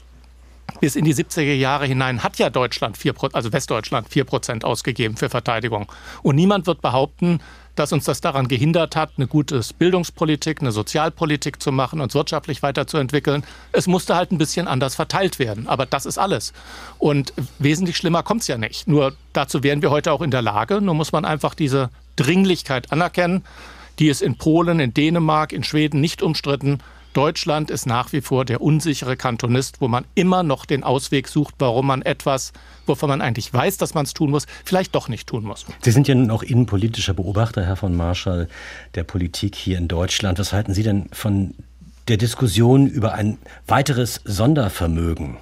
bis 0.80 0.96
in 0.96 1.06
die 1.06 1.14
70er 1.14 1.54
Jahre 1.54 1.86
hinein 1.86 2.24
hat 2.24 2.38
ja 2.40 2.50
Deutschland, 2.50 2.98
4, 2.98 3.14
also 3.34 3.52
Westdeutschland, 3.52 4.10
4 4.10 4.24
Prozent 4.26 4.66
ausgegeben 4.66 5.18
für 5.18 5.30
Verteidigung. 5.30 5.92
Und 6.24 6.36
niemand 6.36 6.68
wird 6.68 6.82
behaupten, 6.82 7.40
dass 7.76 7.94
uns 7.94 8.06
das 8.06 8.22
daran 8.22 8.48
gehindert 8.48 8.96
hat, 8.96 9.12
eine 9.18 9.28
gute 9.28 9.62
Bildungspolitik, 9.78 10.62
eine 10.62 10.72
Sozialpolitik 10.72 11.62
zu 11.62 11.72
machen, 11.72 12.02
uns 12.02 12.16
wirtschaftlich 12.16 12.64
weiterzuentwickeln. 12.64 13.44
Es 13.72 13.88
musste 13.88 14.16
halt 14.16 14.32
ein 14.32 14.40
bisschen 14.40 14.68
anders 14.68 14.96
verteilt 14.96 15.38
werden. 15.38 15.68
Aber 15.68 15.86
das 15.86 16.06
ist 16.06 16.18
alles. 16.18 16.54
Und 16.98 17.34
wesentlich 17.60 17.96
schlimmer 17.96 18.24
kommt 18.24 18.42
es 18.42 18.48
ja 18.48 18.58
nicht. 18.58 18.88
Nur 18.88 19.14
dazu 19.34 19.64
wären 19.64 19.82
wir 19.82 19.92
heute 19.92 20.12
auch 20.12 20.22
in 20.22 20.32
der 20.32 20.42
Lage. 20.42 20.82
Nur 20.82 20.96
muss 20.96 21.12
man 21.12 21.24
einfach 21.24 21.54
diese 21.54 21.92
Dringlichkeit 22.16 22.92
anerkennen. 22.92 23.44
Die 24.00 24.10
ist 24.10 24.22
in 24.22 24.38
Polen, 24.38 24.80
in 24.80 24.94
Dänemark, 24.94 25.54
in 25.54 25.64
Schweden 25.64 26.02
nicht 26.02 26.24
umstritten. 26.24 26.80
Deutschland 27.18 27.72
ist 27.72 27.88
nach 27.88 28.14
wie 28.14 28.22
vor 28.22 28.46
der 28.46 28.62
unsichere 28.62 29.18
Kantonist, 29.18 29.82
wo 29.82 29.88
man 29.88 30.06
immer 30.14 30.44
noch 30.44 30.68
den 30.68 30.84
Ausweg 30.84 31.28
sucht, 31.28 31.56
warum 31.58 31.88
man 31.88 32.04
etwas, 32.04 32.54
wovon 32.86 33.10
man 33.10 33.22
eigentlich 33.22 33.52
weiß, 33.52 33.78
dass 33.78 33.96
man 33.96 34.06
es 34.06 34.14
tun 34.14 34.30
muss, 34.30 34.46
vielleicht 34.64 34.94
doch 34.94 35.10
nicht 35.10 35.28
tun 35.28 35.44
muss. 35.44 35.66
Sie 35.82 35.90
sind 35.90 36.08
ja 36.08 36.14
nun 36.14 36.30
auch 36.30 36.44
innenpolitischer 36.44 37.16
Beobachter, 37.16 37.66
Herr 37.66 37.76
von 37.76 37.96
Marschall, 37.96 38.48
der 38.94 39.04
Politik 39.04 39.56
hier 39.56 39.80
in 39.80 39.88
Deutschland. 39.88 40.38
Was 40.38 40.54
halten 40.54 40.76
Sie 40.76 40.84
denn 40.84 41.10
von 41.12 41.56
der 42.08 42.18
Diskussion 42.18 42.86
über 42.86 43.16
ein 43.16 43.40
weiteres 43.66 44.22
Sondervermögen? 44.24 45.38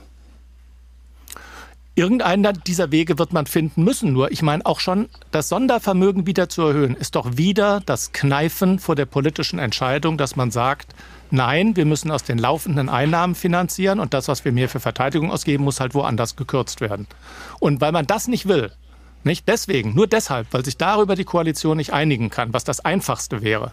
Irgendeiner 1.98 2.52
dieser 2.52 2.92
Wege 2.92 3.18
wird 3.18 3.32
man 3.32 3.46
finden 3.46 3.84
müssen. 3.84 4.12
Nur, 4.12 4.32
ich 4.32 4.42
meine 4.42 4.66
auch 4.66 4.82
schon, 4.82 5.08
das 5.32 5.48
Sondervermögen 5.48 6.28
wieder 6.28 6.50
zu 6.50 6.64
erhöhen, 6.64 6.96
ist 6.96 7.16
doch 7.16 7.38
wieder 7.38 7.82
das 7.86 8.12
Kneifen 8.12 8.80
vor 8.80 8.96
der 8.96 9.06
politischen 9.06 9.60
Entscheidung, 9.60 10.18
dass 10.18 10.36
man 10.36 10.52
sagt, 10.52 10.94
Nein, 11.32 11.76
wir 11.76 11.86
müssen 11.86 12.12
aus 12.12 12.24
den 12.24 12.38
laufenden 12.38 12.88
Einnahmen 12.88 13.36
finanzieren 13.36 14.00
und 14.00 14.14
das, 14.14 14.28
was 14.28 14.46
wir 14.46 14.52
mehr 14.52 14.70
für 14.70 14.80
Verteidigung 14.80 15.32
ausgeben, 15.32 15.64
muss 15.64 15.80
halt 15.80 15.94
woanders 15.96 16.36
gekürzt 16.36 16.82
werden. 16.82 17.08
Und 17.60 17.82
weil 17.82 17.92
man 17.92 18.06
das 18.06 18.28
nicht 18.28 18.48
will, 18.48 18.72
nicht 19.24 19.48
deswegen, 19.48 19.96
nur 19.96 20.08
deshalb, 20.08 20.48
weil 20.52 20.64
sich 20.64 20.78
darüber 20.78 21.16
die 21.16 21.24
Koalition 21.24 21.78
nicht 21.78 21.94
einigen 21.94 22.30
kann, 22.30 22.54
was 22.54 22.64
das 22.64 22.86
Einfachste 22.86 23.42
wäre. 23.42 23.72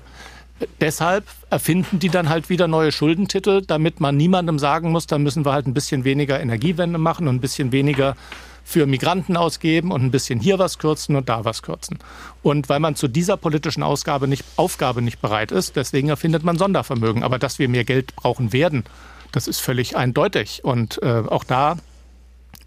Deshalb 0.80 1.24
erfinden 1.50 1.98
die 1.98 2.08
dann 2.08 2.28
halt 2.28 2.48
wieder 2.48 2.68
neue 2.68 2.92
Schuldentitel, 2.92 3.62
damit 3.62 4.00
man 4.00 4.16
niemandem 4.16 4.58
sagen 4.58 4.92
muss, 4.92 5.06
dann 5.06 5.22
müssen 5.22 5.44
wir 5.44 5.52
halt 5.52 5.66
ein 5.66 5.74
bisschen 5.74 6.04
weniger 6.04 6.40
Energiewende 6.40 6.98
machen 6.98 7.26
und 7.28 7.36
ein 7.36 7.40
bisschen 7.40 7.72
weniger 7.72 8.16
für 8.64 8.86
Migranten 8.86 9.36
ausgeben 9.36 9.90
und 9.90 10.02
ein 10.02 10.10
bisschen 10.10 10.40
hier 10.40 10.58
was 10.58 10.78
kürzen 10.78 11.16
und 11.16 11.28
da 11.28 11.44
was 11.44 11.62
kürzen. 11.62 11.98
Und 12.42 12.68
weil 12.68 12.80
man 12.80 12.94
zu 12.94 13.08
dieser 13.08 13.36
politischen 13.36 13.82
Ausgabe 13.82 14.28
nicht, 14.28 14.44
Aufgabe 14.56 15.02
nicht 15.02 15.20
bereit 15.20 15.52
ist, 15.52 15.76
deswegen 15.76 16.08
erfindet 16.08 16.44
man 16.44 16.58
Sondervermögen. 16.58 17.22
Aber 17.22 17.38
dass 17.38 17.58
wir 17.58 17.68
mehr 17.68 17.84
Geld 17.84 18.14
brauchen 18.14 18.52
werden, 18.52 18.84
das 19.32 19.48
ist 19.48 19.60
völlig 19.60 19.96
eindeutig. 19.96 20.62
Und 20.62 21.02
äh, 21.02 21.22
auch 21.26 21.44
da, 21.44 21.76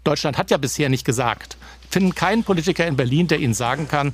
Deutschland 0.04 0.36
hat 0.36 0.50
ja 0.50 0.58
bisher 0.58 0.88
nicht 0.88 1.04
gesagt, 1.04 1.56
ich 1.84 1.88
finde 1.90 2.14
keinen 2.14 2.44
Politiker 2.44 2.86
in 2.86 2.96
Berlin, 2.96 3.28
der 3.28 3.38
Ihnen 3.38 3.54
sagen 3.54 3.88
kann, 3.88 4.12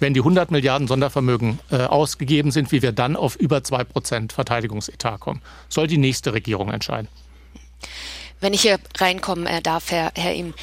wenn 0.00 0.14
die 0.14 0.20
100 0.20 0.50
Milliarden 0.50 0.88
Sondervermögen 0.88 1.60
äh, 1.70 1.76
ausgegeben 1.76 2.50
sind, 2.50 2.72
wie 2.72 2.82
wir 2.82 2.92
dann 2.92 3.16
auf 3.16 3.36
über 3.36 3.62
2 3.62 3.84
Prozent 3.84 4.32
Verteidigungsetat 4.32 5.20
kommen. 5.20 5.42
Soll 5.68 5.86
die 5.86 5.98
nächste 5.98 6.32
Regierung 6.32 6.70
entscheiden. 6.72 7.08
Wenn 8.40 8.52
ich 8.52 8.62
hier 8.62 8.78
reinkommen 8.98 9.46
äh, 9.46 9.62
darf, 9.62 9.90
Herr, 9.90 10.12
Herr 10.14 10.34
Im. 10.34 10.54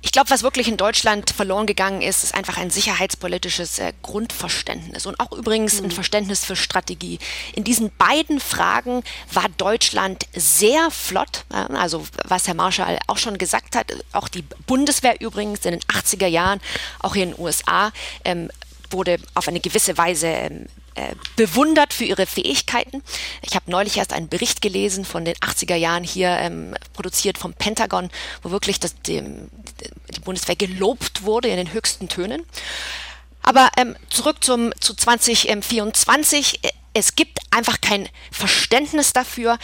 Ich 0.00 0.12
glaube, 0.12 0.30
was 0.30 0.44
wirklich 0.44 0.68
in 0.68 0.76
Deutschland 0.76 1.30
verloren 1.30 1.66
gegangen 1.66 2.02
ist, 2.02 2.22
ist 2.22 2.32
einfach 2.32 2.56
ein 2.56 2.70
sicherheitspolitisches 2.70 3.80
äh, 3.80 3.92
Grundverständnis 4.00 5.06
und 5.06 5.18
auch 5.18 5.32
übrigens 5.32 5.80
ein 5.80 5.86
mhm. 5.86 5.90
Verständnis 5.90 6.44
für 6.44 6.54
Strategie. 6.54 7.18
In 7.56 7.64
diesen 7.64 7.90
beiden 7.98 8.38
Fragen 8.38 9.02
war 9.32 9.46
Deutschland 9.56 10.26
sehr 10.34 10.92
flott. 10.92 11.44
Äh, 11.52 11.74
also 11.74 12.06
was 12.24 12.46
Herr 12.46 12.54
Marschall 12.54 12.98
auch 13.08 13.18
schon 13.18 13.38
gesagt 13.38 13.74
hat, 13.74 13.92
auch 14.12 14.28
die 14.28 14.44
Bundeswehr 14.66 15.20
übrigens 15.20 15.64
in 15.66 15.72
den 15.72 15.82
80er 15.82 16.28
Jahren, 16.28 16.60
auch 17.00 17.14
hier 17.14 17.24
in 17.24 17.32
den 17.32 17.40
USA, 17.40 17.90
ähm, 18.24 18.50
wurde 18.92 19.18
auf 19.34 19.48
eine 19.48 19.60
gewisse 19.60 19.96
Weise 19.98 20.26
ähm, 20.26 20.66
äh, 20.94 21.14
bewundert 21.36 21.92
für 21.92 22.04
ihre 22.04 22.26
Fähigkeiten. 22.26 23.02
Ich 23.42 23.54
habe 23.54 23.70
neulich 23.70 23.96
erst 23.96 24.12
einen 24.12 24.28
Bericht 24.28 24.60
gelesen 24.60 25.04
von 25.04 25.24
den 25.24 25.34
80er 25.36 25.76
Jahren 25.76 26.04
hier 26.04 26.30
ähm, 26.30 26.74
produziert 26.92 27.38
vom 27.38 27.54
Pentagon, 27.54 28.10
wo 28.42 28.50
wirklich 28.50 28.80
das, 28.80 29.00
die, 29.02 29.22
die 30.14 30.20
Bundeswehr 30.20 30.56
gelobt 30.56 31.22
wurde 31.22 31.48
in 31.48 31.56
den 31.56 31.72
höchsten 31.72 32.08
Tönen. 32.08 32.44
Aber 33.42 33.70
ähm, 33.76 33.96
zurück 34.10 34.42
zum, 34.42 34.72
zu 34.80 34.94
2024. 34.94 36.60
Es 36.94 37.14
gibt 37.14 37.38
einfach 37.50 37.80
kein 37.80 38.08
Verständnis 38.32 39.12
dafür, 39.12 39.58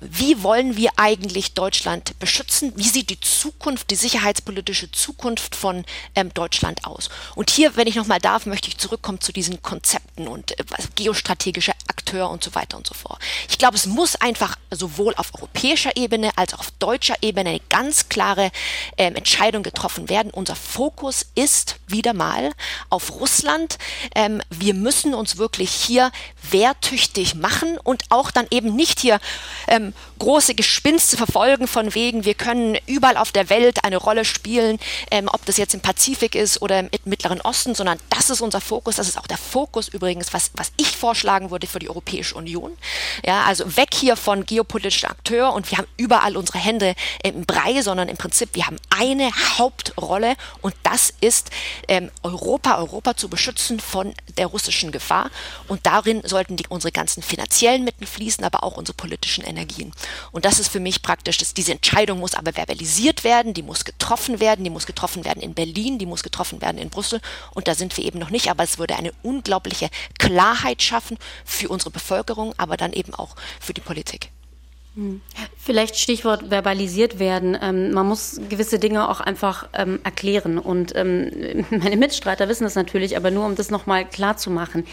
wie 0.00 0.42
wollen 0.42 0.76
wir 0.76 0.90
eigentlich 0.96 1.54
Deutschland 1.54 2.18
beschützen? 2.18 2.72
Wie 2.76 2.88
sieht 2.88 3.08
die 3.10 3.20
Zukunft, 3.20 3.90
die 3.90 3.96
sicherheitspolitische 3.96 4.90
Zukunft 4.92 5.56
von 5.56 5.84
ähm, 6.14 6.32
Deutschland 6.34 6.84
aus? 6.84 7.08
Und 7.34 7.50
hier, 7.50 7.76
wenn 7.76 7.86
ich 7.86 7.96
nochmal 7.96 8.18
darf, 8.18 8.46
möchte 8.46 8.68
ich 8.68 8.76
zurückkommen 8.76 9.20
zu 9.20 9.32
diesen 9.32 9.62
Konzepten 9.62 10.28
und 10.28 10.58
äh, 10.58 10.64
geostrategische 10.96 11.72
Akteur 12.06 12.30
und 12.30 12.44
so 12.44 12.54
weiter 12.54 12.76
und 12.76 12.86
so 12.86 12.94
fort. 12.94 13.18
Ich 13.48 13.58
glaube, 13.58 13.76
es 13.76 13.86
muss 13.86 14.14
einfach 14.16 14.56
sowohl 14.70 15.14
auf 15.16 15.34
europäischer 15.34 15.96
Ebene 15.96 16.30
als 16.36 16.54
auch 16.54 16.60
auf 16.60 16.70
deutscher 16.78 17.16
Ebene 17.20 17.50
eine 17.50 17.60
ganz 17.68 18.08
klare 18.08 18.52
ähm, 18.96 19.16
Entscheidung 19.16 19.64
getroffen 19.64 20.08
werden. 20.08 20.30
Unser 20.30 20.54
Fokus 20.54 21.26
ist 21.34 21.76
wieder 21.88 22.14
mal 22.14 22.52
auf 22.90 23.20
Russland. 23.20 23.78
Ähm, 24.14 24.40
wir 24.50 24.74
müssen 24.74 25.14
uns 25.14 25.36
wirklich 25.36 25.70
hier 25.70 26.12
wehrtüchtig 26.50 27.34
machen 27.34 27.76
und 27.82 28.04
auch 28.10 28.30
dann 28.30 28.46
eben 28.50 28.76
nicht 28.76 29.00
hier 29.00 29.18
ähm, 29.66 29.92
große 30.20 30.54
Gespinste 30.54 31.16
verfolgen 31.16 31.66
von 31.66 31.94
wegen, 31.94 32.24
wir 32.24 32.34
können 32.34 32.78
überall 32.86 33.16
auf 33.16 33.32
der 33.32 33.50
Welt 33.50 33.84
eine 33.84 33.96
Rolle 33.96 34.24
spielen, 34.24 34.78
ähm, 35.10 35.28
ob 35.32 35.44
das 35.44 35.56
jetzt 35.56 35.74
im 35.74 35.80
Pazifik 35.80 36.34
ist 36.34 36.62
oder 36.62 36.78
im 36.78 36.90
Mittleren 37.04 37.40
Osten, 37.40 37.74
sondern 37.74 37.98
das 38.10 38.30
ist 38.30 38.40
unser 38.40 38.60
Fokus. 38.60 38.96
Das 38.96 39.08
ist 39.08 39.18
auch 39.18 39.26
der 39.26 39.38
Fokus 39.38 39.88
übrigens, 39.88 40.32
was, 40.32 40.52
was 40.54 40.72
ich 40.76 40.96
vorschlagen 40.96 41.50
würde 41.50 41.66
für 41.66 41.78
die 41.78 41.88
Europäische 41.96 42.34
Union. 42.34 42.76
Ja, 43.24 43.44
also 43.44 43.76
weg 43.76 43.88
hier 43.94 44.16
von 44.16 44.44
geopolitischen 44.44 45.08
Akteuren 45.08 45.54
und 45.54 45.70
wir 45.70 45.78
haben 45.78 45.86
überall 45.96 46.36
unsere 46.36 46.58
Hände 46.58 46.94
im 47.22 47.46
Brei, 47.46 47.80
sondern 47.80 48.08
im 48.08 48.18
Prinzip, 48.18 48.50
wir 48.52 48.66
haben 48.66 48.76
eine 48.90 49.30
Hauptrolle 49.56 50.36
und 50.60 50.74
das 50.82 51.14
ist 51.22 51.50
ähm, 51.88 52.10
Europa, 52.22 52.76
Europa 52.76 53.16
zu 53.16 53.30
beschützen 53.30 53.80
von 53.80 54.12
der 54.36 54.46
russischen 54.46 54.92
Gefahr. 54.92 55.30
Und 55.68 55.86
darin 55.86 56.20
sollten 56.24 56.56
die, 56.56 56.66
unsere 56.68 56.92
ganzen 56.92 57.22
finanziellen 57.22 57.84
Mittel 57.84 58.06
fließen, 58.06 58.44
aber 58.44 58.62
auch 58.62 58.76
unsere 58.76 58.94
politischen 58.94 59.44
Energien. 59.44 59.92
Und 60.32 60.44
das 60.44 60.58
ist 60.58 60.68
für 60.68 60.80
mich 60.80 61.00
praktisch, 61.00 61.38
dass 61.38 61.54
diese 61.54 61.72
Entscheidung 61.72 62.18
muss 62.18 62.34
aber 62.34 62.52
verbalisiert 62.52 63.24
werden, 63.24 63.54
die 63.54 63.62
muss 63.62 63.86
getroffen 63.86 64.38
werden, 64.38 64.64
die 64.64 64.70
muss 64.70 64.84
getroffen 64.86 65.24
werden 65.24 65.42
in 65.42 65.54
Berlin, 65.54 65.98
die 65.98 66.06
muss 66.06 66.22
getroffen 66.22 66.60
werden 66.60 66.78
in 66.78 66.90
Brüssel. 66.90 67.20
Und 67.54 67.68
da 67.68 67.74
sind 67.74 67.96
wir 67.96 68.04
eben 68.04 68.18
noch 68.18 68.30
nicht, 68.30 68.50
aber 68.50 68.64
es 68.64 68.78
würde 68.78 68.96
eine 68.96 69.12
unglaubliche 69.22 69.88
Klarheit 70.18 70.82
schaffen 70.82 71.16
für 71.46 71.70
unsere 71.70 71.85
Bevölkerung, 71.90 72.54
aber 72.56 72.76
dann 72.76 72.92
eben 72.92 73.14
auch 73.14 73.36
für 73.60 73.74
die 73.74 73.80
Politik. 73.80 74.30
Vielleicht 75.58 75.96
Stichwort 75.96 76.48
verbalisiert 76.48 77.18
werden. 77.18 77.56
Ähm, 77.60 77.92
man 77.92 78.06
muss 78.06 78.40
gewisse 78.48 78.78
Dinge 78.78 79.10
auch 79.10 79.20
einfach 79.20 79.68
ähm, 79.74 79.98
erklären. 80.04 80.58
Und 80.58 80.96
ähm, 80.96 81.66
meine 81.70 81.98
Mitstreiter 81.98 82.48
wissen 82.48 82.64
das 82.64 82.76
natürlich, 82.76 83.14
aber 83.16 83.30
nur 83.30 83.44
um 83.44 83.56
das 83.56 83.70
nochmal 83.70 84.08
klar 84.08 84.38
zu 84.38 84.50
machen. 84.50 84.86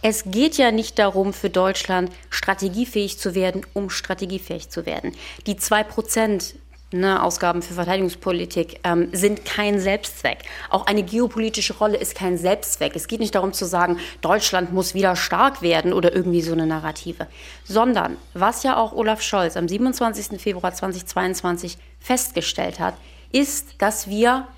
Es 0.00 0.24
geht 0.24 0.56
ja 0.56 0.70
nicht 0.70 0.98
darum, 0.98 1.34
für 1.34 1.50
Deutschland 1.50 2.10
strategiefähig 2.30 3.18
zu 3.18 3.34
werden, 3.34 3.66
um 3.74 3.90
strategiefähig 3.90 4.70
zu 4.70 4.86
werden. 4.86 5.12
Die 5.46 5.56
zwei 5.58 5.84
Prozent 5.84 6.54
Ne, 6.92 7.22
Ausgaben 7.22 7.62
für 7.62 7.74
Verteidigungspolitik 7.74 8.80
ähm, 8.82 9.10
sind 9.12 9.44
kein 9.44 9.78
Selbstzweck. 9.78 10.38
Auch 10.70 10.86
eine 10.86 11.04
geopolitische 11.04 11.78
Rolle 11.78 11.96
ist 11.96 12.16
kein 12.16 12.36
Selbstzweck. 12.36 12.96
Es 12.96 13.06
geht 13.06 13.20
nicht 13.20 13.36
darum 13.36 13.52
zu 13.52 13.64
sagen, 13.64 14.00
Deutschland 14.22 14.72
muss 14.72 14.92
wieder 14.92 15.14
stark 15.14 15.62
werden 15.62 15.92
oder 15.92 16.12
irgendwie 16.12 16.42
so 16.42 16.52
eine 16.52 16.66
Narrative, 16.66 17.28
sondern 17.62 18.16
was 18.34 18.64
ja 18.64 18.76
auch 18.76 18.92
Olaf 18.92 19.22
Scholz 19.22 19.56
am 19.56 19.68
27. 19.68 20.40
Februar 20.40 20.74
2022 20.74 21.78
festgestellt 22.00 22.80
hat, 22.80 22.94
ist, 23.30 23.74
dass 23.78 24.08
wir 24.08 24.48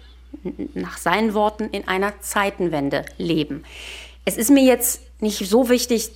nach 0.72 0.96
seinen 0.96 1.34
Worten 1.34 1.64
in 1.64 1.86
einer 1.86 2.18
Zeitenwende 2.22 3.04
leben. 3.18 3.62
Es 4.24 4.38
ist 4.38 4.50
mir 4.50 4.64
jetzt 4.64 5.02
nicht 5.20 5.46
so 5.50 5.68
wichtig, 5.68 6.10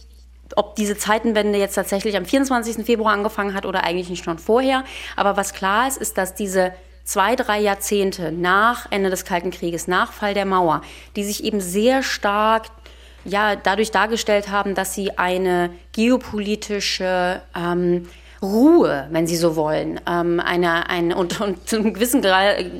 ob 0.56 0.76
diese 0.76 0.96
Zeitenwende 0.96 1.58
jetzt 1.58 1.74
tatsächlich 1.74 2.16
am 2.16 2.24
24. 2.24 2.84
Februar 2.84 3.12
angefangen 3.12 3.54
hat 3.54 3.66
oder 3.66 3.84
eigentlich 3.84 4.10
nicht 4.10 4.24
schon 4.24 4.38
vorher. 4.38 4.84
Aber 5.16 5.36
was 5.36 5.52
klar 5.52 5.88
ist, 5.88 5.96
ist, 5.98 6.16
dass 6.18 6.34
diese 6.34 6.72
zwei, 7.04 7.36
drei 7.36 7.60
Jahrzehnte 7.60 8.32
nach 8.32 8.90
Ende 8.90 9.10
des 9.10 9.24
Kalten 9.24 9.50
Krieges, 9.50 9.88
nach 9.88 10.12
Fall 10.12 10.34
der 10.34 10.44
Mauer, 10.44 10.82
die 11.16 11.24
sich 11.24 11.44
eben 11.44 11.60
sehr 11.60 12.02
stark 12.02 12.66
ja, 13.24 13.56
dadurch 13.56 13.90
dargestellt 13.90 14.50
haben, 14.50 14.74
dass 14.74 14.94
sie 14.94 15.18
eine 15.18 15.70
geopolitische 15.92 17.42
ähm, 17.56 18.08
Ruhe, 18.52 19.06
wenn 19.10 19.26
Sie 19.26 19.36
so 19.36 19.56
wollen, 19.56 20.00
ähm, 20.08 20.40
eine, 20.40 20.88
eine, 20.88 21.16
und, 21.16 21.40
und 21.40 21.68
zu 21.68 21.76
einem 21.76 21.94
gewissen 21.94 22.22
Grade, 22.22 22.70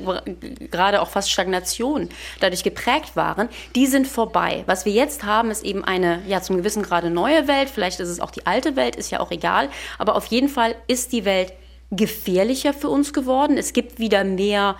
gerade 0.71 1.01
auch 1.01 1.09
fast 1.09 1.31
Stagnation 1.31 2.09
dadurch 2.39 2.63
geprägt 2.63 3.15
waren, 3.15 3.49
die 3.75 3.87
sind 3.87 4.07
vorbei. 4.07 4.63
Was 4.65 4.85
wir 4.85 4.93
jetzt 4.93 5.23
haben, 5.23 5.51
ist 5.51 5.63
eben 5.63 5.83
eine, 5.83 6.21
ja, 6.27 6.41
zum 6.41 6.57
gewissen 6.57 6.83
Grade 6.83 7.09
neue 7.09 7.47
Welt. 7.47 7.69
Vielleicht 7.69 7.99
ist 7.99 8.09
es 8.09 8.19
auch 8.19 8.31
die 8.31 8.45
alte 8.45 8.75
Welt, 8.75 8.95
ist 8.95 9.11
ja 9.11 9.19
auch 9.19 9.31
egal. 9.31 9.69
Aber 9.97 10.15
auf 10.15 10.25
jeden 10.27 10.49
Fall 10.49 10.75
ist 10.87 11.11
die 11.11 11.25
Welt 11.25 11.53
gefährlicher 11.91 12.73
für 12.73 12.89
uns 12.89 13.13
geworden. 13.13 13.57
Es 13.57 13.73
gibt 13.73 13.99
wieder 13.99 14.23
mehr 14.23 14.75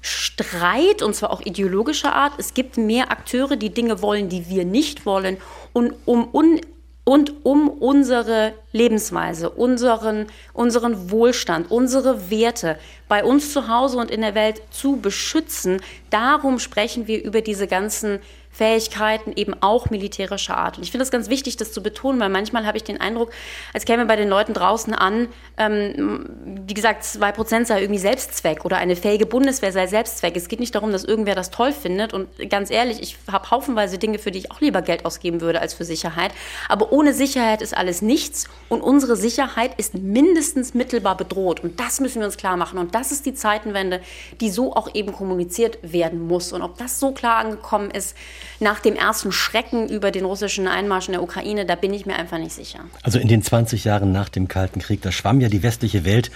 Streit, 0.00 1.02
und 1.02 1.14
zwar 1.14 1.30
auch 1.30 1.40
ideologischer 1.40 2.14
Art. 2.14 2.34
Es 2.36 2.52
gibt 2.52 2.76
mehr 2.76 3.10
Akteure, 3.10 3.56
die 3.56 3.70
Dinge 3.70 4.02
wollen, 4.02 4.28
die 4.28 4.48
wir 4.50 4.66
nicht 4.66 5.06
wollen. 5.06 5.38
Und 5.72 5.94
um 6.04 6.28
un 6.34 6.60
und 7.04 7.44
um 7.44 7.68
unsere 7.68 8.54
Lebensweise, 8.72 9.50
unseren, 9.50 10.26
unseren 10.54 11.10
Wohlstand, 11.10 11.70
unsere 11.70 12.30
Werte 12.30 12.78
bei 13.08 13.22
uns 13.22 13.52
zu 13.52 13.68
Hause 13.68 13.98
und 13.98 14.10
in 14.10 14.22
der 14.22 14.34
Welt 14.34 14.62
zu 14.70 14.96
beschützen. 14.96 15.82
Darum 16.08 16.58
sprechen 16.58 17.06
wir 17.06 17.22
über 17.22 17.42
diese 17.42 17.66
ganzen 17.66 18.20
Fähigkeiten 18.54 19.32
eben 19.34 19.52
auch 19.62 19.90
militärischer 19.90 20.56
Art. 20.56 20.76
Und 20.76 20.84
ich 20.84 20.92
finde 20.92 21.02
es 21.02 21.10
ganz 21.10 21.28
wichtig, 21.28 21.56
das 21.56 21.72
zu 21.72 21.82
betonen, 21.82 22.20
weil 22.20 22.28
manchmal 22.28 22.66
habe 22.66 22.76
ich 22.76 22.84
den 22.84 23.00
Eindruck, 23.00 23.32
als 23.72 23.84
käme 23.84 24.06
bei 24.06 24.14
den 24.14 24.28
Leuten 24.28 24.54
draußen 24.54 24.94
an, 24.94 25.28
ähm, 25.58 26.28
wie 26.64 26.74
gesagt, 26.74 27.02
zwei 27.02 27.32
Prozent 27.32 27.66
sei 27.66 27.80
irgendwie 27.80 27.98
Selbstzweck 27.98 28.64
oder 28.64 28.76
eine 28.76 28.94
fähige 28.94 29.26
Bundeswehr 29.26 29.72
sei 29.72 29.88
Selbstzweck. 29.88 30.36
Es 30.36 30.46
geht 30.46 30.60
nicht 30.60 30.72
darum, 30.76 30.92
dass 30.92 31.02
irgendwer 31.02 31.34
das 31.34 31.50
toll 31.50 31.72
findet. 31.72 32.12
Und 32.14 32.28
ganz 32.48 32.70
ehrlich, 32.70 33.02
ich 33.02 33.16
habe 33.30 33.50
haufenweise 33.50 33.98
Dinge, 33.98 34.20
für 34.20 34.30
die 34.30 34.38
ich 34.38 34.52
auch 34.52 34.60
lieber 34.60 34.82
Geld 34.82 35.04
ausgeben 35.04 35.40
würde 35.40 35.60
als 35.60 35.74
für 35.74 35.84
Sicherheit. 35.84 36.30
Aber 36.68 36.92
ohne 36.92 37.12
Sicherheit 37.12 37.60
ist 37.60 37.76
alles 37.76 38.02
nichts. 38.02 38.46
Und 38.68 38.82
unsere 38.82 39.16
Sicherheit 39.16 39.72
ist 39.78 39.94
mindestens 39.94 40.74
mittelbar 40.74 41.16
bedroht. 41.16 41.58
Und 41.64 41.80
das 41.80 41.98
müssen 41.98 42.20
wir 42.20 42.26
uns 42.26 42.36
klar 42.36 42.56
machen. 42.56 42.78
Und 42.78 42.94
das 42.94 43.10
ist 43.10 43.26
die 43.26 43.34
Zeitenwende, 43.34 44.00
die 44.40 44.50
so 44.50 44.76
auch 44.76 44.94
eben 44.94 45.10
kommuniziert 45.10 45.78
werden 45.82 46.28
muss. 46.28 46.52
Und 46.52 46.62
ob 46.62 46.78
das 46.78 47.00
so 47.00 47.10
klar 47.10 47.38
angekommen 47.38 47.90
ist, 47.90 48.14
nach 48.60 48.80
dem 48.80 48.96
ersten 48.96 49.32
Schrecken 49.32 49.88
über 49.88 50.10
den 50.10 50.24
russischen 50.24 50.66
Einmarsch 50.66 51.08
in 51.08 51.12
der 51.12 51.22
Ukraine, 51.22 51.66
da 51.66 51.74
bin 51.74 51.92
ich 51.92 52.06
mir 52.06 52.16
einfach 52.16 52.38
nicht 52.38 52.52
sicher. 52.52 52.80
Also 53.02 53.18
in 53.18 53.28
den 53.28 53.42
20 53.42 53.84
Jahren 53.84 54.12
nach 54.12 54.28
dem 54.28 54.48
Kalten 54.48 54.80
Krieg, 54.80 55.02
da 55.02 55.12
schwamm 55.12 55.40
ja 55.40 55.48
die 55.48 55.62
westliche 55.62 56.04
Welt 56.04 56.30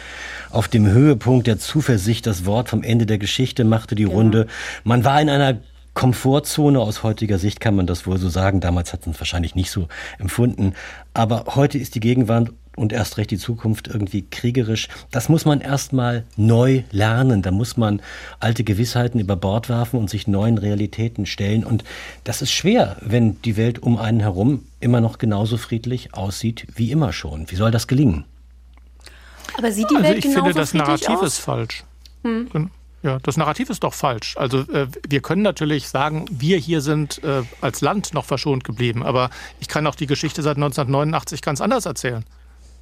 auf 0.50 0.68
dem 0.68 0.86
Höhepunkt 0.86 1.46
der 1.46 1.58
Zuversicht. 1.58 2.26
Das 2.26 2.44
Wort 2.46 2.68
vom 2.68 2.82
Ende 2.82 3.06
der 3.06 3.18
Geschichte 3.18 3.64
machte 3.64 3.94
die 3.94 4.04
genau. 4.04 4.16
Runde. 4.16 4.46
Man 4.84 5.04
war 5.04 5.20
in 5.20 5.28
einer 5.28 5.58
Komfortzone 5.98 6.78
aus 6.78 7.02
heutiger 7.02 7.40
Sicht 7.40 7.58
kann 7.58 7.74
man 7.74 7.88
das 7.88 8.06
wohl 8.06 8.18
so 8.18 8.28
sagen. 8.28 8.60
Damals 8.60 8.92
hat 8.92 9.04
man 9.06 9.14
es 9.14 9.20
wahrscheinlich 9.20 9.56
nicht 9.56 9.72
so 9.72 9.88
empfunden. 10.20 10.74
Aber 11.12 11.56
heute 11.56 11.76
ist 11.76 11.96
die 11.96 12.00
Gegenwart 12.00 12.50
und 12.78 12.92
erst 12.92 13.18
recht 13.18 13.30
die 13.30 13.38
Zukunft 13.38 13.88
irgendwie 13.88 14.22
kriegerisch. 14.22 14.88
Das 15.10 15.28
muss 15.28 15.44
man 15.44 15.60
erstmal 15.60 16.24
neu 16.36 16.82
lernen. 16.90 17.42
Da 17.42 17.50
muss 17.50 17.76
man 17.76 18.00
alte 18.40 18.64
Gewissheiten 18.64 19.20
über 19.20 19.36
Bord 19.36 19.68
werfen 19.68 19.98
und 19.98 20.08
sich 20.08 20.26
neuen 20.26 20.58
Realitäten 20.58 21.26
stellen. 21.26 21.64
Und 21.64 21.84
das 22.24 22.42
ist 22.42 22.52
schwer, 22.52 22.96
wenn 23.00 23.40
die 23.42 23.56
Welt 23.56 23.80
um 23.80 23.98
einen 23.98 24.20
herum 24.20 24.64
immer 24.80 25.00
noch 25.00 25.18
genauso 25.18 25.56
friedlich 25.56 26.14
aussieht 26.14 26.66
wie 26.74 26.90
immer 26.90 27.12
schon. 27.12 27.50
Wie 27.50 27.56
soll 27.56 27.70
das 27.70 27.86
gelingen? 27.86 28.24
Aber 29.56 29.72
sieht 29.72 29.90
die 29.90 29.96
also 29.96 30.08
Welt 30.08 30.18
ich 30.18 30.22
genauso 30.22 30.44
finde, 30.44 30.60
das 30.60 30.74
Narrativ 30.74 31.16
aus? 31.16 31.26
ist 31.26 31.38
falsch. 31.38 31.84
Hm. 32.22 32.70
Ja, 33.02 33.18
das 33.22 33.36
Narrativ 33.36 33.70
ist 33.70 33.84
doch 33.84 33.94
falsch. 33.94 34.36
Also 34.36 34.60
äh, 34.72 34.88
wir 35.08 35.20
können 35.20 35.42
natürlich 35.42 35.88
sagen, 35.88 36.26
wir 36.30 36.58
hier 36.58 36.80
sind 36.80 37.22
äh, 37.22 37.42
als 37.60 37.80
Land 37.80 38.12
noch 38.12 38.24
verschont 38.24 38.64
geblieben, 38.64 39.04
aber 39.04 39.30
ich 39.60 39.68
kann 39.68 39.86
auch 39.86 39.94
die 39.94 40.06
Geschichte 40.06 40.42
seit 40.42 40.56
1989 40.56 41.40
ganz 41.42 41.60
anders 41.60 41.86
erzählen. 41.86 42.24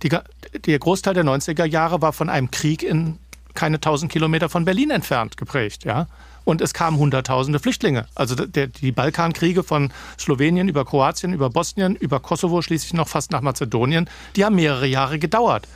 Die, 0.03 0.09
der 0.09 0.78
Großteil 0.78 1.14
der 1.14 1.24
90er 1.24 1.64
Jahre 1.64 2.03
war 2.03 2.12
von 2.12 2.28
einem 2.28 2.51
Krieg 2.51 2.82
in 2.82 3.18
keine 3.55 3.76
1000 3.76 4.12
Kilometer 4.12 4.49
von 4.49 4.64
Berlin 4.64 4.90
entfernt 4.90 5.36
geprägt, 5.36 5.84
ja. 5.84 6.07
Und 6.44 6.61
es 6.61 6.74
kamen 6.74 6.97
Hunderttausende 6.99 7.59
Flüchtlinge. 7.59 8.07
Also 8.14 8.36
der, 8.36 8.68
die 8.68 8.92
Balkankriege 8.92 9.64
von 9.64 9.92
Slowenien 10.16 10.68
über 10.68 10.84
Kroatien, 10.84 11.32
über 11.32 11.51
Bosnien, 11.51 11.97
über 11.97 12.20
Kosovo, 12.20 12.62
schließlich 12.62 12.94
noch 12.94 13.09
fast 13.09 13.32
nach 13.32 13.40
Mazedonien, 13.40 14.09
die 14.36 14.44
haben 14.44 14.55
mehrere 14.55 14.86
Jahre 14.86 15.18
gedauert. 15.18 15.66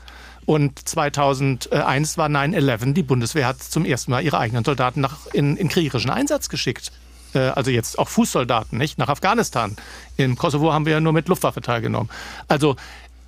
Und 0.46 0.88
2001 0.88 2.18
war 2.18 2.28
9-11. 2.28 2.92
Die 2.92 3.02
Bundeswehr 3.02 3.48
hat 3.48 3.62
zum 3.62 3.84
ersten 3.84 4.12
Mal 4.12 4.22
ihre 4.22 4.38
eigenen 4.38 4.64
Soldaten 4.64 5.00
nach, 5.00 5.26
in, 5.32 5.56
in 5.56 5.68
kriegerischen 5.68 6.10
Einsatz 6.10 6.48
geschickt. 6.48 6.92
Äh, 7.34 7.38
also 7.38 7.70
jetzt 7.70 7.98
auch 7.98 8.08
Fußsoldaten, 8.08 8.78
nicht? 8.78 8.98
Nach 8.98 9.08
Afghanistan. 9.08 9.76
Im 10.16 10.36
Kosovo 10.36 10.72
haben 10.72 10.86
wir 10.86 10.94
ja 10.94 11.00
nur 11.00 11.12
mit 11.12 11.28
Luftwaffe 11.28 11.60
teilgenommen. 11.60 12.10
Also 12.48 12.76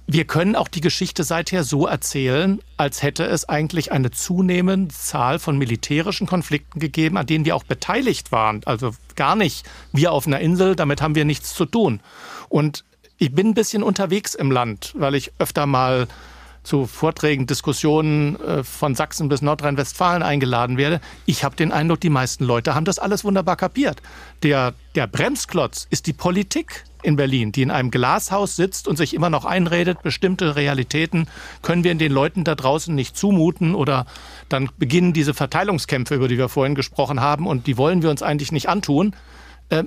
wir 0.07 0.25
können 0.25 0.57
auch 0.57 0.69
die 0.69 0.81
Geschichte 0.81 1.25
seither 1.25 1.65
so 1.65 1.87
erzählen, 1.87 2.61
als 2.77 3.03
hätte 3.03 3.25
es 3.25 3.49
eigentlich 3.49 3.93
eine 3.93 4.11
zunehmende 4.11 4.95
Zahl 4.95 5.39
von 5.39 5.57
militärischen 5.57 6.27
Konflikten 6.27 6.81
gegeben, 6.81 7.17
an 7.17 7.27
denen 7.27 7.45
wir 7.45 7.57
auch 7.57 7.65
beteiligt 7.65 8.33
waren. 8.33 8.63
Also 8.65 8.93
gar 9.15 9.37
nicht 9.37 9.65
wir 9.93 10.13
auf 10.13 10.27
einer 10.27 10.41
Insel, 10.41 10.77
damit 10.77 11.01
haben 11.01 11.15
wir 11.15 11.25
nichts 11.25 11.55
zu 11.55 11.67
tun. 11.67 12.01
Und 12.49 12.85
ich 13.19 13.33
bin 13.33 13.49
ein 13.49 13.55
bisschen 13.55 13.83
unterwegs 13.83 14.35
im 14.35 14.51
Land, 14.51 14.93
weil 14.97 15.15
ich 15.15 15.33
öfter 15.39 15.67
mal 15.67 16.09
zu 16.65 16.87
Vorträgen, 16.87 17.47
Diskussionen 17.47 18.39
äh, 18.41 18.65
von 18.65 18.95
Sachsen 18.95 19.29
bis 19.29 19.43
Nordrhein-Westfalen 19.43 20.23
eingeladen 20.23 20.77
werde. 20.77 21.01
Ich 21.27 21.45
habe 21.45 21.57
den 21.57 21.73
Eindruck, 21.73 22.01
die 22.01 22.11
meisten 22.11 22.45
Leute 22.45 22.75
haben 22.75 22.85
das 22.85 22.99
alles 22.99 23.25
wunderbar 23.25 23.57
kapiert. 23.57 24.01
Der, 24.43 24.75
der 24.95 25.07
Bremsklotz 25.07 25.87
ist 25.91 26.07
die 26.07 26.13
Politik 26.13 26.85
in 27.03 27.17
Berlin, 27.17 27.53
die 27.53 27.63
in 27.63 27.71
einem 27.71 27.91
Glashaus 27.91 28.57
sitzt 28.57 28.89
und 28.89 28.97
sich 28.97 29.15
immer 29.15 29.31
noch 29.31 29.45
einredet, 29.45 30.03
bestimmte 30.03 30.57
Realitäten 30.57 31.27
können 31.63 31.85
wir 31.85 31.95
den 31.95 32.13
Leuten 32.13 32.45
da 32.45 32.55
draußen 32.55 32.95
nicht 32.95 33.17
zumuten 33.17 33.75
oder 33.75 34.07
dann 34.49 34.71
beginnen 34.79 35.13
diese 35.13 35.35
Verteilungskämpfe, 35.35 36.15
über 36.15 36.29
die 36.29 36.39
wir 36.39 36.49
vorhin 36.49 36.75
gesprochen 36.75 37.21
haben 37.21 37.47
und 37.47 37.67
die 37.67 37.77
wollen 37.77 38.03
wir 38.03 38.11
uns 38.11 38.23
eigentlich 38.23 38.53
nicht 38.53 38.69
antun. 38.69 39.15
Äh, 39.69 39.85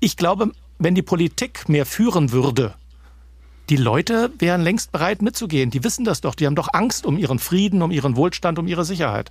ich 0.00 0.16
glaube, 0.16 0.52
wenn 0.78 0.94
die 0.94 1.02
Politik 1.02 1.68
mehr 1.68 1.86
führen 1.86 2.32
würde, 2.32 2.74
die 3.68 3.76
Leute 3.76 4.32
wären 4.38 4.62
längst 4.62 4.90
bereit 4.90 5.22
mitzugehen. 5.22 5.70
Die 5.70 5.84
wissen 5.84 6.04
das 6.04 6.20
doch. 6.20 6.34
Die 6.34 6.46
haben 6.46 6.56
doch 6.56 6.68
Angst 6.72 7.06
um 7.06 7.16
ihren 7.16 7.38
Frieden, 7.38 7.82
um 7.82 7.92
ihren 7.92 8.16
Wohlstand, 8.16 8.58
um 8.58 8.66
ihre 8.66 8.84
Sicherheit. 8.84 9.30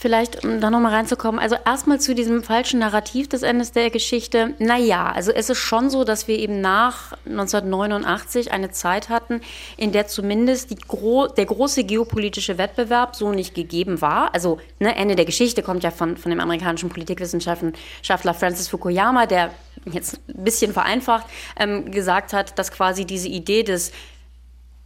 Vielleicht, 0.00 0.46
um 0.46 0.62
da 0.62 0.70
nochmal 0.70 0.94
reinzukommen, 0.94 1.38
also 1.38 1.56
erstmal 1.62 2.00
zu 2.00 2.14
diesem 2.14 2.42
falschen 2.42 2.80
Narrativ 2.80 3.28
des 3.28 3.42
Endes 3.42 3.72
der 3.72 3.90
Geschichte. 3.90 4.54
Naja, 4.58 5.12
also 5.12 5.30
es 5.30 5.50
ist 5.50 5.58
schon 5.58 5.90
so, 5.90 6.04
dass 6.04 6.26
wir 6.26 6.38
eben 6.38 6.62
nach 6.62 7.12
1989 7.26 8.50
eine 8.50 8.70
Zeit 8.70 9.10
hatten, 9.10 9.42
in 9.76 9.92
der 9.92 10.06
zumindest 10.06 10.88
Gro 10.88 11.26
der 11.26 11.44
große 11.44 11.84
geopolitische 11.84 12.56
Wettbewerb 12.56 13.14
so 13.14 13.32
nicht 13.32 13.54
gegeben 13.54 14.00
war. 14.00 14.32
Also 14.32 14.58
ne, 14.78 14.96
Ende 14.96 15.16
der 15.16 15.26
Geschichte 15.26 15.62
kommt 15.62 15.82
ja 15.82 15.90
von, 15.90 16.16
von 16.16 16.30
dem 16.30 16.40
amerikanischen 16.40 16.88
Politikwissenschaftler 16.88 18.32
Francis 18.32 18.68
Fukuyama, 18.68 19.26
der 19.26 19.50
jetzt 19.84 20.18
ein 20.30 20.44
bisschen 20.44 20.72
vereinfacht 20.72 21.26
ähm, 21.58 21.90
gesagt 21.90 22.32
hat, 22.32 22.58
dass 22.58 22.72
quasi 22.72 23.04
diese 23.04 23.28
Idee 23.28 23.64
des 23.64 23.92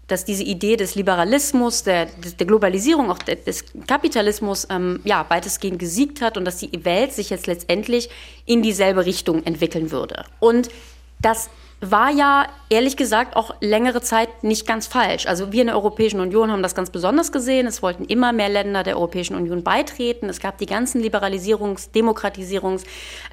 dass 0.07 0.25
diese 0.25 0.43
Idee 0.43 0.77
des 0.77 0.95
Liberalismus, 0.95 1.83
der, 1.83 2.07
der 2.07 2.47
Globalisierung, 2.47 3.11
auch 3.11 3.19
des 3.19 3.65
Kapitalismus, 3.87 4.67
ähm, 4.71 5.01
ja, 5.05 5.25
weitestgehend 5.29 5.79
gesiegt 5.79 6.21
hat 6.21 6.37
und 6.37 6.45
dass 6.45 6.59
die 6.59 6.85
Welt 6.85 7.13
sich 7.13 7.31
jetzt 7.31 7.47
letztendlich 7.47 8.11
in 8.45 8.63
dieselbe 8.63 9.07
Richtung 9.07 9.45
entwickeln 9.45 9.91
würde. 9.91 10.25
Und 10.41 10.69
das 11.21 11.49
war 11.81 12.11
ja 12.11 12.47
ehrlich 12.71 12.97
gesagt 12.97 13.37
auch 13.37 13.55
längere 13.61 14.01
Zeit 14.01 14.43
nicht 14.43 14.67
ganz 14.67 14.87
falsch. 14.87 15.27
Also 15.27 15.53
wir 15.53 15.61
in 15.63 15.67
der 15.69 15.77
Europäischen 15.77 16.21
Union 16.21 16.51
haben 16.51 16.63
das 16.63 16.75
ganz 16.75 16.91
besonders 16.91 17.33
gesehen. 17.33 17.67
Es 17.67 17.83
wollten 17.83 18.05
immer 18.05 18.33
mehr 18.33 18.49
Länder 18.49 18.83
der 18.83 18.97
Europäischen 18.97 19.35
Union 19.35 19.63
beitreten. 19.63 20.29
Es 20.29 20.41
gab 20.41 20.59
die 20.59 20.67
ganzen 20.67 21.03
Liberalisierungs-, 21.03 21.93
Demokratisierungs-, 21.93 22.85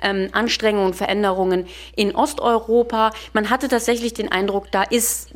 ähm, 0.02 0.94
Veränderungen 0.94 1.68
in 1.96 2.16
Osteuropa. 2.16 3.12
Man 3.34 3.50
hatte 3.50 3.68
tatsächlich 3.68 4.14
den 4.14 4.32
Eindruck, 4.32 4.72
da 4.72 4.84
ist 4.84 5.30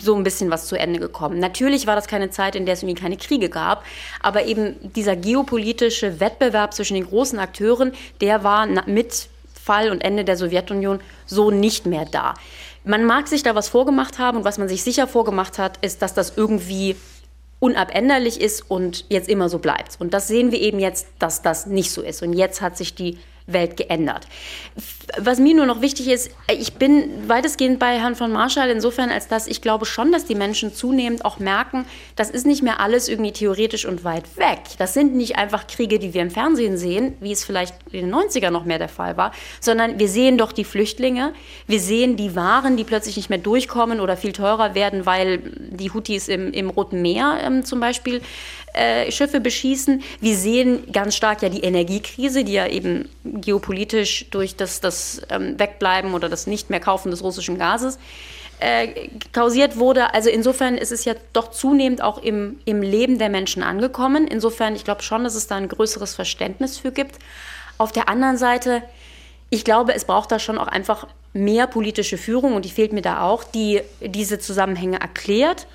so 0.00 0.14
ein 0.14 0.22
bisschen 0.22 0.50
was 0.50 0.66
zu 0.66 0.76
Ende 0.76 0.98
gekommen. 0.98 1.38
Natürlich 1.38 1.86
war 1.86 1.96
das 1.96 2.08
keine 2.08 2.30
Zeit, 2.30 2.56
in 2.56 2.66
der 2.66 2.74
es 2.74 2.82
irgendwie 2.82 3.00
keine 3.00 3.16
Kriege 3.16 3.48
gab, 3.48 3.84
aber 4.20 4.44
eben 4.46 4.76
dieser 4.94 5.16
geopolitische 5.16 6.20
Wettbewerb 6.20 6.74
zwischen 6.74 6.94
den 6.94 7.06
großen 7.06 7.38
Akteuren, 7.38 7.92
der 8.20 8.42
war 8.42 8.66
mit 8.86 9.28
Fall 9.52 9.90
und 9.90 10.02
Ende 10.02 10.24
der 10.24 10.36
Sowjetunion 10.36 11.00
so 11.26 11.50
nicht 11.50 11.86
mehr 11.86 12.04
da. 12.04 12.34
Man 12.84 13.04
mag 13.04 13.26
sich 13.26 13.42
da 13.42 13.54
was 13.54 13.68
vorgemacht 13.68 14.18
haben 14.18 14.38
und 14.38 14.44
was 14.44 14.58
man 14.58 14.68
sich 14.68 14.84
sicher 14.84 15.08
vorgemacht 15.08 15.58
hat, 15.58 15.84
ist, 15.84 16.02
dass 16.02 16.14
das 16.14 16.34
irgendwie 16.36 16.94
unabänderlich 17.58 18.40
ist 18.40 18.70
und 18.70 19.04
jetzt 19.08 19.28
immer 19.28 19.48
so 19.48 19.58
bleibt. 19.58 19.96
Und 19.98 20.14
das 20.14 20.28
sehen 20.28 20.52
wir 20.52 20.60
eben 20.60 20.78
jetzt, 20.78 21.08
dass 21.18 21.42
das 21.42 21.66
nicht 21.66 21.90
so 21.90 22.02
ist. 22.02 22.22
Und 22.22 22.32
jetzt 22.32 22.60
hat 22.60 22.76
sich 22.76 22.94
die 22.94 23.18
Welt 23.46 23.76
geändert. 23.76 24.26
Was 25.18 25.38
mir 25.38 25.54
nur 25.54 25.66
noch 25.66 25.80
wichtig 25.80 26.08
ist, 26.08 26.30
ich 26.50 26.74
bin 26.74 27.28
weitestgehend 27.28 27.78
bei 27.78 28.00
Herrn 28.00 28.16
von 28.16 28.32
Marschall 28.32 28.70
insofern, 28.70 29.10
als 29.10 29.28
dass 29.28 29.46
ich 29.46 29.62
glaube 29.62 29.86
schon, 29.86 30.10
dass 30.10 30.24
die 30.24 30.34
Menschen 30.34 30.74
zunehmend 30.74 31.24
auch 31.24 31.38
merken, 31.38 31.86
das 32.16 32.30
ist 32.30 32.44
nicht 32.44 32.62
mehr 32.62 32.80
alles 32.80 33.08
irgendwie 33.08 33.32
theoretisch 33.32 33.86
und 33.86 34.02
weit 34.02 34.36
weg. 34.36 34.58
Das 34.78 34.94
sind 34.94 35.14
nicht 35.14 35.36
einfach 35.36 35.66
Kriege, 35.68 35.98
die 35.98 36.12
wir 36.12 36.22
im 36.22 36.30
Fernsehen 36.30 36.76
sehen, 36.76 37.16
wie 37.20 37.32
es 37.32 37.44
vielleicht 37.44 37.74
in 37.92 38.10
den 38.10 38.14
90er 38.14 38.50
noch 38.50 38.64
mehr 38.64 38.78
der 38.78 38.88
Fall 38.88 39.16
war, 39.16 39.32
sondern 39.60 39.98
wir 39.98 40.08
sehen 40.08 40.38
doch 40.38 40.50
die 40.50 40.64
Flüchtlinge, 40.64 41.32
wir 41.68 41.80
sehen 41.80 42.16
die 42.16 42.34
Waren, 42.34 42.76
die 42.76 42.84
plötzlich 42.84 43.16
nicht 43.16 43.30
mehr 43.30 43.38
durchkommen 43.38 44.00
oder 44.00 44.16
viel 44.16 44.32
teurer 44.32 44.74
werden, 44.74 45.06
weil 45.06 45.38
die 45.38 45.92
Houthis 45.92 46.28
im, 46.28 46.52
im 46.52 46.70
Roten 46.70 47.00
Meer 47.00 47.38
ähm, 47.44 47.64
zum 47.64 47.78
Beispiel 47.78 48.20
äh, 48.76 49.10
Schiffe 49.10 49.40
beschießen. 49.40 50.02
Wir 50.20 50.36
sehen 50.36 50.92
ganz 50.92 51.16
stark 51.16 51.42
ja 51.42 51.48
die 51.48 51.62
Energiekrise, 51.62 52.44
die 52.44 52.52
ja 52.52 52.66
eben 52.66 53.08
geopolitisch 53.24 54.26
durch 54.30 54.54
das, 54.54 54.80
das 54.80 55.22
ähm, 55.30 55.58
Wegbleiben 55.58 56.14
oder 56.14 56.28
das 56.28 56.46
Nicht 56.46 56.68
mehr 56.68 56.80
Kaufen 56.80 57.10
des 57.10 57.22
russischen 57.22 57.58
Gases 57.58 57.98
äh, 58.60 59.08
kausiert 59.32 59.76
wurde. 59.76 60.14
Also 60.14 60.30
insofern 60.30 60.76
ist 60.76 60.92
es 60.92 61.04
ja 61.04 61.14
doch 61.32 61.50
zunehmend 61.50 62.02
auch 62.02 62.18
im, 62.22 62.58
im 62.64 62.82
Leben 62.82 63.18
der 63.18 63.28
Menschen 63.28 63.62
angekommen. 63.62 64.26
Insofern, 64.26 64.76
ich 64.76 64.84
glaube 64.84 65.02
schon, 65.02 65.24
dass 65.24 65.34
es 65.34 65.46
da 65.46 65.56
ein 65.56 65.68
größeres 65.68 66.14
Verständnis 66.14 66.78
für 66.78 66.92
gibt. 66.92 67.16
Auf 67.78 67.92
der 67.92 68.08
anderen 68.08 68.36
Seite, 68.38 68.82
ich 69.50 69.64
glaube, 69.64 69.94
es 69.94 70.04
braucht 70.04 70.32
da 70.32 70.38
schon 70.38 70.58
auch 70.58 70.68
einfach 70.68 71.06
mehr 71.32 71.66
politische 71.66 72.18
Führung 72.18 72.54
und 72.54 72.64
die 72.64 72.70
fehlt 72.70 72.92
mir 72.92 73.02
da 73.02 73.22
auch, 73.22 73.44
die 73.44 73.82
diese 74.00 74.38
Zusammenhänge 74.38 75.00
erklärt 75.00 75.66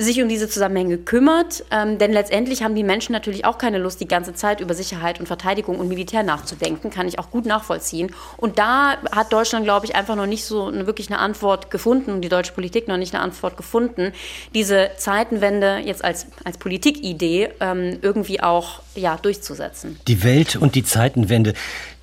sich 0.00 0.22
um 0.22 0.28
diese 0.28 0.48
Zusammenhänge 0.48 0.96
kümmert. 0.96 1.64
Ähm, 1.72 1.98
denn 1.98 2.12
letztendlich 2.12 2.62
haben 2.62 2.76
die 2.76 2.84
Menschen 2.84 3.12
natürlich 3.12 3.44
auch 3.44 3.58
keine 3.58 3.78
Lust, 3.78 4.00
die 4.00 4.06
ganze 4.06 4.32
Zeit 4.32 4.60
über 4.60 4.72
Sicherheit 4.74 5.18
und 5.18 5.26
Verteidigung 5.26 5.78
und 5.78 5.88
Militär 5.88 6.22
nachzudenken. 6.22 6.90
Kann 6.90 7.08
ich 7.08 7.18
auch 7.18 7.30
gut 7.30 7.46
nachvollziehen. 7.46 8.14
Und 8.36 8.58
da 8.58 8.96
hat 9.10 9.32
Deutschland, 9.32 9.64
glaube 9.64 9.86
ich, 9.86 9.96
einfach 9.96 10.14
noch 10.14 10.26
nicht 10.26 10.44
so 10.44 10.66
eine, 10.66 10.86
wirklich 10.86 11.10
eine 11.10 11.18
Antwort 11.18 11.70
gefunden 11.70 12.12
und 12.12 12.22
die 12.22 12.28
deutsche 12.28 12.52
Politik 12.52 12.86
noch 12.86 12.96
nicht 12.96 13.12
eine 13.12 13.22
Antwort 13.22 13.56
gefunden, 13.56 14.12
diese 14.54 14.90
Zeitenwende 14.96 15.78
jetzt 15.84 16.04
als, 16.04 16.26
als 16.44 16.58
Politikidee 16.58 17.50
ähm, 17.60 17.98
irgendwie 18.00 18.40
auch 18.40 18.80
ja, 18.94 19.16
durchzusetzen. 19.16 19.98
Die 20.06 20.22
Welt 20.22 20.54
und 20.56 20.76
die 20.76 20.84
Zeitenwende. 20.84 21.54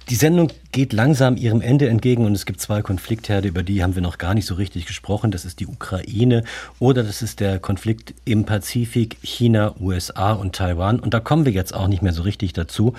Die 0.09 0.15
Sendung 0.15 0.51
geht 0.71 0.93
langsam 0.93 1.35
ihrem 1.35 1.61
Ende 1.61 1.89
entgegen 1.89 2.25
und 2.25 2.33
es 2.33 2.45
gibt 2.45 2.61
zwei 2.61 2.83
Konfliktherde, 2.83 3.47
über 3.47 3.63
die 3.63 3.81
haben 3.81 3.95
wir 3.95 4.03
noch 4.03 4.19
gar 4.19 4.35
nicht 4.35 4.45
so 4.45 4.53
richtig 4.53 4.85
gesprochen. 4.85 5.31
Das 5.31 5.45
ist 5.45 5.59
die 5.59 5.65
Ukraine 5.65 6.43
oder 6.77 7.01
das 7.01 7.23
ist 7.23 7.39
der 7.39 7.57
Konflikt 7.57 8.13
im 8.23 8.45
Pazifik, 8.45 9.17
China, 9.23 9.73
USA 9.79 10.33
und 10.33 10.55
Taiwan. 10.55 10.99
Und 10.99 11.15
da 11.15 11.19
kommen 11.19 11.45
wir 11.45 11.53
jetzt 11.53 11.73
auch 11.73 11.87
nicht 11.87 12.03
mehr 12.03 12.13
so 12.13 12.21
richtig 12.21 12.53
dazu. 12.53 12.93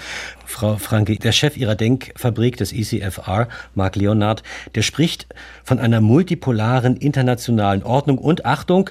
Frau 0.47 0.79
Franke, 0.79 1.15
der 1.15 1.31
Chef 1.31 1.57
ihrer 1.57 1.77
Denkfabrik 1.77 2.57
des 2.57 2.73
ECFR, 2.73 3.47
Marc 3.77 3.95
Leonard, 3.95 4.43
der 4.75 4.83
spricht 4.83 5.29
von 5.63 5.79
einer 5.79 6.01
multipolaren 6.01 6.97
internationalen 6.97 7.85
Ordnung 7.85 8.19
und 8.19 8.45
Achtung, 8.45 8.91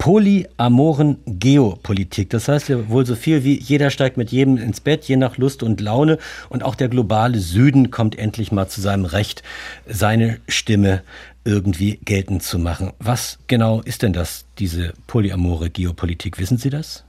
polyamoren 0.00 1.18
Geopolitik. 1.26 2.30
Das 2.30 2.48
heißt 2.48 2.70
ja 2.70 2.88
wohl 2.88 3.04
so 3.04 3.14
viel 3.14 3.44
wie 3.44 3.60
jeder 3.60 3.90
steigt 3.90 4.16
mit 4.16 4.32
jedem 4.32 4.56
ins 4.56 4.80
Bett, 4.80 5.04
je 5.04 5.16
nach 5.16 5.36
Lust 5.36 5.62
und 5.62 5.78
Laune. 5.80 6.18
Und 6.48 6.62
auch 6.62 6.74
der 6.74 6.88
globale 6.88 7.38
Süden 7.38 7.90
kommt 7.90 8.18
endlich 8.18 8.50
mal 8.50 8.66
zu 8.66 8.80
seinem 8.80 9.04
Recht, 9.04 9.42
seine 9.86 10.38
Stimme 10.48 11.02
irgendwie 11.44 12.00
geltend 12.02 12.42
zu 12.42 12.58
machen. 12.58 12.92
Was 12.98 13.38
genau 13.46 13.82
ist 13.82 14.02
denn 14.02 14.14
das, 14.14 14.46
diese 14.58 14.94
polyamore 15.06 15.68
Geopolitik? 15.68 16.38
Wissen 16.38 16.56
Sie 16.56 16.70
das? 16.70 17.04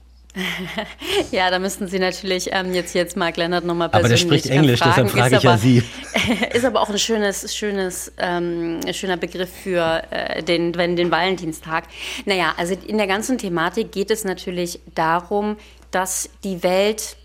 Ja, 1.30 1.50
da 1.50 1.58
müssten 1.58 1.88
Sie 1.88 1.98
natürlich 1.98 2.48
ähm, 2.52 2.72
jetzt, 2.72 2.94
jetzt 2.94 3.16
Mark 3.16 3.36
Leonard 3.36 3.64
nochmal 3.64 3.90
persönlich 3.90 4.22
Aber 4.22 4.30
der 4.30 4.38
spricht 4.38 4.54
Englisch, 4.54 4.80
fragen. 4.80 5.08
deshalb 5.08 5.10
frage 5.10 5.36
ich 5.36 5.46
aber, 5.46 5.54
ja 5.54 5.58
Sie. 5.58 5.82
Ist 6.54 6.64
aber 6.64 6.80
auch 6.80 6.88
ein 6.88 6.98
schönes, 6.98 7.54
schönes, 7.54 8.12
ähm, 8.18 8.80
schöner 8.92 9.18
Begriff 9.18 9.50
für 9.50 10.02
äh, 10.10 10.42
den, 10.42 10.72
den 10.72 11.10
Valentinstag. 11.10 11.84
Naja, 12.24 12.54
also 12.56 12.74
in 12.74 12.96
der 12.96 13.06
ganzen 13.06 13.36
Thematik 13.36 13.92
geht 13.92 14.10
es 14.10 14.24
natürlich 14.24 14.80
darum, 14.94 15.56
dass 15.90 16.30
die 16.44 16.62
Welt 16.62 17.16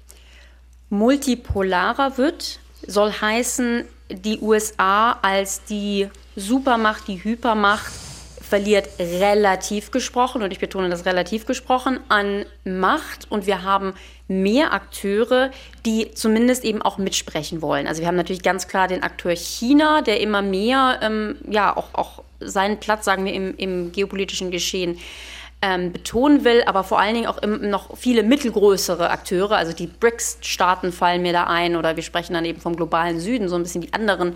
multipolarer 0.89 2.17
wird, 2.17 2.59
soll 2.85 3.11
heißen, 3.11 3.85
die 4.09 4.39
USA 4.39 5.13
als 5.21 5.63
die 5.65 6.09
Supermacht, 6.35 7.07
die 7.07 7.23
Hypermacht 7.23 7.91
verliert 8.47 8.87
relativ 8.99 9.91
gesprochen, 9.91 10.41
und 10.41 10.51
ich 10.51 10.59
betone 10.59 10.89
das 10.89 11.05
relativ 11.05 11.45
gesprochen, 11.45 11.99
an 12.09 12.45
Macht 12.63 13.29
und 13.29 13.45
wir 13.45 13.63
haben 13.63 13.93
mehr 14.27 14.73
Akteure, 14.73 15.51
die 15.85 16.11
zumindest 16.11 16.63
eben 16.63 16.81
auch 16.81 16.97
mitsprechen 16.97 17.61
wollen. 17.61 17.87
Also 17.87 18.01
wir 18.01 18.07
haben 18.07 18.15
natürlich 18.15 18.43
ganz 18.43 18.67
klar 18.67 18.87
den 18.87 19.03
Akteur 19.03 19.35
China, 19.35 20.01
der 20.01 20.19
immer 20.19 20.41
mehr, 20.41 20.99
ähm, 21.01 21.37
ja, 21.49 21.75
auch, 21.75 21.93
auch 21.93 22.23
seinen 22.39 22.79
Platz, 22.79 23.05
sagen 23.05 23.25
wir, 23.25 23.33
im, 23.33 23.55
im 23.57 23.91
geopolitischen 23.91 24.51
Geschehen 24.51 24.99
ähm, 25.59 25.91
betonen 25.91 26.43
will, 26.43 26.63
aber 26.67 26.83
vor 26.83 26.99
allen 26.99 27.15
Dingen 27.15 27.25
auch 27.25 27.39
im, 27.39 27.67
noch 27.71 27.97
viele 27.97 28.21
mittelgrößere 28.21 29.09
Akteure, 29.09 29.53
also 29.53 29.73
die 29.73 29.87
BRICS-Staaten 29.87 30.91
fallen 30.91 31.23
mir 31.23 31.33
da 31.33 31.45
ein 31.45 31.75
oder 31.75 31.95
wir 31.95 32.03
sprechen 32.03 32.35
dann 32.35 32.45
eben 32.45 32.61
vom 32.61 32.75
globalen 32.75 33.19
Süden, 33.19 33.49
so 33.49 33.55
ein 33.55 33.63
bisschen 33.63 33.81
die 33.81 33.91
anderen, 33.91 34.35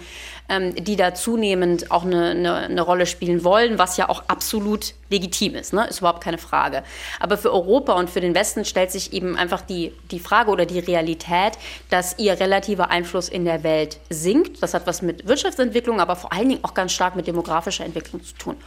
ähm, 0.49 0.73
die 0.73 0.95
da 0.95 1.13
zunehmend 1.13 1.91
auch 1.91 2.05
eine, 2.05 2.31
eine, 2.31 2.55
eine, 2.55 2.81
Rolle 2.81 3.05
spielen 3.05 3.43
wollen, 3.43 3.77
was 3.77 3.97
ja 3.97 4.09
auch 4.09 4.23
absolut 4.29 4.95
legitim 5.11 5.53
ist, 5.53 5.73
ne? 5.73 5.85
ist 5.87 5.99
überhaupt 5.99 6.23
keine 6.23 6.39
Frage. 6.39 6.81
Aber 7.19 7.37
für 7.37 7.53
Europa 7.53 7.93
und 7.93 8.09
für 8.09 8.21
den 8.21 8.33
Westen 8.33 8.65
stellt 8.65 8.91
sich 8.91 9.13
eben 9.13 9.35
einfach 9.37 9.61
die, 9.61 9.93
die 10.09 10.19
Frage 10.19 10.49
oder 10.49 10.65
die 10.65 10.79
Realität, 10.79 11.53
dass 11.91 12.17
ihr 12.17 12.39
relativer 12.39 12.89
Einfluss 12.89 13.29
in 13.29 13.45
der 13.45 13.61
Welt 13.61 13.99
sinkt. 14.09 14.63
Das 14.63 14.73
hat 14.73 14.87
was 14.87 15.03
mit 15.03 15.27
Wirtschaftsentwicklung, 15.27 15.99
aber 15.99 16.15
vor 16.15 16.33
allen 16.33 16.49
Dingen 16.49 16.63
auch 16.63 16.73
ganz 16.73 16.93
stark 16.93 17.15
mit 17.15 17.27
demografischer 17.27 17.85
Entwicklung 17.85 18.23
zu 18.23 18.33
tun. 18.35 18.57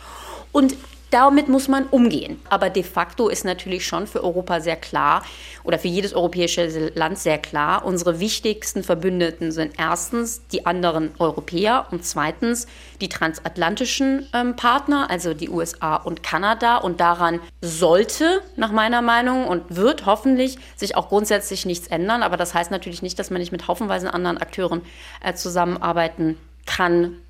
Und 0.52 0.76
damit 1.14 1.48
muss 1.48 1.68
man 1.68 1.86
umgehen. 1.86 2.40
Aber 2.50 2.70
de 2.70 2.82
facto 2.82 3.28
ist 3.28 3.44
natürlich 3.44 3.86
schon 3.86 4.08
für 4.08 4.24
Europa 4.24 4.58
sehr 4.58 4.74
klar 4.74 5.22
oder 5.62 5.78
für 5.78 5.86
jedes 5.86 6.12
europäische 6.12 6.90
Land 6.96 7.18
sehr 7.18 7.38
klar, 7.38 7.84
unsere 7.84 8.18
wichtigsten 8.18 8.82
Verbündeten 8.82 9.52
sind 9.52 9.74
erstens 9.78 10.44
die 10.48 10.66
anderen 10.66 11.12
Europäer 11.20 11.86
und 11.92 12.04
zweitens 12.04 12.66
die 13.00 13.08
transatlantischen 13.08 14.26
ähm, 14.34 14.56
Partner, 14.56 15.08
also 15.08 15.34
die 15.34 15.48
USA 15.48 15.94
und 15.94 16.24
Kanada. 16.24 16.78
Und 16.78 16.98
daran 16.98 17.38
sollte 17.60 18.42
nach 18.56 18.72
meiner 18.72 19.00
Meinung 19.00 19.46
und 19.46 19.76
wird 19.76 20.06
hoffentlich 20.06 20.58
sich 20.74 20.96
auch 20.96 21.10
grundsätzlich 21.10 21.64
nichts 21.64 21.86
ändern. 21.86 22.24
Aber 22.24 22.36
das 22.36 22.54
heißt 22.54 22.72
natürlich 22.72 23.02
nicht, 23.02 23.20
dass 23.20 23.30
man 23.30 23.38
nicht 23.38 23.52
mit 23.52 23.68
haufenweise 23.68 24.12
anderen 24.12 24.38
Akteuren 24.38 24.82
äh, 25.22 25.34
zusammenarbeiten 25.34 26.34
kann 26.34 26.53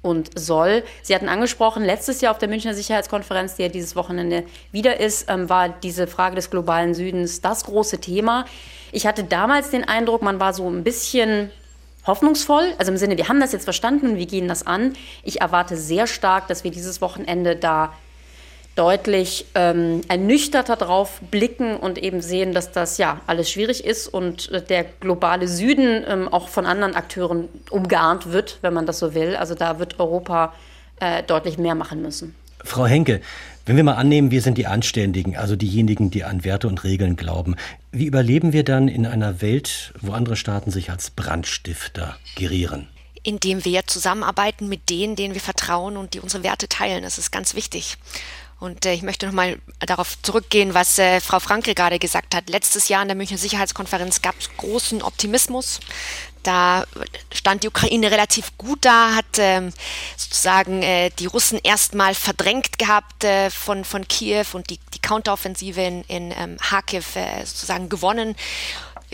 und 0.01 0.30
soll. 0.39 0.85
Sie 1.03 1.14
hatten 1.14 1.28
angesprochen, 1.28 1.85
letztes 1.85 2.20
Jahr 2.20 2.32
auf 2.32 2.39
der 2.39 2.49
Münchner 2.49 2.72
Sicherheitskonferenz, 2.72 3.57
die 3.57 3.62
ja 3.62 3.68
dieses 3.68 3.95
Wochenende 3.95 4.45
wieder 4.72 5.01
ist, 5.01 5.28
ähm, 5.28 5.51
war 5.51 5.68
diese 5.68 6.07
Frage 6.07 6.37
des 6.37 6.51
globalen 6.51 6.95
Südens 6.95 7.43
das 7.43 7.64
große 7.64 8.01
Thema. 8.01 8.47
Ich 8.91 9.07
hatte 9.07 9.24
damals 9.24 9.70
den 9.70 9.85
Eindruck, 9.85 10.22
man 10.22 10.41
war 10.41 10.55
so 10.55 10.68
ein 10.70 10.82
bisschen 10.85 11.51
hoffnungsvoll, 12.07 12.74
also 12.78 12.93
im 12.93 12.99
Sinne, 12.99 13.16
wir 13.16 13.28
haben 13.28 13.41
das 13.41 13.53
jetzt 13.53 13.64
verstanden 13.64 14.11
und 14.11 14.16
wir 14.16 14.26
gehen 14.26 14.49
das 14.49 14.66
an. 14.66 14.95
Ich 15.22 15.41
erwarte 15.41 15.76
sehr 15.76 16.07
stark, 16.07 16.49
dass 16.49 16.64
wir 16.64 16.70
dieses 16.70 17.01
Wochenende 17.01 17.57
da 17.57 17.93
deutlich 18.75 19.47
ähm, 19.55 20.01
ernüchterter 20.09 20.77
drauf 20.77 21.20
blicken 21.31 21.77
und 21.77 21.99
eben 21.99 22.20
sehen, 22.20 22.55
dass 22.55 22.72
das 22.72 22.99
ja 22.99 23.20
alles 23.27 23.51
schwierig 23.51 23.85
ist 23.85 24.09
und 24.09 24.51
äh, 24.51 24.62
der 24.62 24.85
globale 24.85 25.47
Süden 25.49 26.05
ähm, 26.07 26.29
auch 26.29 26.49
von 26.49 26.66
anderen 26.66 26.95
Akteuren 26.95 27.49
umgarnt 27.70 28.33
wird, 28.33 28.59
wenn 28.62 28.75
man 28.75 28.87
das 28.87 28.99
so 28.99 29.14
will. 29.14 29.37
Also 29.37 29.55
da 29.55 29.79
wird 29.79 30.01
Europa 30.01 30.53
äh, 31.01 31.22
deutlich 31.22 31.59
mehr 31.59 31.75
machen 31.75 32.03
müssen. 32.03 32.35
Frau 32.64 32.87
Henke, 32.87 33.20
wenn 33.66 33.77
wir 33.77 33.85
mal 33.85 33.95
annehmen, 33.95 34.31
wir 34.31 34.43
sind 34.43 34.59
die 34.59 34.66
Anständigen, 34.66 35.37
also 35.37 35.55
diejenigen, 35.55 36.11
die 36.11 36.25
an 36.25 36.45
Werte 36.45 36.66
und 36.66 36.83
Regeln 36.85 37.16
glauben, 37.16 37.57
wie 37.93 38.07
überleben 38.07 38.53
wir 38.53 38.64
dann 38.64 38.89
in 38.89 39.07
einer 39.07 39.41
Welt, 39.41 39.93
wo 40.01 40.12
andere 40.12 40.37
Staaten 40.37 40.70
sich 40.70 40.91
als 40.91 41.11
Brandstifter 41.11 42.16
gerieren? 42.37 42.89
Indem 43.22 43.64
wir 43.64 43.87
zusammenarbeiten 43.87 44.68
mit 44.68 44.91
denen, 44.91 45.16
denen 45.16 45.35
wir 45.35 45.41
vertrauen 45.41 45.97
und 45.97 46.12
die 46.12 46.20
unsere 46.20 46.43
Werte 46.43 46.68
teilen. 46.68 47.05
Das 47.05 47.16
ist 47.16 47.31
ganz 47.31 47.55
wichtig. 47.55 47.97
Und 48.64 48.86
äh, 48.86 48.94
ich 48.94 49.02
möchte 49.02 49.26
nochmal 49.26 49.58
darauf 49.80 50.20
zurückgehen, 50.22 50.72
was 50.72 50.98
äh, 50.98 51.20
Frau 51.20 51.38
Frankel 51.38 51.74
gerade 51.74 51.98
gesagt 51.98 52.34
hat. 52.34 52.48
Letztes 52.48 52.88
Jahr 52.88 53.02
in 53.02 53.08
der 53.08 53.14
Münchner 53.14 53.36
Sicherheitskonferenz 53.36 54.22
gab 54.22 54.34
es 54.40 54.48
großen 54.56 55.02
Optimismus. 55.02 55.80
Da 56.42 56.84
stand 57.32 57.62
die 57.62 57.68
Ukraine 57.68 58.10
relativ 58.10 58.56
gut 58.56 58.84
da, 58.84 59.14
hat 59.14 59.38
ähm, 59.38 59.70
sozusagen 60.16 60.82
äh, 60.82 61.10
die 61.18 61.26
Russen 61.26 61.58
erstmal 61.62 62.14
verdrängt 62.14 62.78
gehabt 62.78 63.24
äh, 63.24 63.50
von, 63.50 63.84
von 63.84 64.08
Kiew 64.08 64.44
und 64.52 64.68
die, 64.70 64.78
die 64.94 64.98
Counteroffensive 64.98 65.80
in, 65.80 66.02
in 66.04 66.34
ähm, 66.36 66.56
Kharkiv 66.58 67.16
äh, 67.16 67.44
sozusagen 67.44 67.88
gewonnen 67.88 68.34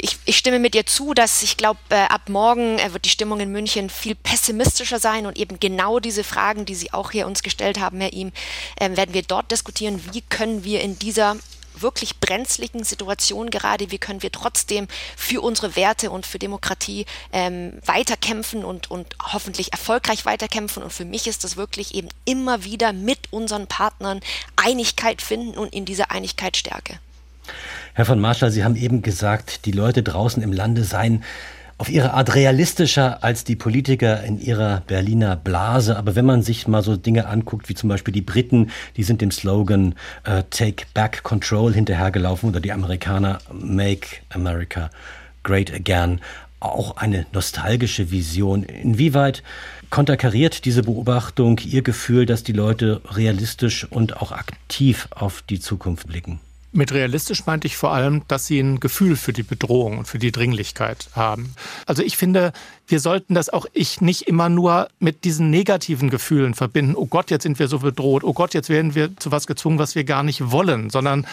ich, 0.02 0.18
ich 0.24 0.36
stimme 0.36 0.58
mit 0.58 0.74
dir 0.74 0.86
zu, 0.86 1.14
dass 1.14 1.42
ich 1.42 1.56
glaube, 1.56 1.78
äh, 1.90 1.94
ab 1.94 2.28
morgen 2.28 2.78
äh, 2.78 2.92
wird 2.92 3.04
die 3.04 3.10
Stimmung 3.10 3.40
in 3.40 3.52
München 3.52 3.90
viel 3.90 4.14
pessimistischer 4.14 4.98
sein 4.98 5.26
und 5.26 5.38
eben 5.38 5.60
genau 5.60 6.00
diese 6.00 6.24
Fragen, 6.24 6.64
die 6.64 6.74
Sie 6.74 6.92
auch 6.92 7.10
hier 7.10 7.26
uns 7.26 7.42
gestellt 7.42 7.78
haben, 7.78 8.00
Herr 8.00 8.12
Ihm, 8.12 8.32
äh, 8.76 8.96
werden 8.96 9.14
wir 9.14 9.22
dort 9.22 9.50
diskutieren. 9.50 10.02
Wie 10.12 10.22
können 10.22 10.64
wir 10.64 10.80
in 10.80 10.98
dieser 10.98 11.36
wirklich 11.74 12.20
brenzligen 12.20 12.84
Situation 12.84 13.50
gerade, 13.50 13.90
wie 13.90 13.98
können 13.98 14.22
wir 14.22 14.32
trotzdem 14.32 14.88
für 15.16 15.40
unsere 15.40 15.76
Werte 15.76 16.10
und 16.10 16.26
für 16.26 16.38
Demokratie 16.38 17.06
ähm, 17.32 17.78
weiterkämpfen 17.84 18.64
und, 18.64 18.90
und 18.90 19.14
hoffentlich 19.22 19.72
erfolgreich 19.72 20.24
weiterkämpfen. 20.24 20.82
Und 20.82 20.92
für 20.92 21.04
mich 21.04 21.26
ist 21.26 21.44
das 21.44 21.56
wirklich 21.56 21.94
eben 21.94 22.08
immer 22.24 22.64
wieder 22.64 22.92
mit 22.92 23.32
unseren 23.32 23.66
Partnern 23.66 24.20
Einigkeit 24.56 25.22
finden 25.22 25.56
und 25.56 25.72
in 25.72 25.84
dieser 25.84 26.10
Einigkeit 26.10 26.56
Stärke. 26.56 26.98
Herr 27.94 28.04
von 28.04 28.20
Marschall, 28.20 28.50
Sie 28.50 28.64
haben 28.64 28.76
eben 28.76 29.02
gesagt, 29.02 29.66
die 29.66 29.72
Leute 29.72 30.02
draußen 30.02 30.42
im 30.42 30.52
Lande 30.52 30.84
seien 30.84 31.24
auf 31.80 31.88
ihre 31.88 32.12
Art 32.12 32.34
realistischer 32.34 33.24
als 33.24 33.42
die 33.42 33.56
Politiker 33.56 34.22
in 34.22 34.38
ihrer 34.38 34.82
Berliner 34.86 35.34
Blase. 35.34 35.96
Aber 35.96 36.14
wenn 36.14 36.26
man 36.26 36.42
sich 36.42 36.68
mal 36.68 36.82
so 36.82 36.94
Dinge 36.96 37.26
anguckt, 37.26 37.70
wie 37.70 37.74
zum 37.74 37.88
Beispiel 37.88 38.12
die 38.12 38.20
Briten, 38.20 38.70
die 38.98 39.02
sind 39.02 39.22
dem 39.22 39.30
Slogan 39.30 39.94
uh, 40.28 40.42
Take 40.50 40.84
Back 40.92 41.22
Control 41.22 41.72
hinterhergelaufen 41.72 42.50
oder 42.50 42.60
die 42.60 42.72
Amerikaner 42.72 43.38
Make 43.50 44.18
America 44.28 44.90
Great 45.42 45.72
Again. 45.72 46.20
Auch 46.60 46.98
eine 46.98 47.24
nostalgische 47.32 48.10
Vision. 48.10 48.62
Inwieweit 48.62 49.42
konterkariert 49.88 50.66
diese 50.66 50.82
Beobachtung 50.82 51.58
Ihr 51.64 51.80
Gefühl, 51.80 52.26
dass 52.26 52.44
die 52.44 52.52
Leute 52.52 53.00
realistisch 53.10 53.90
und 53.90 54.18
auch 54.18 54.32
aktiv 54.32 55.08
auf 55.10 55.42
die 55.48 55.58
Zukunft 55.60 56.06
blicken? 56.06 56.40
Mit 56.72 56.92
realistisch 56.92 57.46
meinte 57.46 57.66
ich 57.66 57.76
vor 57.76 57.92
allem, 57.92 58.22
dass 58.28 58.46
sie 58.46 58.60
ein 58.60 58.78
Gefühl 58.78 59.16
für 59.16 59.32
die 59.32 59.42
Bedrohung 59.42 59.98
und 59.98 60.04
für 60.06 60.20
die 60.20 60.30
Dringlichkeit 60.30 61.08
haben. 61.16 61.54
Also 61.84 62.02
ich 62.04 62.16
finde, 62.16 62.52
wir 62.86 63.00
sollten 63.00 63.34
das 63.34 63.48
auch 63.48 63.66
ich 63.72 64.00
nicht 64.00 64.28
immer 64.28 64.48
nur 64.48 64.88
mit 65.00 65.24
diesen 65.24 65.50
negativen 65.50 66.10
Gefühlen 66.10 66.54
verbinden. 66.54 66.94
Oh 66.94 67.06
Gott, 67.06 67.30
jetzt 67.30 67.42
sind 67.42 67.58
wir 67.58 67.66
so 67.66 67.80
bedroht. 67.80 68.22
Oh 68.22 68.34
Gott, 68.34 68.54
jetzt 68.54 68.68
werden 68.68 68.94
wir 68.94 69.16
zu 69.16 69.32
was 69.32 69.48
gezwungen, 69.48 69.80
was 69.80 69.96
wir 69.96 70.04
gar 70.04 70.22
nicht 70.22 70.52
wollen, 70.52 70.90
sondern 70.90 71.26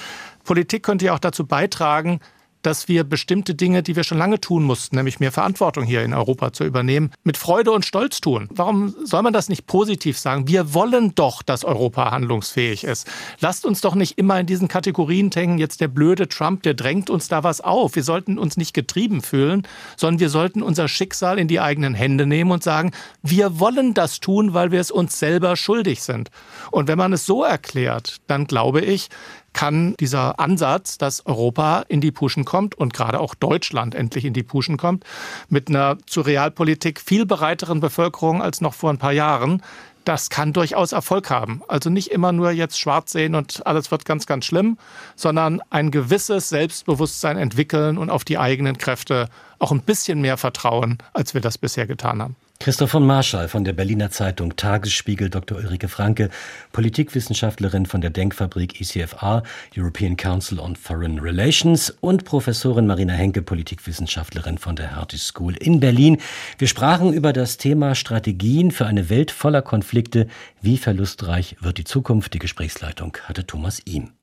Politik 0.43 0.81
könnte 0.81 1.05
ja 1.05 1.13
auch 1.13 1.19
dazu 1.19 1.45
beitragen, 1.45 2.19
dass 2.61 2.87
wir 2.87 3.03
bestimmte 3.03 3.55
Dinge, 3.55 3.83
die 3.83 3.95
wir 3.95 4.03
schon 4.03 4.17
lange 4.17 4.39
tun 4.39 4.63
mussten, 4.63 4.95
nämlich 4.95 5.19
mehr 5.19 5.31
Verantwortung 5.31 5.83
hier 5.83 6.03
in 6.03 6.13
Europa 6.13 6.53
zu 6.53 6.63
übernehmen, 6.63 7.11
mit 7.23 7.37
Freude 7.37 7.71
und 7.71 7.85
Stolz 7.85 8.21
tun. 8.21 8.47
Warum 8.51 8.95
soll 9.03 9.21
man 9.21 9.33
das 9.33 9.49
nicht 9.49 9.67
positiv 9.67 10.17
sagen? 10.17 10.47
Wir 10.47 10.73
wollen 10.73 11.15
doch, 11.15 11.43
dass 11.43 11.63
Europa 11.63 12.11
handlungsfähig 12.11 12.83
ist. 12.83 13.07
Lasst 13.39 13.65
uns 13.65 13.81
doch 13.81 13.95
nicht 13.95 14.17
immer 14.17 14.39
in 14.39 14.45
diesen 14.45 14.67
Kategorien 14.67 15.29
denken, 15.29 15.57
jetzt 15.57 15.81
der 15.81 15.87
blöde 15.87 16.27
Trump, 16.27 16.63
der 16.63 16.73
drängt 16.73 17.09
uns 17.09 17.27
da 17.27 17.43
was 17.43 17.61
auf. 17.61 17.95
Wir 17.95 18.03
sollten 18.03 18.37
uns 18.37 18.57
nicht 18.57 18.73
getrieben 18.73 19.21
fühlen, 19.21 19.67
sondern 19.95 20.19
wir 20.19 20.29
sollten 20.29 20.61
unser 20.61 20.87
Schicksal 20.87 21.39
in 21.39 21.47
die 21.47 21.59
eigenen 21.59 21.93
Hände 21.93 22.25
nehmen 22.25 22.51
und 22.51 22.63
sagen, 22.63 22.91
wir 23.21 23.59
wollen 23.59 23.93
das 23.93 24.19
tun, 24.19 24.53
weil 24.53 24.71
wir 24.71 24.81
es 24.81 24.91
uns 24.91 25.19
selber 25.19 25.55
schuldig 25.55 26.03
sind. 26.03 26.29
Und 26.71 26.87
wenn 26.87 26.97
man 26.97 27.13
es 27.13 27.25
so 27.25 27.43
erklärt, 27.43 28.17
dann 28.27 28.45
glaube 28.45 28.81
ich, 28.81 29.09
kann 29.57 29.95
dieser 29.99 30.39
Ansatz, 30.39 30.99
dass 30.99 31.25
Europa 31.25 31.83
in 31.87 31.99
die 31.99 32.11
Puschen 32.11 32.45
kommt 32.45 32.75
und 32.75 32.93
gerade 32.93 33.19
auch 33.19 33.33
Deutschland 33.33 33.95
endlich 33.95 34.23
in 34.23 34.33
die 34.33 34.43
Puschen 34.43 34.77
kommt, 34.77 35.03
mit 35.49 35.67
einer 35.67 35.97
zu 36.05 36.21
Realpolitik 36.21 37.01
viel 37.01 37.25
bereiteren 37.25 37.79
Bevölkerung 37.79 38.43
als 38.43 38.61
noch 38.61 38.75
vor 38.75 38.91
ein 38.91 38.99
paar 38.99 39.13
Jahren, 39.13 39.63
das 40.03 40.29
kann 40.29 40.53
durchaus 40.53 40.91
Erfolg 40.91 41.31
haben. 41.31 41.63
Also 41.67 41.89
nicht 41.89 42.11
immer 42.11 42.31
nur 42.33 42.51
jetzt 42.51 42.79
schwarz 42.79 43.11
sehen 43.11 43.33
und 43.33 43.65
alles 43.65 43.89
wird 43.89 44.05
ganz, 44.05 44.27
ganz 44.27 44.45
schlimm, 44.45 44.77
sondern 45.15 45.59
ein 45.71 45.89
gewisses 45.89 46.49
Selbstbewusstsein 46.49 47.39
entwickeln 47.39 47.97
und 47.97 48.11
auf 48.11 48.23
die 48.23 48.37
eigenen 48.37 48.77
Kräfte 48.77 49.27
auch 49.57 49.71
ein 49.71 49.81
bisschen 49.81 50.21
mehr 50.21 50.37
vertrauen, 50.37 50.99
als 51.13 51.33
wir 51.33 51.41
das 51.41 51.57
bisher 51.57 51.87
getan 51.87 52.21
haben. 52.21 52.35
Christoph 52.59 52.89
von 52.89 53.05
Marschall 53.05 53.47
von 53.47 53.63
der 53.63 53.73
Berliner 53.73 54.09
Zeitung 54.09 54.55
Tagesspiegel, 54.55 55.29
Dr. 55.29 55.57
Ulrike 55.57 55.87
Franke, 55.87 56.29
Politikwissenschaftlerin 56.71 57.85
von 57.85 58.01
der 58.01 58.09
Denkfabrik 58.09 58.81
ECFA, 58.81 59.43
European 59.77 60.17
Council 60.17 60.59
on 60.59 60.75
Foreign 60.75 61.19
Relations 61.19 61.91
und 62.01 62.25
Professorin 62.25 62.87
Marina 62.87 63.13
Henke, 63.13 63.41
Politikwissenschaftlerin 63.41 64.57
von 64.57 64.75
der 64.75 64.95
Hertie 64.95 65.19
School 65.19 65.55
in 65.55 65.79
Berlin. 65.79 66.17
Wir 66.57 66.67
sprachen 66.67 67.13
über 67.13 67.31
das 67.31 67.57
Thema 67.57 67.93
Strategien 67.93 68.71
für 68.71 68.87
eine 68.87 69.09
Welt 69.09 69.31
voller 69.31 69.61
Konflikte. 69.61 70.27
Wie 70.61 70.77
verlustreich 70.77 71.57
wird 71.61 71.77
die 71.77 71.83
Zukunft? 71.83 72.33
Die 72.33 72.39
Gesprächsleitung 72.39 73.17
hatte 73.27 73.45
Thomas 73.45 73.81
Ihm. 73.85 74.16